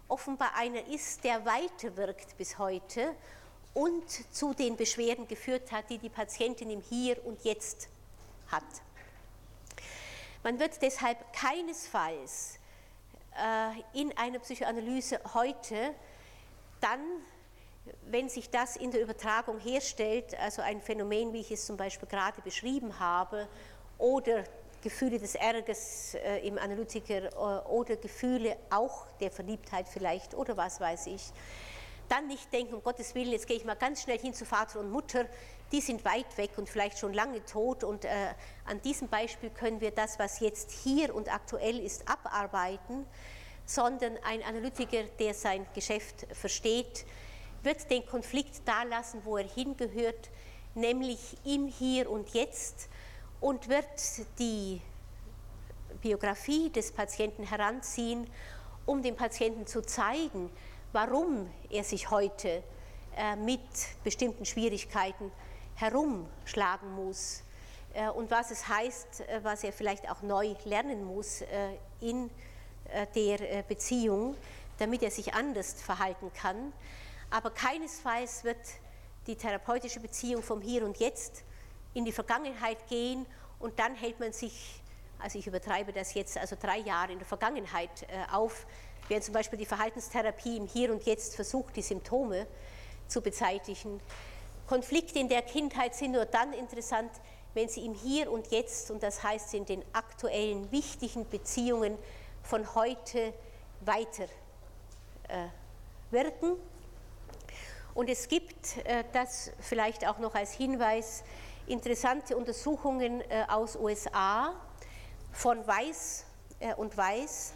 offenbar 0.10 0.56
einer 0.56 0.86
ist, 0.88 1.24
der 1.24 1.46
weiterwirkt 1.46 2.38
bis 2.38 2.58
heute 2.58 3.16
und 3.74 4.10
zu 4.34 4.54
den 4.54 4.76
Beschwerden 4.76 5.26
geführt 5.26 5.72
hat, 5.72 5.90
die 5.90 6.00
die 6.00 6.10
Patientin 6.10 6.70
im 6.70 6.82
Hier 6.82 7.26
und 7.26 7.44
Jetzt 7.46 7.88
hat. 8.52 8.64
Man 10.46 10.60
wird 10.60 10.80
deshalb 10.84 11.34
keinesfalls 11.34 12.60
äh, 13.36 14.00
in 14.00 14.16
einer 14.16 14.38
Psychoanalyse 14.38 15.20
heute 15.34 15.96
dann, 16.80 17.00
wenn 18.12 18.30
sich 18.30 18.52
das 18.52 18.76
in 18.76 18.92
der 18.92 19.02
Übertragung 19.02 19.58
herstellt, 19.58 20.40
also 20.40 20.62
ein 20.62 20.82
Phänomen, 20.82 21.34
wie 21.34 21.40
ich 21.40 21.50
es 21.50 21.66
zum 21.66 21.78
Beispiel 21.78 22.08
gerade 22.08 22.44
beschrieben 22.44 23.00
habe, 23.00 23.48
oder 23.98 24.44
Gefühle 24.84 25.18
des 25.18 25.34
Ärgers 25.34 26.14
äh, 26.14 26.48
im 26.48 26.60
Analytiker 26.60 27.24
äh, 27.24 27.68
oder 27.68 27.96
Gefühle 27.96 28.56
auch 28.70 29.08
der 29.20 29.32
Verliebtheit 29.32 29.88
vielleicht 29.88 30.36
oder 30.36 30.56
was 30.56 30.80
weiß 30.80 31.08
ich, 31.08 31.24
dann 32.08 32.28
nicht 32.28 32.54
denken, 32.54 32.76
um 32.76 32.84
Gottes 32.84 33.16
Willen, 33.16 33.32
jetzt 33.32 33.48
gehe 33.48 33.58
ich 33.58 33.66
mal 33.66 33.74
ganz 33.74 34.04
schnell 34.04 34.20
hin 34.20 34.36
zu 34.36 34.46
Vater 34.46 34.80
und 34.80 34.92
Mutter, 34.92 35.26
die 35.72 35.82
sind 35.82 36.06
weit 36.06 36.38
weg 36.38 36.52
und 36.58 36.70
vielleicht 36.70 37.00
schon 37.00 37.14
lange 37.14 37.44
tot. 37.46 37.84
Und 37.84 38.06
äh, 38.06 38.10
an 38.66 38.82
diesem 38.82 39.08
Beispiel 39.08 39.50
können 39.50 39.82
wir 39.82 39.92
das, 39.92 40.20
was 40.20 40.40
jetzt 40.40 40.72
hier 40.72 41.14
und 41.14 41.34
aktuell 41.34 41.80
ist, 41.80 42.08
abarbeiten, 42.08 43.06
sondern 43.66 44.18
ein 44.24 44.44
Analytiker, 44.44 45.04
der 45.20 45.34
sein 45.34 45.66
Geschäft 45.74 46.28
versteht, 46.34 47.06
wird 47.64 47.90
den 47.90 48.06
Konflikt 48.06 48.62
da 48.66 48.84
lassen, 48.84 49.22
wo 49.26 49.38
er 49.38 49.48
hingehört, 49.48 50.30
nämlich 50.76 51.38
im 51.44 51.68
Hier 51.68 52.10
und 52.10 52.30
Jetzt 52.34 52.90
und 53.42 53.68
wird 53.70 53.88
die 54.38 54.82
Biografie 56.02 56.70
des 56.70 56.92
Patienten 56.92 57.44
heranziehen, 57.44 58.30
um 58.86 59.02
dem 59.02 59.16
Patienten 59.16 59.66
zu 59.66 59.82
zeigen, 59.82 60.52
warum 60.92 61.50
er 61.70 61.84
sich 61.84 62.12
heute 62.12 62.64
äh, 63.18 63.36
mit 63.36 63.62
bestimmten 64.04 64.46
Schwierigkeiten 64.46 65.32
herumschlagen 65.76 66.92
muss 66.92 67.44
äh, 67.94 68.10
und 68.10 68.32
was 68.32 68.52
es 68.52 68.68
heißt, 68.68 69.22
äh, 69.22 69.40
was 69.44 69.64
er 69.64 69.74
vielleicht 69.74 70.10
auch 70.10 70.22
neu 70.22 70.56
lernen 70.66 71.04
muss 71.04 71.44
in 72.00 72.30
der 73.16 73.64
Beziehung, 73.64 74.38
damit 74.78 75.02
er 75.02 75.10
sich 75.10 75.34
anders 75.34 75.74
verhalten 75.74 76.32
kann. 76.34 76.72
Aber 77.32 77.50
keinesfalls 77.50 78.44
wird 78.44 78.60
die 79.26 79.36
therapeutische 79.36 80.00
Beziehung 80.00 80.44
vom 80.44 80.62
Hier 80.62 80.86
und 80.86 80.98
Jetzt 80.98 81.44
in 81.96 82.06
die 82.06 82.12
Vergangenheit 82.12 82.88
gehen 82.88 83.26
und 83.58 83.80
dann 83.80 83.96
hält 83.96 84.20
man 84.20 84.34
sich, 84.34 84.84
also 85.18 85.40
ich 85.40 85.48
übertreibe 85.48 85.94
das 85.94 86.14
jetzt, 86.14 86.38
also 86.38 86.56
drei 86.62 86.78
Jahre 86.78 87.12
in 87.12 87.18
der 87.18 87.28
Vergangenheit 87.28 88.06
auf, 88.32 88.68
Während 89.08 89.24
zum 89.24 89.34
Beispiel 89.36 89.60
die 89.60 89.68
Verhaltenstherapie 89.68 90.58
im 90.58 90.66
Hier 90.66 90.92
und 90.92 91.04
Jetzt 91.04 91.36
versucht, 91.36 91.76
die 91.76 91.84
Symptome 91.84 92.48
zu 93.08 93.22
beseitigen. 93.22 94.00
Konflikte 94.68 95.20
in 95.20 95.30
der 95.30 95.44
Kindheit 95.44 95.94
sind 95.96 96.12
nur 96.12 96.26
dann 96.26 96.54
interessant, 96.54 97.12
wenn 97.54 97.70
sie 97.70 97.86
im 97.86 97.94
Hier 97.94 98.32
und 98.32 98.52
Jetzt, 98.52 98.92
und 98.92 99.04
das 99.04 99.24
heißt 99.24 99.54
in 99.54 99.66
den 99.66 99.84
aktuellen 99.94 100.72
wichtigen 100.72 101.28
Beziehungen 101.30 101.98
von 102.44 102.76
heute 102.76 103.34
weiter 103.82 104.26
äh, 105.28 105.48
wirken. 106.12 106.58
Und 107.94 108.10
es 108.10 108.28
gibt, 108.28 108.78
äh, 108.86 109.04
das 109.14 109.52
vielleicht 109.60 110.06
auch 110.06 110.18
noch 110.18 110.36
als 110.36 110.52
Hinweis, 110.52 111.24
interessante 111.68 112.36
Untersuchungen 112.36 113.22
äh, 113.22 113.46
aus 113.48 113.76
USA 113.76 114.54
von 115.32 115.66
Weiß 115.66 116.26
äh, 116.60 116.74
und 116.76 116.98
Weiß, 116.98 117.54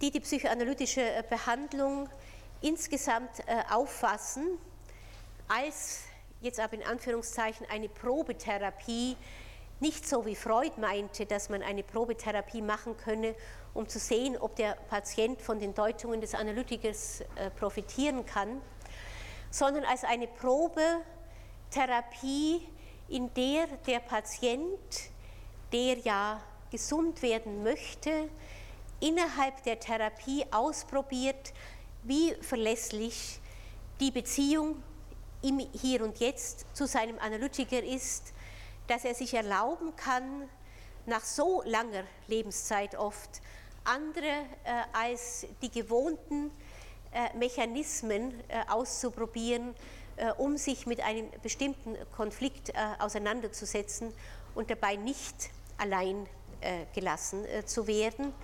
die 0.00 0.10
die 0.10 0.20
psychoanalytische 0.20 1.02
äh, 1.02 1.22
Behandlung 1.28 2.08
insgesamt 2.62 3.40
äh, 3.40 3.62
auffassen 3.70 4.58
als 5.50 6.04
jetzt 6.40 6.58
aber 6.60 6.74
in 6.74 6.84
Anführungszeichen 6.84 7.66
eine 7.68 7.88
Probetherapie, 7.88 9.16
nicht 9.80 10.08
so 10.08 10.24
wie 10.24 10.36
Freud 10.36 10.72
meinte, 10.78 11.26
dass 11.26 11.48
man 11.48 11.60
eine 11.62 11.82
Probetherapie 11.82 12.62
machen 12.62 12.96
könne, 12.96 13.34
um 13.74 13.88
zu 13.88 13.98
sehen, 13.98 14.36
ob 14.38 14.54
der 14.56 14.74
Patient 14.88 15.42
von 15.42 15.58
den 15.58 15.74
Deutungen 15.74 16.20
des 16.20 16.34
Analytikers 16.34 17.22
äh, 17.34 17.50
profitieren 17.50 18.24
kann, 18.26 18.60
sondern 19.50 19.84
als 19.84 20.04
eine 20.04 20.28
Probetherapie, 20.28 22.68
in 23.08 23.34
der 23.34 23.66
der 23.86 24.00
Patient, 24.00 25.10
der 25.72 25.98
ja 25.98 26.40
gesund 26.70 27.22
werden 27.22 27.64
möchte, 27.64 28.28
innerhalb 29.00 29.64
der 29.64 29.80
Therapie 29.80 30.44
ausprobiert, 30.52 31.52
wie 32.04 32.36
verlässlich 32.40 33.40
die 33.98 34.12
Beziehung 34.12 34.80
im 35.42 35.58
Hier 35.58 36.02
und 36.02 36.18
Jetzt 36.18 36.66
zu 36.74 36.86
seinem 36.86 37.18
Analytiker 37.18 37.82
ist, 37.82 38.32
dass 38.86 39.04
er 39.04 39.14
sich 39.14 39.34
erlauben 39.34 39.94
kann, 39.96 40.48
nach 41.06 41.24
so 41.24 41.62
langer 41.64 42.04
Lebenszeit 42.28 42.94
oft 42.94 43.40
andere 43.84 44.26
äh, 44.64 44.82
als 44.92 45.46
die 45.62 45.70
gewohnten 45.70 46.50
äh, 47.12 47.36
Mechanismen 47.36 48.34
äh, 48.48 48.62
auszuprobieren, 48.68 49.74
äh, 50.16 50.32
um 50.32 50.56
sich 50.56 50.86
mit 50.86 51.00
einem 51.00 51.28
bestimmten 51.42 51.96
Konflikt 52.14 52.70
äh, 52.70 52.72
auseinanderzusetzen 52.98 54.12
und 54.54 54.70
dabei 54.70 54.96
nicht 54.96 55.50
allein 55.78 56.26
äh, 56.60 56.84
gelassen 56.94 57.46
zu 57.64 57.86
werden. 57.86 58.34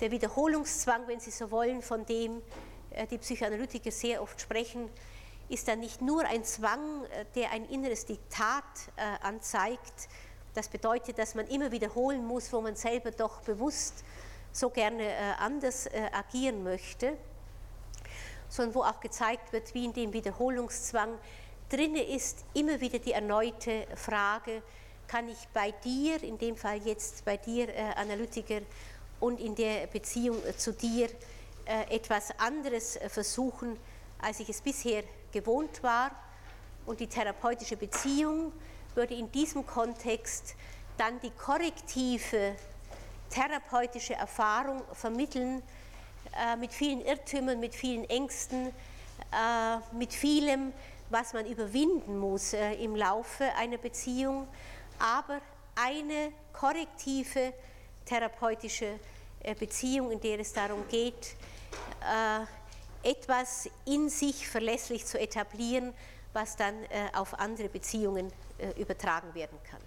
Der 0.00 0.10
Wiederholungszwang, 0.10 1.08
wenn 1.08 1.18
Sie 1.20 1.30
so 1.30 1.50
wollen, 1.50 1.82
von 1.82 2.06
dem 2.06 2.42
die 3.10 3.18
Psychoanalytiker 3.18 3.90
sehr 3.90 4.22
oft 4.22 4.40
sprechen, 4.40 4.88
ist 5.48 5.68
dann 5.68 5.80
nicht 5.80 6.02
nur 6.02 6.24
ein 6.24 6.44
Zwang, 6.44 7.04
äh, 7.04 7.24
der 7.34 7.50
ein 7.50 7.64
inneres 7.68 8.06
Diktat 8.06 8.64
äh, 8.96 9.24
anzeigt. 9.24 10.08
Das 10.54 10.68
bedeutet, 10.68 11.18
dass 11.18 11.34
man 11.34 11.46
immer 11.48 11.70
wiederholen 11.70 12.24
muss, 12.24 12.52
wo 12.52 12.60
man 12.60 12.76
selber 12.76 13.10
doch 13.10 13.40
bewusst 13.42 14.04
so 14.52 14.70
gerne 14.70 15.38
anders 15.38 15.86
agieren 16.12 16.62
möchte, 16.62 17.14
sondern 18.48 18.74
wo 18.74 18.82
auch 18.84 19.00
gezeigt 19.00 19.52
wird, 19.52 19.74
wie 19.74 19.84
in 19.84 19.92
dem 19.92 20.14
Wiederholungszwang 20.14 21.18
drinne 21.68 22.02
ist 22.02 22.46
immer 22.54 22.80
wieder 22.80 22.98
die 22.98 23.12
erneute 23.12 23.86
Frage, 23.96 24.62
kann 25.08 25.28
ich 25.28 25.36
bei 25.52 25.72
dir, 25.84 26.22
in 26.22 26.38
dem 26.38 26.56
Fall 26.56 26.78
jetzt 26.78 27.26
bei 27.26 27.36
dir 27.36 27.68
Analytiker, 27.98 28.62
und 29.20 29.40
in 29.40 29.54
der 29.54 29.86
Beziehung 29.86 30.44
äh, 30.44 30.56
zu 30.56 30.72
dir 30.72 31.08
äh, 31.64 31.94
etwas 31.94 32.38
anderes 32.38 32.96
äh, 32.96 33.08
versuchen, 33.08 33.78
als 34.20 34.40
ich 34.40 34.48
es 34.48 34.60
bisher 34.60 35.02
gewohnt 35.40 35.82
war. 35.82 36.10
Und 36.86 37.00
die 37.00 37.06
therapeutische 37.06 37.76
Beziehung 37.76 38.52
würde 38.94 39.14
in 39.14 39.30
diesem 39.32 39.66
Kontext 39.66 40.54
dann 40.96 41.20
die 41.20 41.30
korrektive 41.30 42.54
therapeutische 43.28 44.14
Erfahrung 44.14 44.82
vermitteln, 44.92 45.62
mit 46.58 46.72
vielen 46.72 47.00
Irrtümern, 47.00 47.58
mit 47.60 47.74
vielen 47.74 48.04
Ängsten, 48.08 48.72
mit 49.92 50.12
vielem, 50.12 50.72
was 51.10 51.32
man 51.32 51.46
überwinden 51.46 52.18
muss 52.18 52.52
im 52.52 52.94
Laufe 52.94 53.52
einer 53.56 53.78
Beziehung, 53.78 54.46
aber 54.98 55.40
eine 55.74 56.32
korrektive 56.52 57.52
therapeutische 58.06 58.98
äh, 59.40 59.54
Beziehung, 59.54 60.10
in 60.10 60.20
der 60.20 60.40
es 60.40 60.52
darum 60.52 60.88
geht, 60.88 61.36
äh, 62.00 62.46
etwas 63.06 63.70
in 63.84 64.08
sich 64.08 64.48
verlässlich 64.48 65.06
zu 65.06 65.18
etablieren, 65.18 65.94
was 66.32 66.56
dann 66.56 66.74
auf 67.14 67.38
andere 67.38 67.68
Beziehungen 67.68 68.32
übertragen 68.76 69.34
werden 69.34 69.58
kann. 69.70 69.80